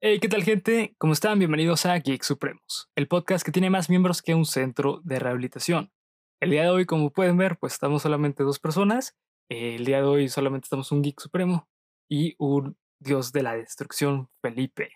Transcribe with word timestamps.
Hey, 0.00 0.20
¿qué 0.20 0.28
tal 0.28 0.44
gente? 0.44 0.94
¿Cómo 0.98 1.12
están? 1.12 1.38
Bienvenidos 1.38 1.84
a 1.86 1.96
Geek 1.98 2.22
Supremos, 2.22 2.88
el 2.94 3.08
podcast 3.08 3.44
que 3.44 3.50
tiene 3.52 3.68
más 3.70 3.90
miembros 3.90 4.22
que 4.22 4.34
un 4.34 4.46
centro 4.46 5.00
de 5.02 5.18
rehabilitación. 5.18 5.92
El 6.40 6.50
día 6.50 6.62
de 6.62 6.68
hoy, 6.70 6.86
como 6.86 7.10
pueden 7.10 7.36
ver, 7.36 7.58
pues 7.58 7.72
estamos 7.72 8.02
solamente 8.02 8.44
dos 8.44 8.60
personas. 8.60 9.16
El 9.50 9.84
día 9.84 9.96
de 9.98 10.04
hoy 10.04 10.28
solamente 10.28 10.66
estamos 10.66 10.92
un 10.92 11.02
Geek 11.02 11.20
Supremo 11.20 11.68
y 12.08 12.36
un 12.38 12.76
dios 13.00 13.32
de 13.32 13.42
la 13.42 13.56
destrucción, 13.56 14.30
Felipe. 14.40 14.90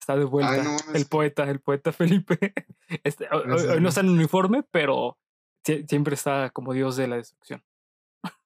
Está 0.00 0.16
de 0.16 0.24
vuelta 0.24 0.52
Ay, 0.52 0.62
no, 0.62 0.76
el 0.94 1.06
poeta, 1.06 1.44
el 1.50 1.60
poeta 1.60 1.92
Felipe. 1.92 2.38
Este, 3.04 3.28
hoy- 3.30 3.80
no 3.82 3.88
está 3.90 4.00
en 4.00 4.08
uniforme, 4.08 4.62
pero 4.70 5.18
sie- 5.66 5.84
siempre 5.86 6.14
está 6.14 6.48
como 6.50 6.72
dios 6.72 6.96
de 6.96 7.06
la 7.08 7.16
destrucción. 7.16 7.62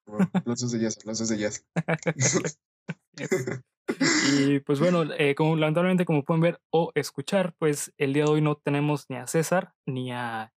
Bueno, 0.05 0.29
Los 0.43 0.69
de 0.71 0.79
jazz, 0.79 0.97
los 1.05 1.29
de 1.29 1.37
jazz. 1.37 1.65
Y 4.31 4.59
pues 4.61 4.79
bueno, 4.79 5.03
eh, 5.17 5.35
lamentablemente 5.37 6.05
como 6.05 6.23
pueden 6.23 6.41
ver 6.41 6.61
o 6.71 6.91
escuchar, 6.95 7.53
pues 7.57 7.93
el 7.97 8.13
día 8.13 8.25
de 8.25 8.31
hoy 8.31 8.41
no 8.41 8.55
tenemos 8.55 9.05
ni 9.09 9.17
a 9.17 9.27
César 9.27 9.73
ni 9.85 10.11
a 10.11 10.53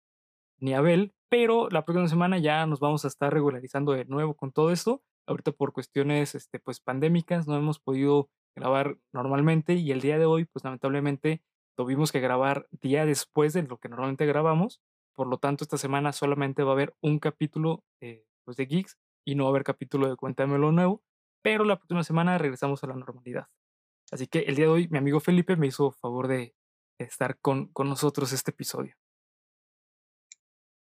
ni 0.60 0.74
a 0.74 0.78
Abel, 0.78 1.14
pero 1.30 1.70
la 1.70 1.84
próxima 1.84 2.08
semana 2.08 2.38
ya 2.38 2.66
nos 2.66 2.80
vamos 2.80 3.04
a 3.04 3.10
estar 3.10 3.34
regularizando 3.34 3.92
de 3.94 4.06
nuevo 4.06 4.36
con 4.36 4.52
todo 4.52 4.72
esto. 4.72 5.02
Ahorita 5.28 5.52
por 5.52 5.74
cuestiones 5.74 6.36
este, 6.36 6.60
pues 6.60 6.80
pandémicas 6.80 7.48
no 7.48 7.58
hemos 7.58 7.80
podido 7.80 8.30
grabar 8.56 8.98
normalmente 9.12 9.74
y 9.74 9.92
el 9.92 10.02
día 10.02 10.18
de 10.18 10.26
hoy 10.26 10.46
pues 10.46 10.64
lamentablemente 10.64 11.42
tuvimos 11.76 12.12
que 12.12 12.20
grabar 12.20 12.68
día 12.72 13.06
después 13.06 13.54
de 13.54 13.64
lo 13.64 13.78
que 13.78 13.90
normalmente 13.90 14.26
grabamos. 14.26 14.82
Por 15.16 15.28
lo 15.28 15.38
tanto, 15.38 15.64
esta 15.64 15.78
semana 15.78 16.12
solamente 16.12 16.64
va 16.64 16.72
a 16.72 16.74
haber 16.74 16.96
un 17.02 17.20
capítulo 17.20 17.84
eh, 18.02 18.26
pues 18.46 18.58
de 18.58 18.66
Geeks 18.66 18.98
y 19.26 19.36
no 19.36 19.44
va 19.44 19.50
a 19.50 19.52
haber 19.52 19.64
capítulo 19.64 20.10
de 20.10 20.16
Cuéntamelo 20.16 20.72
Nuevo 20.72 21.02
pero 21.44 21.64
la 21.66 21.78
próxima 21.78 22.04
semana 22.04 22.38
regresamos 22.40 22.84
a 22.84 22.88
la 22.88 22.96
normalidad. 22.96 23.48
Así 24.12 24.28
que 24.28 24.40
el 24.40 24.56
día 24.56 24.66
de 24.66 24.72
hoy 24.72 24.88
mi 24.90 24.98
amigo 24.98 25.20
Felipe 25.20 25.56
me 25.56 25.68
hizo 25.68 25.92
favor 25.92 26.28
de 26.28 26.56
estar 26.98 27.38
con, 27.40 27.68
con 27.68 27.90
nosotros 27.90 28.32
este 28.34 28.52
episodio. 28.52 28.96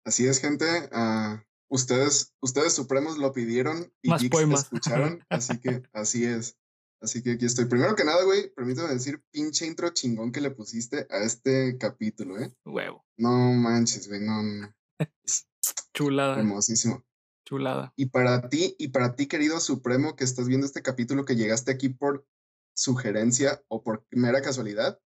Así 0.05 0.27
es, 0.27 0.41
gente. 0.41 0.67
ah, 0.93 1.45
ustedes, 1.69 2.35
ustedes 2.41 2.73
supremos 2.75 3.19
lo 3.19 3.33
pidieron 3.33 3.93
y 4.03 4.11
Más 4.11 4.25
poemas. 4.29 4.63
escucharon, 4.65 5.25
así 5.31 5.59
que 5.61 5.83
así 5.93 6.25
es. 6.25 6.57
Así 7.03 7.23
que 7.23 7.33
aquí 7.33 7.45
estoy. 7.45 7.67
Primero 7.67 7.95
que 7.95 8.05
nada, 8.05 8.25
güey, 8.25 8.51
permítame 8.55 8.89
decir, 8.89 9.23
pinche 9.31 9.67
intro 9.67 9.91
chingón 9.91 10.33
que 10.33 10.41
le 10.41 10.51
pusiste 10.51 11.07
a 11.11 11.19
este 11.19 11.77
capítulo, 11.77 12.39
¿eh? 12.39 12.55
Huevo, 12.65 13.05
No 13.19 13.53
manches, 13.53 14.09
güey, 14.09 14.21
no, 14.21 14.43
no. 14.43 14.75
chulada, 15.93 16.39
Hermosísimo. 16.39 17.05
Chulada. 17.47 17.93
Y 17.97 18.07
para 18.07 18.49
ti, 18.51 18.75
y 18.79 18.89
para 18.89 19.15
ti, 19.17 19.27
querido 19.27 19.61
Supremo, 19.61 20.17
que 20.17 20.25
estás 20.25 20.49
viendo 20.49 20.67
este 20.67 20.83
capítulo, 20.83 21.25
que 21.25 21.37
llegaste 21.37 21.71
aquí 21.73 21.89
por 21.89 22.27
sugerencia 22.75 23.63
o 23.69 23.83
por 23.83 24.05
mera 24.11 24.43
casualidad, 24.43 25.01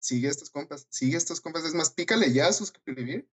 sigue 0.00 0.28
estos 0.28 0.48
compas, 0.50 0.86
sigue 0.90 1.16
estos 1.16 1.40
compas. 1.42 1.64
Es 1.64 1.74
más, 1.74 1.90
pícale 1.90 2.32
ya 2.32 2.46
a 2.48 2.52
suscribir. 2.52 3.28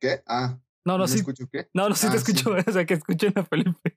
¿Qué? 0.00 0.22
Ah, 0.26 0.58
No, 0.86 0.92
no, 0.92 0.98
¿no 0.98 1.08
sí, 1.08 1.18
escucho 1.18 1.48
qué? 1.52 1.68
no, 1.74 1.88
no, 1.88 1.94
sí 1.94 2.08
te 2.08 2.16
Ah, 2.16 2.20
sí. 2.20 2.32
escucho, 2.32 2.50
o 2.66 2.72
sea, 2.72 2.86
que 2.86 2.94
escuchen 2.94 3.32
a 3.36 3.44
Felipe. 3.44 3.96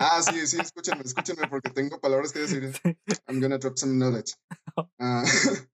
Ah, 0.00 0.20
sí, 0.22 0.46
sí, 0.48 0.56
escúchenme, 0.58 1.02
escúchenme, 1.04 1.46
porque 1.48 1.70
tengo 1.70 2.00
palabras 2.00 2.32
que 2.32 2.40
decir. 2.40 2.72
I'm 3.28 3.40
gonna 3.40 3.58
drop 3.58 3.76
some 3.78 3.94
knowledge. 3.94 4.34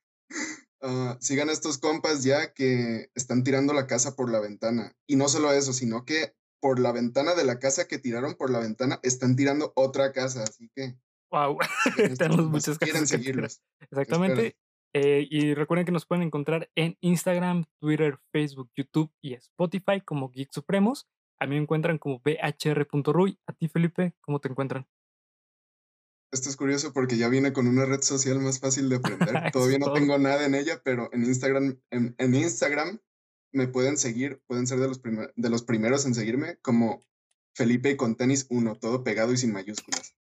Ah, 0.81 1.17
sigan 1.21 1.49
a 1.49 1.53
estos 1.53 1.79
compas 1.79 2.23
ya 2.23 2.53
que 2.55 3.11
están 3.17 3.43
tirando 3.43 3.73
la 3.73 3.89
casa 3.89 4.15
por 4.15 4.31
la 4.31 4.39
ventana. 4.39 4.93
Y 5.09 5.17
no 5.17 5.29
solo 5.29 5.53
eso, 5.53 5.73
sino 5.73 6.05
que 6.05 6.37
por 6.61 6.81
la 6.81 6.93
ventana 6.93 7.35
de 7.35 7.45
la 7.45 7.59
casa 7.59 7.87
que 7.87 7.99
tiraron 7.99 8.35
por 8.35 8.51
la 8.51 8.61
ventana, 8.61 9.01
están 9.03 9.37
tirando 9.37 9.73
otra 9.77 10.13
casa. 10.13 10.43
Así 10.43 10.71
que 10.75 10.97
Wow, 11.31 11.59
tenemos 12.19 12.47
muchas 12.47 12.77
si 12.77 12.79
quieren 12.79 13.07
seguirlos. 13.07 13.61
Exactamente. 13.81 14.57
Eh, 14.95 15.27
y 15.31 15.55
recuerden 15.55 15.85
que 15.85 15.93
nos 15.93 16.07
pueden 16.07 16.23
encontrar 16.23 16.71
en 16.75 16.97
Instagram, 17.01 17.67
Twitter, 17.79 18.19
Facebook, 18.33 18.71
YouTube 18.75 19.13
y 19.21 19.35
Spotify 19.35 20.01
como 20.05 20.31
Geek 20.31 20.51
Supremos. 20.53 21.07
A 21.39 21.47
mí 21.47 21.55
me 21.55 21.63
encuentran 21.63 21.99
como 21.99 22.21
bhr.ruy. 22.21 23.39
A 23.47 23.53
ti, 23.53 23.69
Felipe, 23.69 24.15
¿cómo 24.21 24.41
te 24.41 24.49
encuentran? 24.49 24.87
Esto 26.33 26.49
es 26.51 26.57
curioso 26.57 26.93
porque 26.93 27.17
ya 27.17 27.29
viene 27.29 27.53
con 27.53 27.67
una 27.67 27.85
red 27.85 28.03
social 28.03 28.39
más 28.41 28.61
fácil 28.61 28.89
de 28.89 28.97
aprender. 28.97 29.19
Todavía 29.53 29.79
no 29.79 29.87
todo. 29.87 29.95
tengo 29.95 30.19
nada 30.19 30.45
en 30.47 30.55
ella, 30.55 30.81
pero 30.83 31.11
en 31.13 31.25
Instagram, 31.25 31.79
en, 31.91 32.15
en 32.19 32.35
Instagram 32.35 32.99
me 33.53 33.69
pueden 33.69 33.97
seguir, 33.97 34.41
pueden 34.47 34.67
ser 34.67 34.79
de 34.81 34.89
los, 34.89 35.01
de 35.03 35.51
los 35.51 35.63
primeros 35.63 36.07
en 36.07 36.15
seguirme 36.15 36.59
como 36.63 37.07
Felipe 37.55 37.97
con 37.97 38.17
tenis 38.17 38.47
1, 38.51 38.77
todo 38.77 39.03
pegado 39.03 39.33
y 39.33 39.37
sin 39.37 39.53
mayúsculas. 39.53 40.15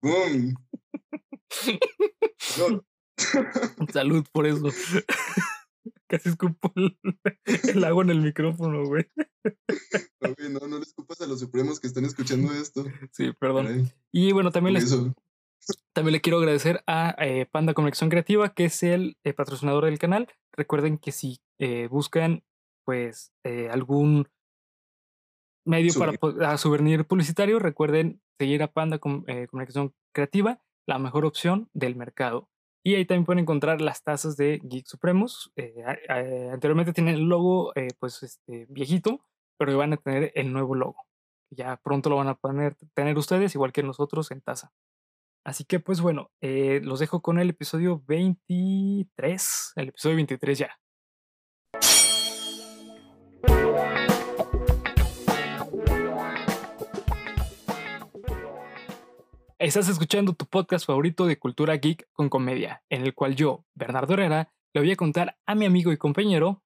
¡Boom! 0.00 0.54
No, 2.58 2.84
Salud 3.92 4.24
por 4.32 4.46
eso. 4.46 4.68
Casi 6.06 6.30
escupo 6.30 6.72
el, 6.76 6.98
el 7.44 7.84
agua 7.84 8.04
en 8.04 8.10
el 8.10 8.22
micrófono, 8.22 8.86
güey. 8.86 9.04
no, 10.20 10.60
no, 10.60 10.68
no 10.68 10.76
le 10.78 10.82
escupas 10.82 11.20
a 11.20 11.26
los 11.26 11.40
supremos 11.40 11.80
que 11.80 11.86
están 11.86 12.04
escuchando 12.04 12.52
esto. 12.54 12.86
Sí, 13.12 13.32
perdón. 13.38 13.66
Caray, 13.66 13.92
Y 14.12 14.32
bueno, 14.32 14.50
también, 14.50 14.74
por 14.74 14.82
les, 14.82 14.92
eso. 14.92 15.14
También 15.92 16.12
le 16.12 16.20
quiero 16.20 16.38
agradecer 16.38 16.82
a 16.86 17.14
eh, 17.18 17.46
Panda 17.50 17.74
Conexión 17.74 18.10
Creativa, 18.10 18.54
que 18.54 18.66
es 18.66 18.82
el 18.82 19.16
eh, 19.24 19.32
patrocinador 19.32 19.84
del 19.84 19.98
canal. 19.98 20.28
Recuerden 20.52 20.98
que 20.98 21.12
si 21.12 21.40
eh, 21.58 21.88
buscan 21.90 22.42
pues 22.84 23.32
algún 23.70 24.28
medio 25.66 25.92
para 25.98 26.12
po- 26.18 26.34
ah, 26.42 26.56
souvenir 26.56 27.04
publicitario, 27.06 27.58
recuerden 27.58 28.22
seguir 28.38 28.62
a 28.62 28.72
Panda 28.72 28.98
Com- 28.98 29.24
Comunicación 29.50 29.94
Creativa, 30.14 30.60
la 30.86 30.98
mejor 30.98 31.24
opción 31.26 31.68
del 31.74 31.96
mercado. 31.96 32.48
Y 32.84 32.94
ahí 32.94 33.04
también 33.04 33.26
pueden 33.26 33.40
encontrar 33.40 33.80
las 33.82 34.02
tazas 34.02 34.36
de 34.36 34.60
Geek 34.62 34.86
Supremos. 34.86 35.52
A- 35.84 36.12
a- 36.14 36.52
anteriormente 36.54 36.92
tienen 36.94 37.16
el 37.16 37.24
logo 37.24 37.72
pues 37.98 38.22
este, 38.22 38.66
viejito, 38.70 39.20
pero 39.58 39.76
van 39.76 39.92
a 39.92 39.96
tener 39.98 40.32
el 40.34 40.52
nuevo 40.52 40.74
logo. 40.74 40.96
Ya 41.50 41.76
pronto 41.76 42.08
lo 42.10 42.16
van 42.16 42.28
a 42.28 42.34
poner, 42.36 42.76
tener 42.94 43.18
ustedes, 43.18 43.54
igual 43.54 43.72
que 43.72 43.82
nosotros 43.82 44.30
en 44.30 44.40
taza. 44.40 44.72
Así 45.44 45.64
que 45.64 45.80
pues 45.80 46.00
bueno, 46.00 46.30
eh, 46.40 46.80
los 46.82 47.00
dejo 47.00 47.22
con 47.22 47.38
el 47.38 47.50
episodio 47.50 48.02
23. 48.06 49.72
El 49.76 49.88
episodio 49.88 50.16
23 50.16 50.58
ya. 50.58 50.78
Estás 59.60 59.88
escuchando 59.88 60.34
tu 60.34 60.46
podcast 60.46 60.86
favorito 60.86 61.26
de 61.26 61.38
cultura 61.38 61.74
geek 61.76 62.08
con 62.12 62.28
comedia, 62.28 62.84
en 62.88 63.02
el 63.02 63.12
cual 63.12 63.34
yo, 63.34 63.64
Bernardo 63.74 64.14
Herrera, 64.14 64.52
le 64.72 64.80
voy 64.80 64.92
a 64.92 64.96
contar 64.96 65.36
a 65.46 65.54
mi 65.56 65.66
amigo 65.66 65.90
y 65.90 65.96
compañero 65.96 66.62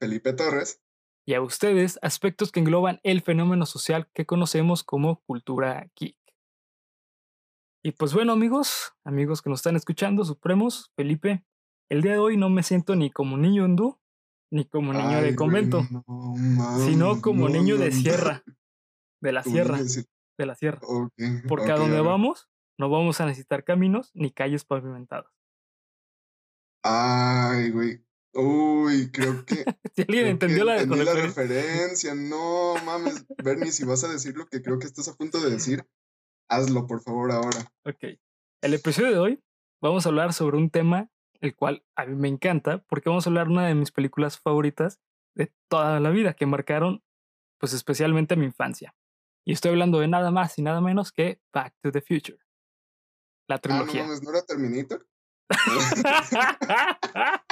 Felipe 0.00 0.32
Torres. 0.32 0.80
y 1.26 1.34
a 1.34 1.42
ustedes 1.42 1.98
aspectos 2.00 2.50
que 2.50 2.60
engloban 2.60 2.98
el 3.02 3.20
fenómeno 3.20 3.66
social 3.66 4.08
que 4.14 4.24
conocemos 4.24 4.82
como 4.84 5.22
cultura 5.26 5.90
geek. 5.96 6.16
Y 7.86 7.92
pues 7.92 8.14
bueno 8.14 8.32
amigos, 8.32 8.94
amigos 9.04 9.42
que 9.42 9.50
nos 9.50 9.58
están 9.58 9.76
escuchando, 9.76 10.24
Supremos, 10.24 10.90
Felipe, 10.96 11.44
el 11.90 12.00
día 12.00 12.12
de 12.12 12.18
hoy 12.18 12.38
no 12.38 12.48
me 12.48 12.62
siento 12.62 12.96
ni 12.96 13.10
como 13.10 13.36
niño 13.36 13.66
hindú, 13.66 14.00
ni 14.50 14.64
como 14.64 14.94
niño 14.94 15.18
Ay, 15.18 15.24
de 15.24 15.36
convento, 15.36 15.82
no 15.90 16.34
sino 16.78 17.20
como 17.20 17.46
no, 17.46 17.54
niño 17.54 17.74
no, 17.74 17.84
de 17.84 17.92
sierra, 17.92 18.42
de 19.20 19.32
la 19.32 19.42
sierra, 19.42 19.78
de 20.38 20.46
la 20.46 20.54
sierra. 20.54 20.80
Porque 21.46 21.72
a 21.72 21.76
donde 21.76 22.00
vamos 22.00 22.48
no 22.78 22.88
vamos 22.88 23.20
a 23.20 23.26
necesitar 23.26 23.64
caminos 23.64 24.10
ni 24.14 24.32
calles 24.32 24.64
pavimentadas. 24.64 25.30
Ay, 26.82 27.70
güey. 27.70 28.02
Uy, 28.32 29.10
creo 29.12 29.44
que. 29.44 29.62
Si 29.94 30.02
alguien 30.02 30.26
entendió 30.26 30.64
la, 30.64 30.84
la 30.84 31.14
referencia. 31.14 32.14
No 32.16 32.74
mames. 32.84 33.26
Bernie, 33.44 33.70
si 33.70 33.84
vas 33.84 34.02
a 34.02 34.08
decir 34.08 34.36
lo 34.36 34.48
que 34.48 34.60
creo 34.60 34.80
que 34.80 34.86
estás 34.86 35.06
a 35.06 35.14
punto 35.14 35.40
de 35.40 35.50
decir, 35.50 35.86
hazlo, 36.48 36.86
por 36.86 37.02
favor, 37.02 37.32
ahora. 37.32 37.70
Ok. 37.84 38.18
El 38.62 38.74
episodio 38.74 39.10
de 39.10 39.18
hoy 39.18 39.44
vamos 39.82 40.06
a 40.06 40.08
hablar 40.08 40.32
sobre 40.32 40.56
un 40.56 40.70
tema 40.70 41.10
el 41.40 41.54
cual 41.54 41.84
a 41.96 42.06
mí 42.06 42.14
me 42.16 42.28
encanta 42.28 42.78
porque 42.88 43.10
vamos 43.10 43.26
a 43.26 43.30
hablar 43.30 43.48
de 43.48 43.52
una 43.52 43.66
de 43.66 43.74
mis 43.74 43.90
películas 43.92 44.38
favoritas 44.38 45.00
de 45.36 45.52
toda 45.68 46.00
la 46.00 46.10
vida 46.10 46.34
que 46.34 46.46
marcaron 46.46 47.02
pues 47.60 47.72
especialmente 47.74 48.36
mi 48.36 48.46
infancia. 48.46 48.94
Y 49.46 49.52
estoy 49.52 49.72
hablando 49.72 49.98
de 49.98 50.08
nada 50.08 50.30
más 50.30 50.58
y 50.58 50.62
nada 50.62 50.80
menos 50.80 51.12
que 51.12 51.40
Back 51.52 51.74
to 51.82 51.92
the 51.92 52.00
Future. 52.00 52.38
La 53.48 53.56
Ah, 53.56 53.60
no 53.68 53.84
trilogía. 53.84 54.06
¿no 54.06 54.30
era 54.30 54.42
Terminator? 54.46 55.06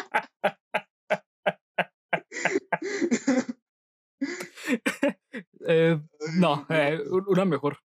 Eh, 5.66 6.00
no, 6.36 6.66
eh, 6.68 7.00
una 7.28 7.44
mejor. 7.44 7.78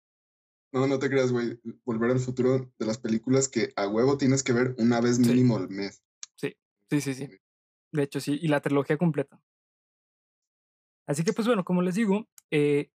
No, 0.73 0.85
no 0.87 0.99
te 0.99 1.09
creas, 1.09 1.31
güey. 1.31 1.59
Volver 1.85 2.11
al 2.11 2.19
futuro 2.19 2.71
de 2.77 2.85
las 2.85 2.97
películas 2.97 3.47
que 3.47 3.71
a 3.75 3.87
huevo 3.87 4.17
tienes 4.17 4.43
que 4.43 4.53
ver 4.53 4.75
una 4.77 4.99
vez 5.01 5.15
Sí. 5.17 5.21
mínimo 5.29 5.57
al 5.57 5.69
mes. 5.69 6.03
Sí, 6.35 7.01
sí, 7.01 7.13
sí. 7.13 7.29
De 7.91 8.03
hecho, 8.03 8.19
sí, 8.19 8.37
y 8.41 8.47
la 8.47 8.61
trilogía 8.61 8.97
completa. 8.97 9.41
Así 11.07 11.23
que, 11.23 11.33
pues 11.33 11.47
bueno, 11.47 11.63
como 11.63 11.81
les 11.81 11.95
digo, 11.95 12.27
eh, 12.51 12.91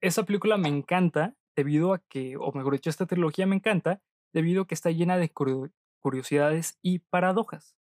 esa 0.00 0.24
película 0.24 0.56
me 0.56 0.68
encanta 0.68 1.36
debido 1.56 1.94
a 1.94 1.98
que, 1.98 2.36
o 2.36 2.52
mejor 2.52 2.74
dicho, 2.74 2.90
esta 2.90 3.06
trilogía 3.06 3.46
me 3.46 3.56
encanta 3.56 4.02
debido 4.32 4.62
a 4.62 4.66
que 4.66 4.74
está 4.74 4.90
llena 4.90 5.16
de 5.16 5.32
curiosidades 6.00 6.78
y 6.82 7.00
paradojas. 7.00 7.76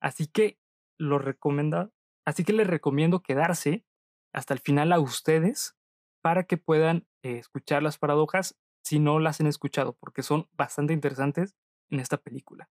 Así 0.00 0.26
que 0.26 0.58
lo 0.98 1.18
recomienda, 1.18 1.90
así 2.26 2.44
que 2.44 2.52
les 2.52 2.66
recomiendo 2.66 3.22
quedarse 3.22 3.84
hasta 4.32 4.54
el 4.54 4.60
final 4.60 4.92
a 4.92 4.98
ustedes 5.00 5.76
para 6.22 6.44
que 6.44 6.56
puedan 6.56 7.06
eh, 7.22 7.38
escuchar 7.38 7.82
las 7.82 7.98
paradojas 7.98 8.56
si 8.82 8.98
no 8.98 9.18
las 9.18 9.40
han 9.40 9.46
escuchado, 9.46 9.96
porque 9.98 10.22
son 10.22 10.48
bastante 10.52 10.92
interesantes 10.92 11.54
en 11.90 12.00
esta 12.00 12.16
película. 12.16 12.68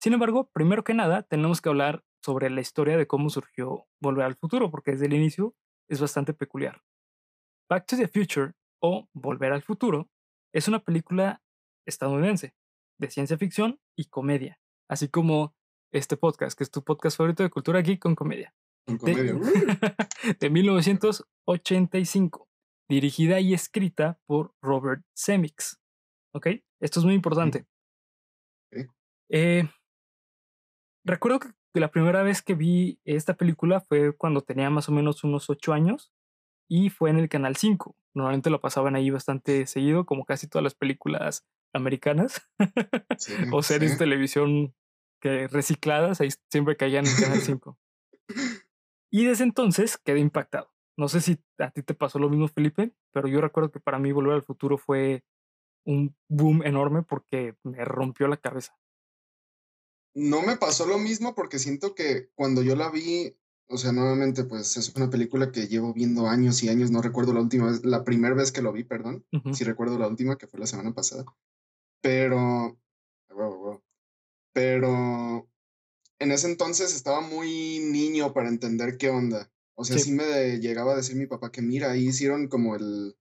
Sin 0.00 0.12
embargo, 0.12 0.50
primero 0.52 0.84
que 0.84 0.94
nada, 0.94 1.22
tenemos 1.22 1.60
que 1.60 1.68
hablar 1.68 2.04
sobre 2.22 2.50
la 2.50 2.60
historia 2.60 2.96
de 2.96 3.06
cómo 3.06 3.30
surgió 3.30 3.86
Volver 4.00 4.24
al 4.24 4.36
Futuro, 4.36 4.70
porque 4.70 4.92
desde 4.92 5.06
el 5.06 5.14
inicio 5.14 5.54
es 5.88 6.00
bastante 6.00 6.34
peculiar. 6.34 6.82
Back 7.68 7.86
to 7.86 7.96
the 7.96 8.08
Future 8.08 8.52
o 8.80 9.08
Volver 9.14 9.52
al 9.52 9.62
Futuro 9.62 10.10
es 10.52 10.68
una 10.68 10.80
película 10.80 11.42
estadounidense 11.86 12.54
de 12.98 13.10
ciencia 13.10 13.36
ficción 13.38 13.80
y 13.96 14.06
comedia, 14.06 14.60
así 14.88 15.08
como 15.08 15.54
este 15.92 16.16
podcast, 16.16 16.56
que 16.56 16.64
es 16.64 16.70
tu 16.70 16.82
podcast 16.82 17.16
favorito 17.16 17.42
de 17.42 17.50
cultura 17.50 17.80
geek 17.80 18.00
con 18.00 18.14
comedia. 18.14 18.54
Con 18.86 18.98
comedia. 18.98 19.34
De, 20.40 20.50
1985, 20.50 22.43
dirigida 22.88 23.40
y 23.40 23.54
escrita 23.54 24.18
por 24.26 24.54
Robert 24.60 25.04
Semix. 25.14 25.80
¿Ok? 26.32 26.48
Esto 26.80 27.00
es 27.00 27.06
muy 27.06 27.14
importante. 27.14 27.66
Eh, 29.30 29.68
recuerdo 31.04 31.40
que 31.40 31.80
la 31.80 31.90
primera 31.90 32.22
vez 32.22 32.42
que 32.42 32.54
vi 32.54 33.00
esta 33.04 33.34
película 33.34 33.80
fue 33.80 34.14
cuando 34.16 34.42
tenía 34.42 34.70
más 34.70 34.88
o 34.88 34.92
menos 34.92 35.24
unos 35.24 35.48
8 35.48 35.72
años 35.72 36.12
y 36.68 36.90
fue 36.90 37.10
en 37.10 37.18
el 37.18 37.28
Canal 37.28 37.56
5. 37.56 37.96
Normalmente 38.14 38.50
lo 38.50 38.60
pasaban 38.60 38.96
ahí 38.96 39.10
bastante 39.10 39.66
seguido, 39.66 40.06
como 40.06 40.24
casi 40.24 40.48
todas 40.48 40.62
las 40.62 40.74
películas 40.74 41.44
americanas 41.72 42.48
o 43.52 43.62
series 43.62 43.92
de 43.92 43.98
televisión 43.98 44.74
que 45.20 45.48
recicladas, 45.48 46.20
ahí 46.20 46.28
siempre 46.50 46.76
caían 46.76 47.06
en 47.06 47.12
el 47.12 47.22
Canal 47.22 47.40
5. 47.40 47.78
y 49.10 49.24
desde 49.24 49.44
entonces 49.44 49.98
quedé 49.98 50.20
impactado. 50.20 50.73
No 50.96 51.08
sé 51.08 51.20
si 51.20 51.38
a 51.58 51.70
ti 51.70 51.82
te 51.82 51.94
pasó 51.94 52.18
lo 52.18 52.28
mismo, 52.28 52.48
Felipe, 52.48 52.94
pero 53.12 53.28
yo 53.28 53.40
recuerdo 53.40 53.70
que 53.70 53.80
para 53.80 53.98
mí 53.98 54.12
Volver 54.12 54.34
al 54.34 54.44
Futuro 54.44 54.78
fue 54.78 55.24
un 55.84 56.16
boom 56.28 56.62
enorme 56.64 57.02
porque 57.02 57.56
me 57.62 57.84
rompió 57.84 58.28
la 58.28 58.36
cabeza. 58.36 58.76
No 60.14 60.42
me 60.42 60.56
pasó 60.56 60.86
lo 60.86 60.98
mismo 60.98 61.34
porque 61.34 61.58
siento 61.58 61.94
que 61.94 62.30
cuando 62.34 62.62
yo 62.62 62.76
la 62.76 62.90
vi, 62.90 63.36
o 63.66 63.76
sea, 63.76 63.92
nuevamente, 63.92 64.44
pues 64.44 64.76
es 64.76 64.94
una 64.94 65.10
película 65.10 65.50
que 65.50 65.66
llevo 65.66 65.92
viendo 65.92 66.28
años 66.28 66.62
y 66.62 66.68
años, 66.68 66.90
no 66.90 67.02
recuerdo 67.02 67.34
la 67.34 67.40
última 67.40 67.66
vez, 67.66 67.84
la 67.84 68.04
primera 68.04 68.34
vez 68.34 68.52
que 68.52 68.62
lo 68.62 68.72
vi, 68.72 68.84
perdón, 68.84 69.26
sí 69.52 69.64
recuerdo 69.64 69.98
la 69.98 70.06
última, 70.06 70.36
que 70.36 70.46
fue 70.46 70.60
la 70.60 70.66
semana 70.66 70.94
pasada, 70.94 71.24
pero, 72.00 72.78
pero 74.52 75.48
en 76.20 76.30
ese 76.30 76.48
entonces 76.48 76.94
estaba 76.94 77.20
muy 77.20 77.80
niño 77.80 78.32
para 78.32 78.48
entender 78.48 78.96
qué 78.96 79.10
onda. 79.10 79.50
O 79.76 79.84
sea, 79.84 79.98
sí, 79.98 80.12
me 80.12 80.58
llegaba 80.60 80.92
a 80.92 80.96
decir 80.96 81.16
mi 81.16 81.26
papá 81.26 81.50
que 81.50 81.62
mira, 81.62 81.90
ahí 81.90 82.08
hicieron 82.08 82.48
como 82.48 82.76
el, 82.76 83.16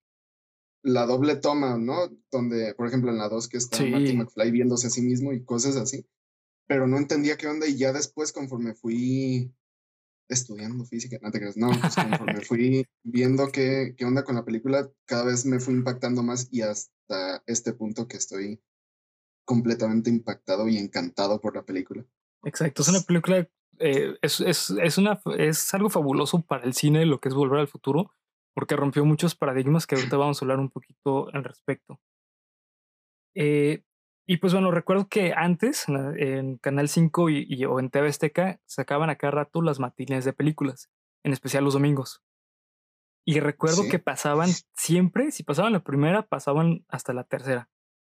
la 0.83 1.05
doble 1.05 1.35
toma, 1.35 1.77
¿no? 1.77 2.09
Donde, 2.31 2.75
por 2.75 2.87
ejemplo, 2.87 3.09
en 3.09 3.17
la 3.17 3.29
2 3.29 3.47
que 3.47 3.57
está 3.57 3.83
Marty 3.83 4.15
McFly 4.15 4.51
viéndose 4.51 4.87
a 4.87 4.91
sí 4.91 5.01
mismo 5.01 5.33
y 5.33 5.43
cosas 5.43 5.75
así. 5.77 6.05
Pero 6.67 6.87
no 6.87 6.97
entendía 6.97 7.37
qué 7.37 7.47
onda 7.47 7.67
y 7.67 7.77
ya 7.77 7.91
después, 7.91 8.31
conforme 8.31 8.73
fui 8.73 9.51
estudiando 10.29 10.85
física, 10.85 11.17
no 11.21 11.31
te 11.31 11.39
creas, 11.39 11.57
no, 11.57 11.69
pues 11.79 11.95
conforme 11.95 12.41
fui 12.45 12.85
viendo 13.03 13.49
qué, 13.51 13.93
qué 13.97 14.05
onda 14.05 14.23
con 14.23 14.35
la 14.35 14.45
película, 14.45 14.89
cada 15.05 15.25
vez 15.25 15.45
me 15.45 15.59
fui 15.59 15.73
impactando 15.73 16.23
más 16.23 16.47
y 16.51 16.61
hasta 16.61 17.43
este 17.45 17.73
punto 17.73 18.07
que 18.07 18.17
estoy 18.17 18.61
completamente 19.45 20.09
impactado 20.09 20.67
y 20.69 20.77
encantado 20.77 21.41
por 21.41 21.55
la 21.55 21.65
película. 21.65 22.05
Exacto, 22.43 22.81
es 22.81 22.89
una 22.89 23.01
película, 23.01 23.47
eh, 23.79 24.17
es, 24.21 24.41
es, 24.41 24.69
es, 24.69 24.97
una, 24.97 25.21
es 25.37 25.73
algo 25.73 25.89
fabuloso 25.89 26.41
para 26.41 26.65
el 26.65 26.73
cine, 26.73 27.05
lo 27.05 27.19
que 27.19 27.29
es 27.29 27.35
Volver 27.35 27.59
al 27.59 27.67
Futuro, 27.67 28.11
porque 28.53 28.75
rompió 28.75 29.05
muchos 29.05 29.35
paradigmas 29.35 29.87
que 29.87 29.95
ahorita 29.95 30.17
vamos 30.17 30.41
a 30.41 30.45
hablar 30.45 30.59
un 30.59 30.69
poquito 30.69 31.29
al 31.33 31.43
respecto. 31.43 31.99
Eh, 33.35 33.83
y 34.25 34.37
pues 34.37 34.53
bueno, 34.53 34.71
recuerdo 34.71 35.07
que 35.09 35.33
antes 35.35 35.85
en 35.89 36.57
Canal 36.57 36.87
5 36.87 37.29
y, 37.29 37.65
o 37.65 37.79
en 37.79 37.89
TV 37.89 38.07
Azteca 38.07 38.61
sacaban 38.65 39.09
a 39.09 39.17
cada 39.17 39.31
rato 39.31 39.61
las 39.61 39.79
matines 39.79 40.23
de 40.23 40.33
películas, 40.33 40.89
en 41.23 41.33
especial 41.33 41.63
los 41.63 41.73
domingos. 41.73 42.21
Y 43.25 43.39
recuerdo 43.39 43.83
que 43.89 43.99
pasaban 43.99 44.49
siempre, 44.75 45.31
si 45.31 45.43
pasaban 45.43 45.73
la 45.73 45.83
primera, 45.83 46.23
pasaban 46.23 46.85
hasta 46.89 47.13
la 47.13 47.23
tercera. 47.23 47.69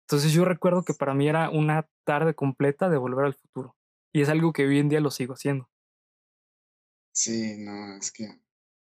Entonces 0.06 0.32
yo 0.32 0.44
recuerdo 0.44 0.82
que 0.82 0.94
para 0.94 1.14
mí 1.14 1.28
era 1.28 1.48
una 1.50 1.88
tarde 2.04 2.34
completa 2.34 2.88
de 2.88 2.98
volver 2.98 3.26
al 3.26 3.34
futuro. 3.34 3.74
Y 4.14 4.22
es 4.22 4.28
algo 4.28 4.52
que 4.52 4.64
hoy 4.64 4.78
en 4.78 4.88
día 4.88 5.00
lo 5.00 5.10
sigo 5.10 5.34
haciendo. 5.34 5.68
Sí, 7.12 7.56
no, 7.58 7.96
es 7.96 8.12
que. 8.12 8.28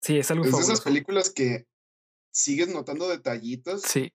Sí, 0.02 0.18
es 0.18 0.32
algo 0.32 0.44
Es 0.44 0.52
de 0.52 0.60
esas 0.60 0.82
películas 0.82 1.30
que 1.30 1.68
sigues 2.34 2.70
notando 2.70 3.08
detallitos. 3.08 3.84
Sí. 3.84 4.14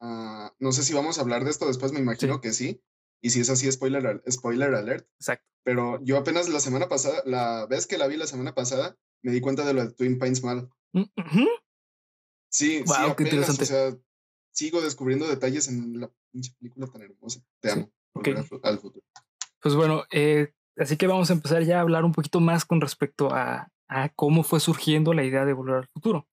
Ah, 0.00 0.54
no 0.58 0.72
sé 0.72 0.84
si 0.84 0.94
vamos 0.94 1.18
a 1.18 1.20
hablar 1.20 1.44
de 1.44 1.50
esto 1.50 1.66
después, 1.66 1.92
me 1.92 2.00
imagino 2.00 2.40
que 2.40 2.52
sí. 2.52 2.82
Y 3.20 3.30
si 3.30 3.40
es 3.40 3.50
así, 3.50 3.70
spoiler, 3.70 4.22
spoiler 4.30 4.74
alert. 4.74 5.06
Exacto. 5.20 5.46
Pero 5.64 6.02
yo 6.02 6.16
apenas 6.16 6.48
la 6.48 6.60
semana 6.60 6.88
pasada, 6.88 7.20
la 7.26 7.66
vez 7.66 7.86
que 7.86 7.98
la 7.98 8.06
vi 8.06 8.16
la 8.16 8.26
semana 8.26 8.54
pasada, 8.54 8.96
me 9.22 9.32
di 9.32 9.42
cuenta 9.42 9.66
de 9.66 9.74
lo 9.74 9.84
de 9.84 9.92
Twin 9.92 10.18
Pines 10.18 10.42
Mal. 10.42 10.70
Mm, 10.92 11.02
sí, 12.50 12.82
sí, 12.86 12.92
apenas, 12.96 13.50
o 13.50 13.64
sea, 13.66 13.98
sigo 14.50 14.80
descubriendo 14.80 15.28
detalles 15.28 15.68
en 15.68 16.00
la 16.00 16.10
pinche 16.32 16.54
película 16.58 16.86
tan 16.86 17.02
hermosa. 17.02 17.42
Te 17.60 17.70
amo. 17.70 17.92
Al, 18.62 18.78
futuro. 18.78 19.04
Pues 19.60 19.74
bueno, 19.74 20.04
eh, 20.10 20.52
así 20.76 20.96
que 20.96 21.06
vamos 21.06 21.30
a 21.30 21.34
empezar 21.34 21.62
ya 21.62 21.78
a 21.78 21.82
hablar 21.82 22.04
un 22.04 22.12
poquito 22.12 22.40
más 22.40 22.64
con 22.64 22.80
respecto 22.80 23.32
a, 23.32 23.68
a 23.88 24.08
cómo 24.10 24.42
fue 24.42 24.60
surgiendo 24.60 25.12
la 25.14 25.24
idea 25.24 25.44
de 25.44 25.52
volver 25.52 25.76
al 25.76 25.88
futuro. 25.88 26.28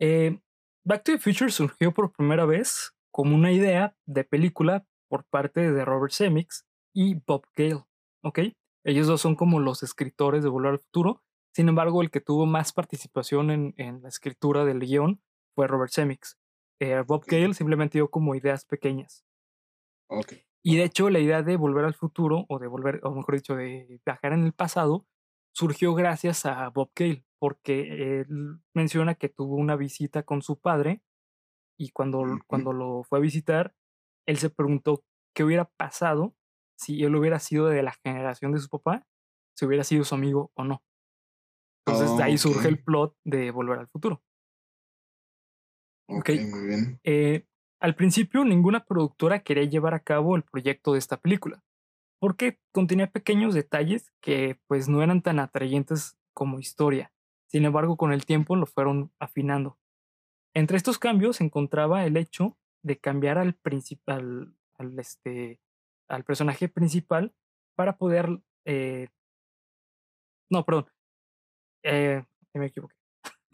Eh, 0.00 0.40
Back 0.84 1.04
to 1.04 1.12
the 1.12 1.18
Future 1.18 1.50
surgió 1.50 1.92
por 1.92 2.12
primera 2.12 2.44
vez 2.44 2.92
como 3.10 3.34
una 3.34 3.50
idea 3.52 3.96
de 4.06 4.24
película 4.24 4.86
por 5.08 5.24
parte 5.24 5.72
de 5.72 5.84
Robert 5.84 6.12
Zemeckis 6.12 6.64
y 6.94 7.14
Bob 7.26 7.46
Gale, 7.54 7.84
¿ok? 8.22 8.40
Ellos 8.84 9.06
dos 9.06 9.20
son 9.20 9.34
como 9.34 9.58
los 9.58 9.82
escritores 9.82 10.42
de 10.42 10.48
Volver 10.48 10.72
al 10.72 10.78
Futuro. 10.78 11.22
Sin 11.54 11.68
embargo, 11.68 12.02
el 12.02 12.10
que 12.10 12.20
tuvo 12.20 12.46
más 12.46 12.72
participación 12.72 13.50
en, 13.50 13.74
en 13.78 14.02
la 14.02 14.08
escritura 14.08 14.64
del 14.64 14.80
guion 14.80 15.20
fue 15.54 15.66
Robert 15.66 15.92
Zemeckis. 15.92 16.38
Eh, 16.80 17.02
Bob 17.06 17.24
Gale 17.26 17.54
simplemente 17.54 17.98
dio 17.98 18.10
como 18.10 18.34
ideas 18.34 18.64
pequeñas. 18.64 19.24
Okay. 20.08 20.45
Y 20.68 20.74
de 20.74 20.82
hecho, 20.82 21.10
la 21.10 21.20
idea 21.20 21.44
de 21.44 21.56
volver 21.56 21.84
al 21.84 21.94
futuro, 21.94 22.44
o 22.48 22.58
de 22.58 22.66
volver, 22.66 22.98
o 23.04 23.14
mejor 23.14 23.36
dicho, 23.36 23.54
de 23.54 24.00
viajar 24.04 24.32
en 24.32 24.44
el 24.44 24.52
pasado, 24.52 25.06
surgió 25.54 25.94
gracias 25.94 26.44
a 26.44 26.68
Bob 26.70 26.90
Gale 26.92 27.24
porque 27.38 28.22
él 28.22 28.26
menciona 28.74 29.14
que 29.14 29.28
tuvo 29.28 29.54
una 29.54 29.76
visita 29.76 30.24
con 30.24 30.42
su 30.42 30.58
padre 30.58 31.02
y 31.78 31.90
cuando, 31.90 32.24
cuando 32.48 32.72
lo 32.72 33.04
fue 33.04 33.20
a 33.20 33.22
visitar, 33.22 33.76
él 34.26 34.38
se 34.38 34.50
preguntó 34.50 35.04
qué 35.36 35.44
hubiera 35.44 35.66
pasado 35.66 36.34
si 36.76 37.04
él 37.04 37.14
hubiera 37.14 37.38
sido 37.38 37.68
de 37.68 37.84
la 37.84 37.94
generación 38.04 38.50
de 38.50 38.58
su 38.58 38.68
papá, 38.68 39.06
si 39.56 39.66
hubiera 39.66 39.84
sido 39.84 40.02
su 40.02 40.16
amigo 40.16 40.50
o 40.56 40.64
no. 40.64 40.82
Entonces 41.86 42.16
de 42.16 42.24
ahí 42.24 42.38
surge 42.38 42.66
el 42.66 42.82
plot 42.82 43.16
de 43.24 43.52
Volver 43.52 43.78
al 43.78 43.88
Futuro. 43.88 44.20
Ok, 46.08 46.30
muy 46.50 46.66
bien. 46.66 47.00
Eh, 47.04 47.46
al 47.80 47.94
principio 47.94 48.44
ninguna 48.44 48.84
productora 48.84 49.40
quería 49.40 49.64
llevar 49.64 49.94
a 49.94 50.00
cabo 50.00 50.36
el 50.36 50.42
proyecto 50.42 50.92
de 50.92 50.98
esta 50.98 51.18
película, 51.18 51.62
porque 52.18 52.58
contenía 52.72 53.10
pequeños 53.10 53.54
detalles 53.54 54.12
que 54.20 54.58
pues 54.66 54.88
no 54.88 55.02
eran 55.02 55.22
tan 55.22 55.38
atrayentes 55.38 56.16
como 56.32 56.58
historia. 56.58 57.12
Sin 57.48 57.64
embargo, 57.64 57.96
con 57.96 58.12
el 58.12 58.26
tiempo 58.26 58.56
lo 58.56 58.66
fueron 58.66 59.12
afinando. 59.18 59.78
Entre 60.54 60.76
estos 60.76 60.98
cambios 60.98 61.36
se 61.36 61.44
encontraba 61.44 62.04
el 62.06 62.16
hecho 62.16 62.56
de 62.82 62.98
cambiar 62.98 63.38
al, 63.38 63.54
principal, 63.54 64.54
al, 64.78 64.98
este, 64.98 65.60
al 66.08 66.24
personaje 66.24 66.68
principal 66.68 67.34
para 67.74 67.98
poder... 67.98 68.40
Eh, 68.64 69.08
no, 70.50 70.64
perdón. 70.64 70.86
Eh, 71.82 72.24
me 72.54 72.66
equivoqué. 72.66 72.95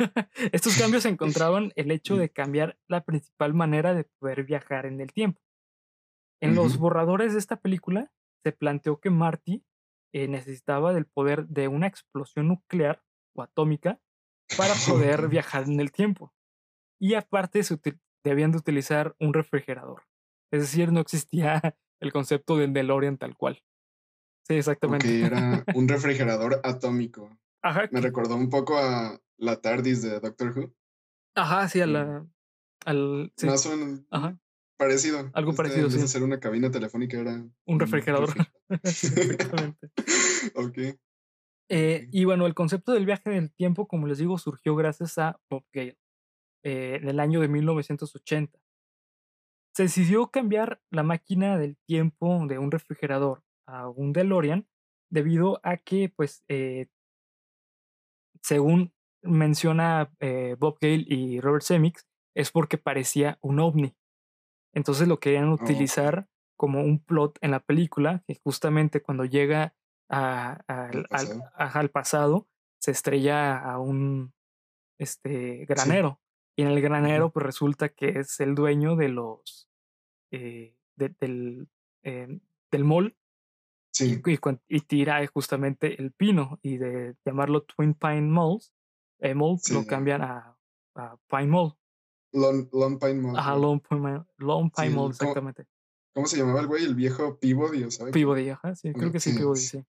Estos 0.53 0.77
cambios 0.77 1.05
se 1.05 1.09
encontraban 1.09 1.73
el 1.77 1.91
hecho 1.91 2.17
de 2.17 2.31
cambiar 2.31 2.79
la 2.89 3.05
principal 3.05 3.55
manera 3.55 3.95
de 3.95 4.05
poder 4.19 4.45
viajar 4.45 4.87
en 4.87 5.01
el 5.01 5.13
tiempo. 5.13 5.41
En 6.41 6.55
los 6.55 6.77
borradores 6.79 7.33
de 7.33 7.39
esta 7.39 7.57
película 7.57 8.13
se 8.45 8.53
planteó 8.53 8.99
que 8.99 9.11
Marty 9.11 9.65
eh, 10.13 10.29
necesitaba 10.29 10.93
del 10.93 11.07
poder 11.07 11.47
de 11.47 11.69
una 11.69 11.87
explosión 11.87 12.49
nuclear 12.49 13.03
o 13.35 13.43
atómica 13.43 14.01
para 14.57 14.75
poder 14.89 15.29
viajar 15.29 15.65
en 15.65 15.81
el 15.81 15.93
tiempo. 15.93 16.35
Y 17.01 17.15
aparte 17.15 17.63
se 17.63 17.79
debían 18.25 18.53
de 18.53 18.59
utilizar 18.59 19.15
un 19.19 19.35
refrigerador. 19.35 20.03
Es 20.53 20.61
decir, 20.61 20.93
no 20.93 21.01
existía 21.01 21.61
el 22.01 22.13
concepto 22.13 22.57
del 22.57 22.73
DeLorean 22.73 23.19
tal 23.19 23.37
cual. 23.37 23.63
Sí, 24.47 24.55
exactamente. 24.55 25.07
Que 25.07 25.25
era 25.25 25.65
un 25.75 25.89
refrigerador 25.89 26.61
atómico. 26.65 27.31
Ajá. 27.63 27.89
Me 27.93 28.01
recordó 28.01 28.37
un 28.37 28.51
poco 28.51 28.79
a 28.79 29.21
la 29.39 29.61
TARDIS 29.61 30.03
de 30.03 30.21
Doctor 30.21 30.57
Who. 30.57 30.75
Ajá, 31.35 31.69
sí, 31.69 31.81
a 31.81 31.87
la. 31.87 32.27
Al, 32.85 33.33
Más 33.45 33.67
o 33.67 33.77
menos. 33.77 34.01
Ajá. 34.11 34.39
Parecido. 34.77 35.31
Algo 35.35 35.53
Este, 35.53 35.63
parecido, 35.63 35.91
sí. 35.91 36.09
ser 36.09 36.23
una 36.25 36.41
cabina 36.41 36.71
telefónica 36.71 37.19
era 37.19 37.45
Un 37.67 37.79
refrigerador. 37.81 38.31
Exactamente. 38.83 39.91
ok. 40.57 40.79
Eh, 41.71 42.03
Ok. 42.05 42.09
y 42.11 42.25
bueno, 42.25 42.47
el 42.47 42.55
concepto 42.55 42.93
del 42.93 43.07
viaje 43.07 43.31
del 43.31 43.53
tiempo, 43.53 43.87
como 43.87 44.07
les 44.07 44.19
digo, 44.19 44.37
surgió 44.39 44.75
gracias 44.75 45.17
a 45.19 45.41
Bob 45.49 45.65
Gale 45.73 45.97
eh, 46.65 46.99
en 47.01 47.09
el 47.09 47.21
año 47.21 47.41
de 47.41 47.49
1980. 47.49 48.59
Se 49.75 49.85
decidió 49.85 50.31
cambiar 50.31 50.83
la 50.91 51.03
máquina 51.03 51.57
del 51.57 51.79
tiempo 51.87 52.45
de 52.47 52.59
un 52.59 52.71
refrigerador 52.71 53.43
a 53.67 53.89
un 53.89 54.13
DeLorean 54.13 54.67
debido 55.11 55.61
a 55.63 55.77
que, 55.79 56.13
pues, 56.15 56.45
eh, 56.49 56.89
según 58.43 58.93
menciona 59.23 60.13
eh, 60.21 60.57
Bob 60.59 60.79
Gale 60.81 61.05
y 61.07 61.41
Robert 61.41 61.65
Zemeckis, 61.65 62.07
es 62.35 62.51
porque 62.51 62.79
parecía 62.79 63.39
un 63.41 63.61
ovni. 63.61 63.95
Entonces 64.75 65.07
lo 65.09 65.21
querían 65.21 65.49
Oh, 65.51 65.55
utilizar 65.55 66.29
como 66.57 66.81
un 66.81 66.99
plot 67.05 67.39
en 67.41 67.51
la 67.53 67.61
película, 67.61 68.23
que 68.27 68.41
justamente 68.43 69.03
cuando 69.03 69.25
llega 69.25 69.75
a- 70.11 70.53
Al 70.67 71.05
pasado. 71.09 71.43
ajá, 71.55 71.81
al 71.81 71.91
pasado, 71.91 72.49
se 72.81 72.91
estrella 72.91 73.59
a 73.59 73.79
un 73.79 74.33
este, 74.99 75.65
granero. 75.67 76.21
Y 76.57 76.63
en 76.63 76.69
el 76.69 76.81
granero, 76.83 77.31
pues 77.33 77.47
resulta 77.47 77.89
que 77.91 78.19
es 78.21 78.39
el 78.41 78.55
dueño 78.55 78.97
de 78.97 79.09
los 79.09 79.69
eh, 80.31 80.77
de- 80.97 81.15
del, 81.21 81.69
eh, 82.05 82.41
del 82.71 82.85
mall 82.85 83.17
Sí, 83.93 84.23
y, 84.27 84.77
y 84.77 84.81
tira 84.81 85.25
justamente 85.27 86.01
el 86.01 86.13
pino. 86.13 86.59
Y 86.63 86.79
de 86.79 87.15
llamarlo 87.25 87.63
Twin 87.63 87.95
Pine 87.95 88.23
Malls, 88.23 88.73
eh, 89.21 89.35
Mall, 89.35 89.59
sí. 89.59 89.75
lo 89.75 89.85
cambian 89.87 90.23
a, 90.23 90.57
a 90.95 91.17
Pine 91.29 91.47
Mall. 91.47 91.75
Lone, 92.33 92.69
Lone 92.73 92.97
Pine 92.99 93.15
Mall. 93.21 93.37
Ajá. 93.39 93.55
Lone 93.57 93.83
Pine, 93.87 94.01
Mall- 94.01 94.27
Lone 94.39 94.71
Sí, 94.75 94.83
Pine 94.83 94.95
Mall, 94.95 94.97
¿cómo, 94.97 95.11
exactamente. 95.11 95.67
cómo 96.15 96.27
se 96.27 96.39
llamaba 96.39 96.61
el 96.61 96.67
güey? 96.67 96.85
El 96.85 96.95
viejo 96.95 97.39
Peabody, 97.39 97.85
¿o 97.85 97.91
¿sabes? 97.91 98.13
Peabody, 98.15 98.49
ajá, 98.49 98.75
sí, 98.75 98.93
creo 98.95 99.13
que 99.13 99.21
sí, 99.21 99.35
Peabody, 99.35 99.61
sí. 99.61 99.85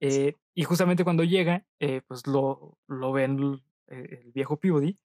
Eh, 0.00 0.34
y 0.54 0.62
justamente 0.64 1.02
cuando 1.04 1.24
llega, 1.24 1.66
eh, 1.80 2.02
pues 2.06 2.26
lo, 2.28 2.78
lo 2.86 3.12
ven 3.12 3.38
l- 3.38 3.62
eh, 3.88 4.22
el 4.24 4.32
viejo 4.32 4.58
Peabody 4.58 4.96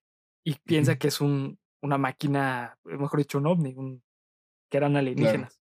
y 0.44 0.56
piensa 0.56 0.98
que 0.98 1.08
es 1.08 1.22
un, 1.22 1.58
una 1.82 1.98
máquina, 1.98 2.78
eh, 2.86 2.98
mejor 2.98 3.18
dicho, 3.20 3.38
un 3.40 3.48
ovni, 3.48 3.74
un, 3.76 4.04
que 4.70 4.78
eran 4.78 4.92
Claro. 4.92 5.00
alienígenas. 5.08 5.60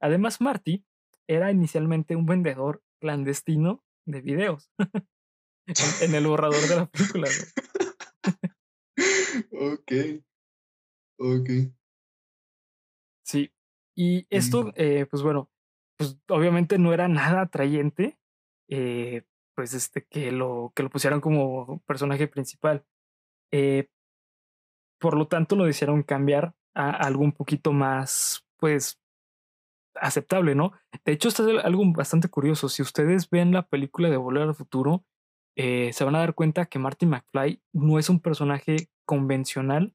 Además, 0.00 0.40
Marty 0.40 0.84
era 1.28 1.50
inicialmente 1.50 2.16
un 2.16 2.26
vendedor 2.26 2.82
clandestino 3.00 3.84
de 4.06 4.20
videos 4.20 4.70
en, 5.66 6.10
en 6.10 6.14
el 6.14 6.26
borrador 6.26 6.60
de 6.68 6.76
la 6.76 6.86
película. 6.86 7.28
ok, 9.52 9.92
ok. 11.18 11.50
Sí. 13.24 13.52
Y 13.94 14.26
esto, 14.30 14.64
Mm, 14.64 14.72
eh, 14.76 15.06
pues 15.10 15.22
bueno, 15.22 15.50
pues 15.98 16.18
obviamente 16.28 16.78
no 16.78 16.92
era 16.92 17.08
nada 17.08 17.42
atrayente, 17.42 18.18
eh, 18.68 19.24
pues 19.54 19.74
este, 19.74 20.06
que 20.06 20.32
lo, 20.32 20.72
que 20.74 20.82
lo 20.82 20.90
pusieran 20.90 21.20
como 21.20 21.80
personaje 21.86 22.26
principal. 22.28 22.84
Eh, 23.52 23.88
por 24.98 25.16
lo 25.16 25.28
tanto, 25.28 25.56
lo 25.56 25.64
decidieron 25.64 26.02
cambiar 26.02 26.54
a 26.74 26.90
algo 26.90 27.22
un 27.24 27.32
poquito 27.32 27.72
más, 27.72 28.46
pues, 28.56 29.01
aceptable, 29.94 30.54
¿no? 30.54 30.72
De 31.04 31.12
hecho, 31.12 31.28
esto 31.28 31.48
es 31.48 31.64
algo 31.64 31.82
bastante 31.92 32.28
curioso. 32.28 32.68
Si 32.68 32.82
ustedes 32.82 33.28
ven 33.30 33.52
la 33.52 33.66
película 33.66 34.10
de 34.10 34.16
Volver 34.16 34.42
al 34.42 34.54
Futuro, 34.54 35.04
eh, 35.56 35.92
se 35.92 36.04
van 36.04 36.14
a 36.14 36.20
dar 36.20 36.34
cuenta 36.34 36.66
que 36.66 36.78
Marty 36.78 37.06
McFly 37.06 37.62
no 37.72 37.98
es 37.98 38.08
un 38.08 38.20
personaje 38.20 38.88
convencional 39.04 39.94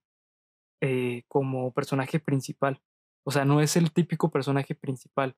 eh, 0.82 1.24
como 1.28 1.74
personaje 1.74 2.20
principal. 2.20 2.82
O 3.26 3.32
sea, 3.32 3.46
no 3.46 3.62
es 3.62 3.76
el 3.76 3.92
típico 3.92 4.30
personaje 4.32 4.76
principal. 4.76 5.36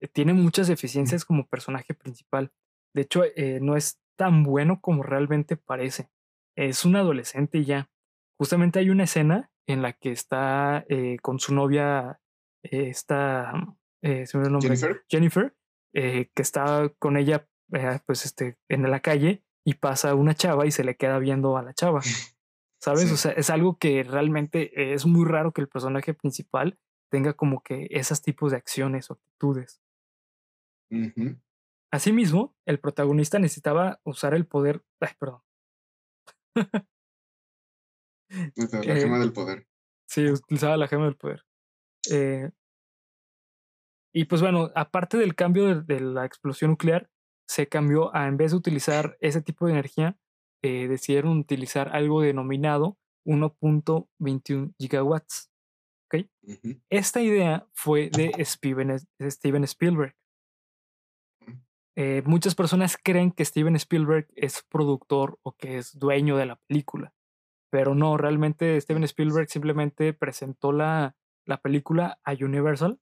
Eh, 0.00 0.08
tiene 0.08 0.32
muchas 0.32 0.68
mm, 0.68 0.70
deficiencias 0.70 1.24
como 1.24 1.46
personaje 1.46 1.94
principal. 1.94 2.52
De 2.94 3.02
hecho, 3.02 3.22
no 3.60 3.76
es 3.76 4.00
tan 4.16 4.42
bueno 4.42 4.80
como 4.80 5.02
realmente 5.02 5.56
parece. 5.56 6.10
Es 6.56 6.84
un 6.84 6.96
adolescente 6.96 7.58
y 7.58 7.64
ya. 7.66 7.90
Justamente 8.38 8.78
hay 8.78 8.90
una 8.90 9.04
escena 9.04 9.52
en 9.66 9.82
la 9.82 9.92
que 9.92 10.10
está 10.10 10.84
con 11.22 11.38
su 11.38 11.54
novia, 11.54 12.18
esta, 12.62 13.52
eh, 14.02 14.26
se 14.26 14.36
me 14.36 14.44
olvidó 14.44 14.46
el 14.46 14.52
nombre, 14.52 14.76
Jennifer. 14.76 15.04
Jennifer, 15.08 15.56
eh, 15.94 16.30
que 16.34 16.42
está 16.42 16.92
con 16.98 17.16
ella, 17.16 17.48
eh, 17.72 17.98
pues, 18.06 18.24
este, 18.24 18.58
en 18.68 18.88
la 18.90 19.00
calle 19.00 19.44
y 19.64 19.74
pasa 19.74 20.14
una 20.14 20.34
chava 20.34 20.66
y 20.66 20.70
se 20.70 20.84
le 20.84 20.96
queda 20.96 21.18
viendo 21.18 21.56
a 21.56 21.62
la 21.62 21.74
chava. 21.74 22.00
¿Sabes? 22.80 23.10
O 23.10 23.16
sea, 23.16 23.32
es 23.32 23.50
algo 23.50 23.76
que 23.76 24.04
realmente 24.04 24.94
es 24.94 25.04
muy 25.04 25.26
raro 25.26 25.52
que 25.52 25.60
el 25.60 25.68
personaje 25.68 26.14
principal 26.14 26.78
tenga 27.10 27.32
como 27.32 27.60
que 27.62 27.88
esos 27.90 28.22
tipos 28.22 28.52
de 28.52 28.56
acciones 28.56 29.10
o 29.10 29.14
actitudes. 29.14 29.82
Asimismo, 31.90 32.54
el 32.66 32.78
protagonista 32.78 33.40
necesitaba 33.40 34.00
usar 34.04 34.34
el 34.34 34.46
poder. 34.46 34.84
Ay, 35.00 35.10
perdón. 35.18 35.42
La, 36.54 36.84
gema 38.94 39.18
del 39.18 39.32
poder. 39.32 39.66
sí, 40.06 40.30
utilizaba 40.30 40.76
la 40.76 40.86
gema 40.86 41.06
del 41.06 41.16
poder. 41.16 41.44
Eh, 42.10 42.50
y 44.12 44.24
pues 44.24 44.40
bueno, 44.40 44.70
aparte 44.74 45.16
del 45.16 45.34
cambio 45.34 45.66
de, 45.66 45.82
de 45.82 46.00
la 46.00 46.24
explosión 46.24 46.70
nuclear, 46.70 47.08
se 47.48 47.66
cambió 47.68 48.14
a, 48.14 48.28
en 48.28 48.36
vez 48.36 48.50
de 48.50 48.58
utilizar 48.58 49.16
ese 49.20 49.42
tipo 49.42 49.66
de 49.66 49.72
energía, 49.72 50.18
eh, 50.62 50.86
decidieron 50.88 51.38
utilizar 51.38 51.94
algo 51.94 52.20
denominado 52.20 52.98
1.21 53.26 54.74
gigawatts. 54.78 55.50
¿ok? 56.06 56.26
Ujú. 56.42 56.80
Esta 56.90 57.22
idea 57.22 57.66
fue 57.72 58.10
de 58.10 58.32
Steven, 58.44 58.98
de 59.18 59.30
Steven 59.30 59.64
Spielberg. 59.64 60.14
Eh, 61.96 62.22
muchas 62.26 62.54
personas 62.54 62.96
creen 63.02 63.32
que 63.32 63.44
Steven 63.44 63.74
Spielberg 63.76 64.28
es 64.36 64.62
productor 64.68 65.38
o 65.42 65.56
que 65.56 65.78
es 65.78 65.98
dueño 65.98 66.36
de 66.36 66.46
la 66.46 66.56
película, 66.68 67.12
pero 67.72 67.96
no, 67.96 68.16
realmente 68.16 68.80
Steven 68.80 69.02
Spielberg 69.04 69.50
simplemente 69.50 70.12
presentó 70.12 70.70
la, 70.70 71.16
la 71.44 71.60
película 71.60 72.20
a 72.22 72.34
Universal 72.34 73.00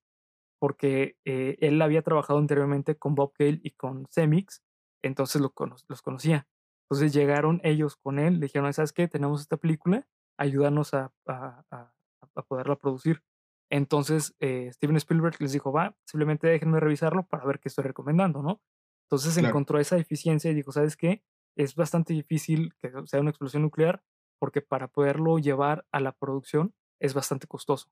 porque 0.59 1.17
eh, 1.25 1.57
él 1.61 1.81
había 1.83 2.03
trabajado 2.03 2.39
anteriormente 2.39 2.97
con 2.97 3.15
Bob 3.15 3.33
Gale 3.39 3.61
y 3.63 3.73
con 3.73 4.07
Semix, 4.11 4.63
entonces 5.03 5.41
lo 5.43 5.51
cono- 5.53 5.77
los 5.89 6.03
conocía. 6.03 6.49
Entonces 6.91 7.13
llegaron 7.13 7.61
ellos 7.65 7.97
con 7.97 8.19
él, 8.19 8.35
le 8.41 8.47
dijeron, 8.47 8.73
¿sabes 8.73 8.93
qué? 8.93 9.09
Tenemos 9.09 9.41
esta 9.41 9.57
película, 9.57 10.09
ayúdanos 10.39 10.95
a, 10.95 11.13
a- 11.27 11.65
a- 11.71 11.93
a 12.35 12.43
poderla 12.43 12.77
producir. 12.77 13.23
Entonces 13.71 14.35
eh, 14.41 14.71
Steven 14.73 14.97
Spielberg 14.97 15.37
les 15.41 15.53
dijo, 15.53 15.73
va, 15.73 15.97
simplemente 16.07 16.47
déjenme 16.49 16.81
revisarlo 16.81 17.27
para 17.27 17.45
ver 17.45 17.59
qué 17.61 17.69
estoy 17.69 17.85
recomendando, 17.85 18.43
¿no? 18.43 18.63
Entonces 19.07 19.37
Claro. 19.37 19.57
encontró 19.57 19.79
esa 19.81 19.97
deficiencia 19.97 20.51
y 20.51 20.55
dijo, 20.55 20.73
¿sabes 20.73 20.97
qué? 20.97 21.23
Es 21.57 21.75
bastante 21.75 22.13
difícil 22.13 22.75
que 22.81 22.93
sea 23.07 23.21
una 23.21 23.31
explosión 23.31 23.63
nuclear 23.63 24.03
porque 24.39 24.63
para 24.63 24.89
poderlo 24.89 25.39
llevar 25.39 25.87
a 25.93 26.01
la 26.01 26.13
producción 26.13 26.75
es 27.01 27.15
bastante 27.15 27.47
costoso. 27.47 27.91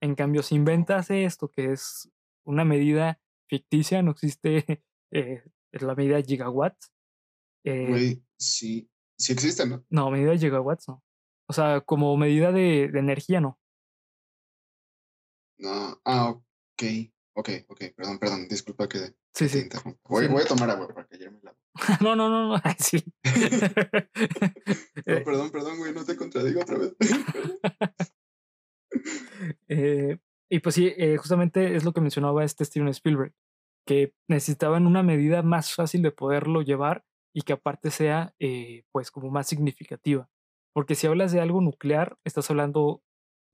En 0.00 0.14
cambio, 0.14 0.42
si 0.42 0.54
inventas 0.54 1.10
esto, 1.10 1.50
que 1.50 1.72
es 1.72 2.10
una 2.44 2.64
medida 2.64 3.20
ficticia, 3.48 4.02
no 4.02 4.12
existe 4.12 4.82
eh, 5.12 5.42
la 5.72 5.94
medida 5.94 6.20
gigawatts. 6.22 6.92
eh, 7.64 7.86
Güey, 7.88 8.24
sí. 8.38 8.90
Sí 9.20 9.32
existe, 9.32 9.66
¿no? 9.66 9.84
no, 9.90 10.10
medida 10.12 10.30
de 10.30 10.38
gigawatts 10.38 10.86
no. 10.88 11.02
O 11.48 11.52
sea, 11.52 11.80
como 11.80 12.16
medida 12.16 12.52
de, 12.52 12.88
de 12.92 12.98
energía, 13.00 13.40
no. 13.40 13.58
No. 15.58 16.00
Ah, 16.04 16.30
ok. 16.30 16.82
Ok, 17.34 17.50
ok. 17.68 17.80
Perdón, 17.96 18.18
perdón. 18.18 18.48
Disculpa 18.48 18.88
que, 18.88 19.14
Sí, 19.34 19.48
sí. 19.48 19.68
Voy, 20.04 20.26
Sí. 20.26 20.32
voy 20.32 20.42
a 20.42 20.46
tomar 20.46 20.70
agua 20.70 20.88
para 20.88 21.06
callarme 21.08 21.40
la 21.42 21.56
no, 22.00 22.14
no, 22.16 22.28
no, 22.28 22.48
no. 22.48 22.60
Ay, 22.62 22.74
sí. 22.78 23.02
No, 23.24 25.14
Eh, 25.14 25.20
perdón, 25.24 25.50
perdón, 25.50 25.78
güey. 25.78 25.92
No 25.92 26.04
te 26.04 26.16
contradigo 26.16 26.60
otra 26.60 26.78
vez. 26.78 26.92
Eh, 29.68 30.18
y 30.50 30.60
pues 30.60 30.74
sí, 30.74 30.92
eh, 30.96 31.16
justamente 31.18 31.76
es 31.76 31.84
lo 31.84 31.92
que 31.92 32.00
mencionaba 32.00 32.44
este 32.44 32.64
Steven 32.64 32.88
Spielberg, 32.88 33.34
que 33.86 34.14
necesitaban 34.28 34.86
una 34.86 35.02
medida 35.02 35.42
más 35.42 35.74
fácil 35.74 36.02
de 36.02 36.10
poderlo 36.10 36.62
llevar 36.62 37.04
y 37.34 37.42
que 37.42 37.52
aparte 37.52 37.90
sea 37.90 38.34
eh, 38.38 38.84
pues 38.92 39.10
como 39.10 39.30
más 39.30 39.46
significativa. 39.46 40.28
Porque 40.74 40.94
si 40.94 41.06
hablas 41.06 41.32
de 41.32 41.40
algo 41.40 41.60
nuclear, 41.60 42.16
estás 42.24 42.50
hablando 42.50 43.02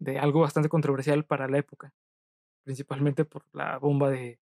de 0.00 0.18
algo 0.18 0.40
bastante 0.40 0.68
controversial 0.68 1.24
para 1.24 1.48
la 1.48 1.58
época, 1.58 1.92
principalmente 2.64 3.24
por 3.24 3.44
la 3.52 3.78
bomba 3.78 4.10
de, 4.10 4.40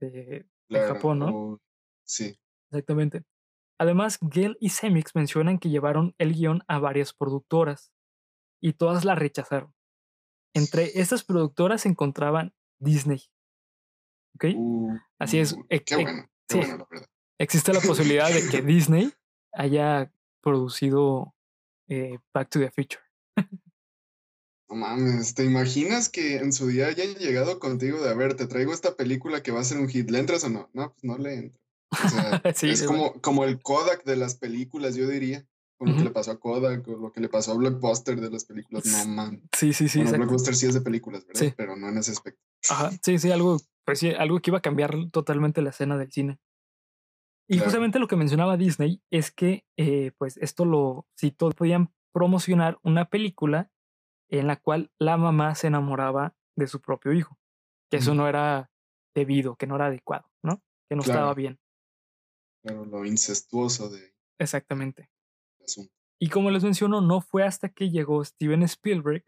de, 0.00 0.10
de 0.10 0.46
Claro. 0.68 0.94
Japón, 0.94 1.18
¿no? 1.18 1.60
sí. 2.04 2.38
Exactamente. 2.70 3.24
Además, 3.78 4.18
Gale 4.20 4.56
y 4.60 4.70
Semix 4.70 5.14
mencionan 5.16 5.58
que 5.58 5.70
llevaron 5.70 6.14
el 6.18 6.34
guion 6.34 6.62
a 6.68 6.78
varias 6.78 7.12
productoras 7.14 7.92
y 8.62 8.74
todas 8.74 9.04
la 9.04 9.14
rechazaron. 9.16 9.74
Entre 10.54 11.00
estas 11.00 11.24
productoras 11.24 11.82
se 11.82 11.88
encontraban 11.88 12.54
Disney. 12.78 13.22
¿Ok? 14.34 14.46
Uh, 14.56 14.96
Así 15.18 15.38
es. 15.38 15.52
uh, 15.52 15.64
e- 15.68 15.84
qué 15.84 15.94
e- 15.94 16.02
bueno, 16.02 16.22
qué 16.48 16.54
sí, 16.54 16.58
bueno, 16.58 16.76
la 16.78 16.86
verdad. 16.90 17.08
existe 17.38 17.72
la 17.72 17.80
posibilidad 17.80 18.28
de 18.32 18.48
que 18.48 18.62
Disney 18.62 19.12
haya 19.52 20.12
producido 20.42 21.34
eh, 21.88 22.18
Back 22.32 22.50
to 22.50 22.58
the 22.60 22.70
Future. 22.70 23.02
No 24.68 24.76
mames, 24.76 25.34
¿te 25.34 25.44
imaginas 25.44 26.08
que 26.08 26.36
en 26.36 26.52
su 26.52 26.68
día 26.68 26.86
hayan 26.86 27.14
llegado 27.16 27.58
contigo 27.58 28.00
de, 28.00 28.10
a 28.10 28.14
ver, 28.14 28.34
te 28.34 28.46
traigo 28.46 28.72
esta 28.72 28.94
película 28.94 29.42
que 29.42 29.50
va 29.50 29.60
a 29.60 29.64
ser 29.64 29.78
un 29.78 29.88
hit, 29.88 30.08
¿le 30.10 30.20
entras 30.20 30.44
o 30.44 30.48
no? 30.48 30.70
No, 30.72 30.92
pues 30.92 31.02
no 31.02 31.18
le 31.18 31.34
entro. 31.34 31.60
O 31.92 32.08
sea, 32.08 32.40
es 32.62 32.82
como, 32.84 33.20
como 33.20 33.44
el 33.44 33.60
Kodak 33.60 34.04
de 34.04 34.14
las 34.14 34.36
películas, 34.36 34.94
yo 34.94 35.08
diría. 35.08 35.44
Con 35.80 35.92
lo 35.92 35.96
que 35.96 36.04
le 36.04 36.10
pasó 36.10 36.32
a 36.32 36.38
Kodak, 36.38 36.86
o 36.88 36.96
lo 36.98 37.10
que 37.10 37.22
le 37.22 37.30
pasó 37.30 37.52
a 37.52 37.54
Blockbuster 37.54 38.20
de 38.20 38.28
las 38.30 38.44
películas. 38.44 38.84
No, 38.84 39.14
man. 39.14 39.48
Sí, 39.56 39.72
sí, 39.72 39.88
sí. 39.88 40.02
Bueno, 40.02 40.18
Blockbuster 40.18 40.54
sí 40.54 40.66
es 40.66 40.74
de 40.74 40.82
películas, 40.82 41.26
¿verdad? 41.26 41.54
Pero 41.56 41.74
no 41.74 41.88
en 41.88 41.96
ese 41.96 42.12
aspecto. 42.12 42.38
Ajá, 42.68 42.90
sí, 43.02 43.18
sí, 43.18 43.30
algo, 43.30 43.56
pues 43.86 43.98
sí, 43.98 44.10
algo 44.10 44.40
que 44.40 44.50
iba 44.50 44.58
a 44.58 44.60
cambiar 44.60 44.94
totalmente 45.10 45.62
la 45.62 45.70
escena 45.70 45.96
del 45.96 46.12
cine. 46.12 46.38
Y 47.48 47.60
justamente 47.60 47.98
lo 47.98 48.08
que 48.08 48.16
mencionaba 48.16 48.58
Disney 48.58 49.02
es 49.10 49.30
que, 49.30 49.64
eh, 49.78 50.12
pues, 50.18 50.36
esto 50.36 50.66
lo, 50.66 51.06
si 51.16 51.30
todos 51.30 51.54
podían 51.54 51.94
promocionar 52.12 52.78
una 52.82 53.06
película 53.06 53.70
en 54.28 54.48
la 54.48 54.56
cual 54.56 54.92
la 54.98 55.16
mamá 55.16 55.54
se 55.54 55.68
enamoraba 55.68 56.36
de 56.56 56.66
su 56.66 56.82
propio 56.82 57.14
hijo, 57.14 57.38
que 57.90 57.96
eso 57.96 58.14
no 58.14 58.28
era 58.28 58.70
debido, 59.14 59.56
que 59.56 59.66
no 59.66 59.76
era 59.76 59.86
adecuado, 59.86 60.30
¿no? 60.42 60.62
Que 60.90 60.96
no 60.96 61.00
estaba 61.00 61.32
bien. 61.32 61.58
Pero 62.62 62.84
lo 62.84 63.06
incestuoso 63.06 63.88
de... 63.88 64.14
Exactamente. 64.38 65.08
Y 66.18 66.28
como 66.28 66.50
les 66.50 66.64
menciono, 66.64 67.00
no 67.00 67.20
fue 67.20 67.44
hasta 67.44 67.70
que 67.70 67.90
llegó 67.90 68.24
Steven 68.24 68.62
Spielberg, 68.62 69.24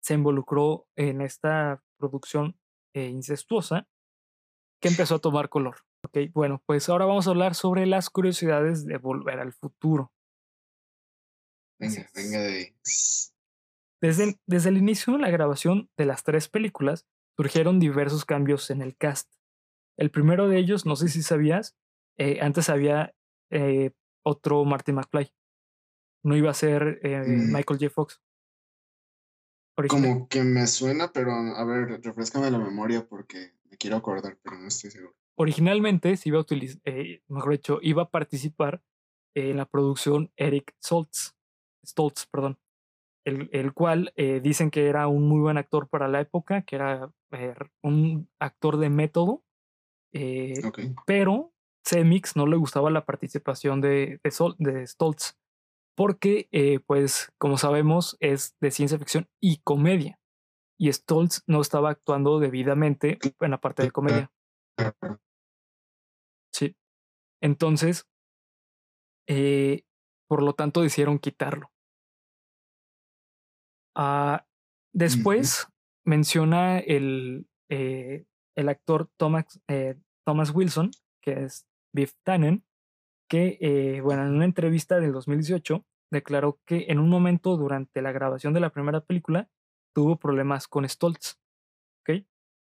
se 0.00 0.14
involucró 0.14 0.86
en 0.96 1.20
esta 1.20 1.82
producción 1.98 2.58
eh, 2.94 3.06
incestuosa, 3.06 3.88
que 4.80 4.88
empezó 4.88 5.16
a 5.16 5.18
tomar 5.18 5.48
color. 5.48 5.76
Ok, 6.04 6.18
bueno, 6.32 6.62
pues 6.66 6.88
ahora 6.88 7.04
vamos 7.04 7.26
a 7.26 7.30
hablar 7.30 7.54
sobre 7.54 7.86
las 7.86 8.08
curiosidades 8.08 8.86
de 8.86 8.96
Volver 8.96 9.38
al 9.38 9.52
Futuro. 9.52 10.12
Venga, 11.78 12.08
venga 12.14 12.38
de 12.38 12.74
Desde, 14.00 14.38
desde 14.46 14.68
el 14.68 14.78
inicio 14.78 15.14
de 15.14 15.18
la 15.18 15.30
grabación 15.30 15.90
de 15.96 16.06
las 16.06 16.24
tres 16.24 16.48
películas, 16.48 17.06
surgieron 17.36 17.80
diversos 17.80 18.24
cambios 18.24 18.70
en 18.70 18.82
el 18.82 18.96
cast. 18.96 19.32
El 19.98 20.10
primero 20.10 20.48
de 20.48 20.58
ellos, 20.58 20.86
no 20.86 20.96
sé 20.96 21.08
si 21.08 21.22
sabías, 21.22 21.76
eh, 22.18 22.38
antes 22.40 22.70
había 22.70 23.14
eh, 23.50 23.92
otro 24.22 24.64
Marty 24.64 24.92
McFly. 24.92 25.32
No 26.22 26.36
iba 26.36 26.50
a 26.50 26.54
ser 26.54 27.00
eh, 27.02 27.22
mm. 27.26 27.52
Michael 27.52 27.80
J. 27.80 27.90
Fox. 27.90 28.20
Como 29.88 30.28
que 30.28 30.42
me 30.42 30.66
suena, 30.66 31.10
pero 31.10 31.32
a 31.32 31.64
ver, 31.64 32.02
refrescame 32.02 32.50
la 32.50 32.58
memoria 32.58 33.06
porque 33.06 33.54
me 33.70 33.78
quiero 33.78 33.96
acordar, 33.96 34.38
pero 34.42 34.58
no 34.58 34.68
estoy 34.68 34.90
seguro. 34.90 35.14
Originalmente 35.36 36.18
se 36.18 36.28
iba 36.28 36.36
a 36.36 36.42
utilizar, 36.42 36.82
mejor 37.28 37.52
dicho, 37.52 37.78
iba 37.80 38.02
a 38.02 38.10
participar 38.10 38.82
en 39.34 39.56
la 39.56 39.64
producción 39.64 40.30
Eric 40.36 40.74
Stoltz, 40.84 41.34
Stoltz, 41.86 42.26
perdón, 42.26 42.58
el, 43.24 43.48
el 43.52 43.72
cual 43.72 44.12
dicen 44.42 44.70
que 44.70 44.88
era 44.88 45.08
un 45.08 45.26
muy 45.26 45.40
buen 45.40 45.56
actor 45.56 45.88
para 45.88 46.08
la 46.08 46.20
época, 46.20 46.60
que 46.60 46.76
era 46.76 47.10
un 47.82 48.28
actor 48.38 48.76
de 48.76 48.90
método, 48.90 49.42
pero 51.06 51.54
Semix 51.84 52.36
no 52.36 52.46
le 52.46 52.56
gustaba 52.56 52.90
la 52.90 53.04
participación 53.04 53.80
de, 53.80 54.20
de, 54.22 54.86
Stoltz, 54.86 55.38
porque, 56.00 56.48
eh, 56.50 56.80
pues, 56.86 57.30
como 57.36 57.58
sabemos, 57.58 58.16
es 58.20 58.56
de 58.58 58.70
ciencia 58.70 58.98
ficción 58.98 59.28
y 59.38 59.58
comedia. 59.58 60.18
Y 60.78 60.90
Stoltz 60.90 61.42
no 61.46 61.60
estaba 61.60 61.90
actuando 61.90 62.38
debidamente 62.40 63.18
en 63.38 63.50
la 63.50 63.60
parte 63.60 63.82
de 63.82 63.90
comedia. 63.90 64.32
Sí. 66.54 66.74
Entonces, 67.42 68.08
eh, 69.28 69.82
por 70.26 70.42
lo 70.42 70.54
tanto, 70.54 70.80
decidieron 70.80 71.18
quitarlo. 71.18 71.70
Ah, 73.94 74.46
después 74.94 75.68
menciona 76.06 76.78
el, 76.78 77.46
eh, 77.68 78.24
el 78.56 78.68
actor 78.70 79.10
Thomas, 79.18 79.60
Thomas 80.24 80.50
Wilson, 80.54 80.92
que 81.22 81.44
es 81.44 81.66
Biff 81.92 82.14
Tannen, 82.24 82.64
que, 83.28 83.58
eh, 83.60 84.00
bueno, 84.00 84.22
en 84.22 84.34
una 84.34 84.46
entrevista 84.46 84.98
del 84.98 85.12
2018 85.12 85.84
declaró 86.10 86.58
que 86.66 86.86
en 86.88 86.98
un 86.98 87.08
momento 87.08 87.56
durante 87.56 88.02
la 88.02 88.12
grabación 88.12 88.52
de 88.52 88.60
la 88.60 88.70
primera 88.70 89.00
película 89.00 89.48
tuvo 89.94 90.16
problemas 90.16 90.68
con 90.68 90.88
Stoltz, 90.88 91.38
¿ok? 92.02 92.24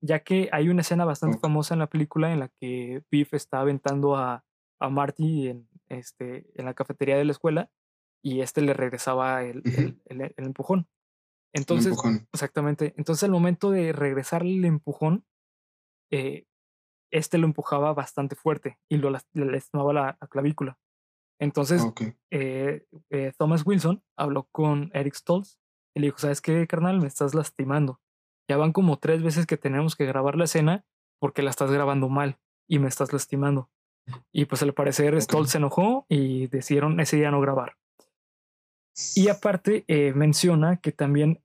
Ya 0.02 0.20
que 0.20 0.50
hay 0.52 0.70
una 0.70 0.82
escena 0.82 1.06
bastante 1.06 1.40
famosa 1.40 1.74
en 1.74 1.80
la 1.80 1.88
película 1.88 2.32
en 2.32 2.40
la 2.40 2.50
que 2.60 3.04
Biff 3.10 3.34
está 3.34 3.62
aventando 3.62 4.16
a, 4.16 4.46
a 4.80 4.90
Marty 4.90 5.50
en, 5.50 5.70
este, 5.90 6.50
en 6.56 6.66
la 6.66 6.74
cafetería 6.74 7.18
de 7.18 7.26
la 7.26 7.32
escuela 7.32 7.72
y 8.24 8.42
este 8.42 8.62
le 8.62 8.74
regresaba 8.74 9.44
el, 9.44 9.64
el, 10.06 10.34
empujón. 10.38 10.88
Entonces, 11.54 11.98
exactamente. 12.34 12.94
Entonces, 12.98 13.24
al 13.24 13.32
momento 13.32 13.72
de 13.72 13.94
regresarle 13.94 14.58
el 14.58 14.66
empujón, 14.66 15.26
eh, 16.12 16.46
este 17.12 17.38
lo 17.38 17.46
empujaba 17.46 17.94
bastante 17.94 18.36
fuerte 18.36 18.78
y 18.90 18.98
lo 18.98 19.10
le 19.10 19.46
lastimaba 19.46 19.94
la, 19.94 20.18
clavícula. 20.30 20.78
Entonces, 21.40 21.86
eh, 22.32 22.86
eh, 23.10 23.34
Thomas 23.38 23.66
Wilson 23.66 24.04
habló 24.16 24.48
con 24.52 24.90
Eric 24.94 25.14
Stoltz 25.14 25.60
y 25.96 26.00
le 26.00 26.08
dijo, 26.08 26.18
¿sabes 26.18 26.42
qué, 26.42 26.66
carnal? 26.68 27.00
Me 27.00 27.08
estás 27.08 27.36
lastimando. 27.36 28.02
Ya 28.50 28.58
van 28.58 28.74
como 28.74 28.98
tres 28.98 29.22
veces 29.22 29.46
que 29.46 29.58
tenemos 29.58 29.96
que 29.96 30.06
grabar 30.06 30.36
la 30.36 30.46
escena 30.46 30.86
porque 31.20 31.42
la 31.42 31.50
estás 31.50 31.72
grabando 31.72 32.10
mal 32.10 32.40
y 32.68 32.80
me 32.80 32.88
estás 32.88 33.14
lastimando. 33.14 33.70
Y 34.32 34.46
pues 34.46 34.64
al 34.64 34.74
parecer 34.74 35.22
Stoltz 35.22 35.52
se 35.52 35.58
enojó 35.58 36.06
y 36.08 36.48
decidieron 36.48 37.00
ese 37.00 37.18
día 37.18 37.30
no 37.30 37.42
grabar. 37.42 37.78
Y 39.16 39.28
aparte 39.28 39.84
eh, 39.88 40.14
menciona 40.14 40.78
que 40.78 40.92
también 40.92 41.42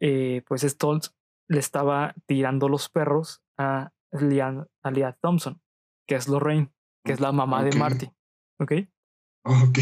pues 0.46 0.62
Stoltz 0.62 1.14
le 1.48 1.58
estaba 1.58 2.14
tirando 2.26 2.68
los 2.68 2.88
perros 2.88 3.42
a 3.58 3.90
Lian, 4.12 4.68
Alia 4.82 5.18
Thompson, 5.20 5.60
que 6.06 6.14
es 6.14 6.28
Lorraine, 6.28 6.72
que 7.04 7.12
es 7.12 7.20
la 7.20 7.32
mamá 7.32 7.62
de 7.64 7.76
Marty. 7.76 8.10
¿Ok? 8.58 8.72
Ok. 9.44 9.78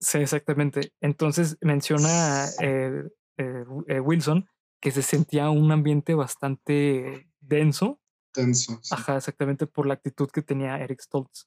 Sí, 0.00 0.18
exactamente. 0.18 0.92
Entonces 1.00 1.56
menciona 1.60 2.46
eh, 2.60 3.04
eh, 3.38 3.64
eh, 3.88 4.00
Wilson 4.00 4.48
que 4.80 4.90
se 4.90 5.02
sentía 5.02 5.48
un 5.48 5.72
ambiente 5.72 6.14
bastante 6.14 7.30
denso. 7.40 8.00
Denso. 8.34 8.80
Ajá, 8.90 9.16
exactamente 9.16 9.66
por 9.66 9.86
la 9.86 9.94
actitud 9.94 10.28
que 10.30 10.42
tenía 10.42 10.78
Eric 10.78 11.00
Stoltz. 11.00 11.46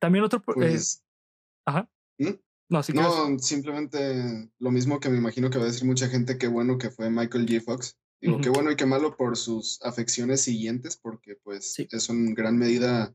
También 0.00 0.24
otro. 0.24 0.42
Pues, 0.42 1.04
ajá. 1.64 1.88
¿Mm? 2.18 2.30
No, 2.68 2.82
simplemente 3.38 4.50
lo 4.58 4.70
mismo 4.70 4.98
que 4.98 5.10
me 5.10 5.18
imagino 5.18 5.50
que 5.50 5.58
va 5.58 5.64
a 5.64 5.66
decir 5.66 5.84
mucha 5.84 6.08
gente, 6.08 6.38
qué 6.38 6.48
bueno 6.48 6.78
que 6.78 6.90
fue 6.90 7.10
Michael 7.10 7.46
J. 7.46 7.60
Fox. 7.60 7.98
Digo, 8.20 8.40
qué 8.40 8.48
bueno 8.48 8.70
y 8.70 8.76
qué 8.76 8.86
malo 8.86 9.16
por 9.16 9.36
sus 9.36 9.80
afecciones 9.82 10.40
siguientes, 10.40 10.96
porque 10.96 11.36
pues 11.42 11.74
eso 11.90 12.12
en 12.12 12.34
gran 12.34 12.56
medida 12.56 13.14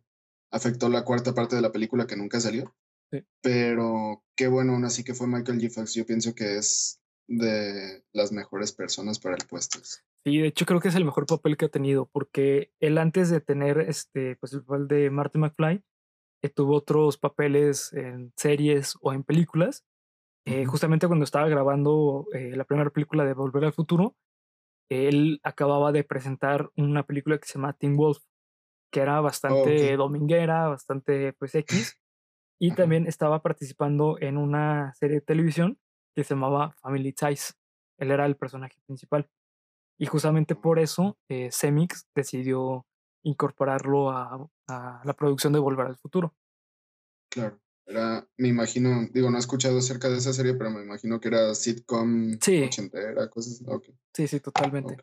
afectó 0.51 0.89
la 0.89 1.03
cuarta 1.03 1.33
parte 1.33 1.55
de 1.55 1.61
la 1.61 1.71
película 1.71 2.07
que 2.07 2.17
nunca 2.17 2.39
salió. 2.39 2.75
Pero 3.41 4.23
qué 4.35 4.47
bueno 4.47 4.73
aún 4.73 4.85
así 4.85 5.03
que 5.03 5.13
fue 5.13 5.27
Michael 5.27 5.59
G. 5.59 5.71
Fox. 5.71 5.93
Yo 5.93 6.05
pienso 6.05 6.35
que 6.35 6.57
es 6.57 7.01
de 7.27 8.03
las 8.13 8.31
mejores 8.31 8.71
personas 8.73 9.19
para 9.19 9.35
el 9.35 9.45
puesto. 9.47 9.79
Sí, 10.23 10.39
de 10.39 10.47
hecho 10.47 10.65
creo 10.65 10.79
que 10.79 10.89
es 10.89 10.95
el 10.95 11.05
mejor 11.05 11.25
papel 11.25 11.55
que 11.55 11.65
ha 11.65 11.69
tenido, 11.69 12.09
porque 12.11 12.71
él 12.79 12.97
antes 12.97 13.29
de 13.29 13.39
tener 13.39 13.79
este, 13.79 14.35
pues 14.37 14.53
el 14.53 14.63
papel 14.63 14.87
de 14.87 15.09
Marty 15.09 15.39
McFly, 15.39 15.83
eh, 16.43 16.49
tuvo 16.49 16.75
otros 16.75 17.17
papeles 17.17 17.93
en 17.93 18.33
series 18.35 18.95
o 19.01 19.13
en 19.13 19.23
películas. 19.23 19.85
Eh, 20.45 20.65
justamente 20.65 21.07
cuando 21.07 21.25
estaba 21.25 21.49
grabando 21.49 22.27
eh, 22.33 22.55
la 22.55 22.63
primera 22.63 22.89
película 22.89 23.25
de 23.25 23.33
Volver 23.33 23.65
al 23.65 23.73
Futuro, 23.73 24.15
él 24.89 25.41
acababa 25.43 25.91
de 25.91 26.03
presentar 26.03 26.71
una 26.77 27.03
película 27.03 27.37
que 27.37 27.47
se 27.47 27.55
llama 27.55 27.73
Teen 27.73 27.97
Wolf, 27.97 28.19
que 28.91 29.01
era 29.01 29.19
bastante 29.21 29.95
dominguera, 29.95 30.67
bastante 30.67 31.33
pues 31.33 31.55
X, 31.55 31.99
y 32.59 32.73
también 32.73 33.07
estaba 33.07 33.41
participando 33.41 34.17
en 34.19 34.37
una 34.37 34.93
serie 34.95 35.15
de 35.15 35.25
televisión 35.25 35.79
que 36.15 36.23
se 36.23 36.33
llamaba 36.33 36.71
Family 36.81 37.13
Ties. 37.13 37.55
Él 37.99 38.11
era 38.11 38.25
el 38.25 38.35
personaje 38.35 38.79
principal. 38.85 39.29
Y 39.99 40.05
justamente 40.05 40.55
por 40.55 40.79
eso 40.79 41.17
eh, 41.29 41.49
Semix 41.51 42.07
decidió 42.15 42.85
incorporarlo 43.23 44.11
a, 44.11 44.47
a 44.67 45.01
la 45.03 45.13
producción 45.13 45.53
de 45.53 45.59
Volver 45.59 45.87
al 45.87 45.97
Futuro. 45.97 46.35
Claro. 47.29 47.59
Era, 47.89 48.27
me 48.37 48.49
imagino, 48.49 49.07
digo, 49.13 49.29
no 49.29 49.37
he 49.37 49.39
escuchado 49.39 49.77
acerca 49.77 50.09
de 50.09 50.17
esa 50.17 50.33
serie, 50.33 50.55
pero 50.55 50.69
me 50.71 50.83
imagino 50.83 51.21
que 51.21 51.29
era 51.29 51.55
sitcom 51.55 52.37
sí. 52.41 52.63
ochentera, 52.63 53.29
cosas 53.29 53.63
okay. 53.65 53.95
Sí, 54.13 54.27
sí, 54.27 54.41
totalmente. 54.41 54.97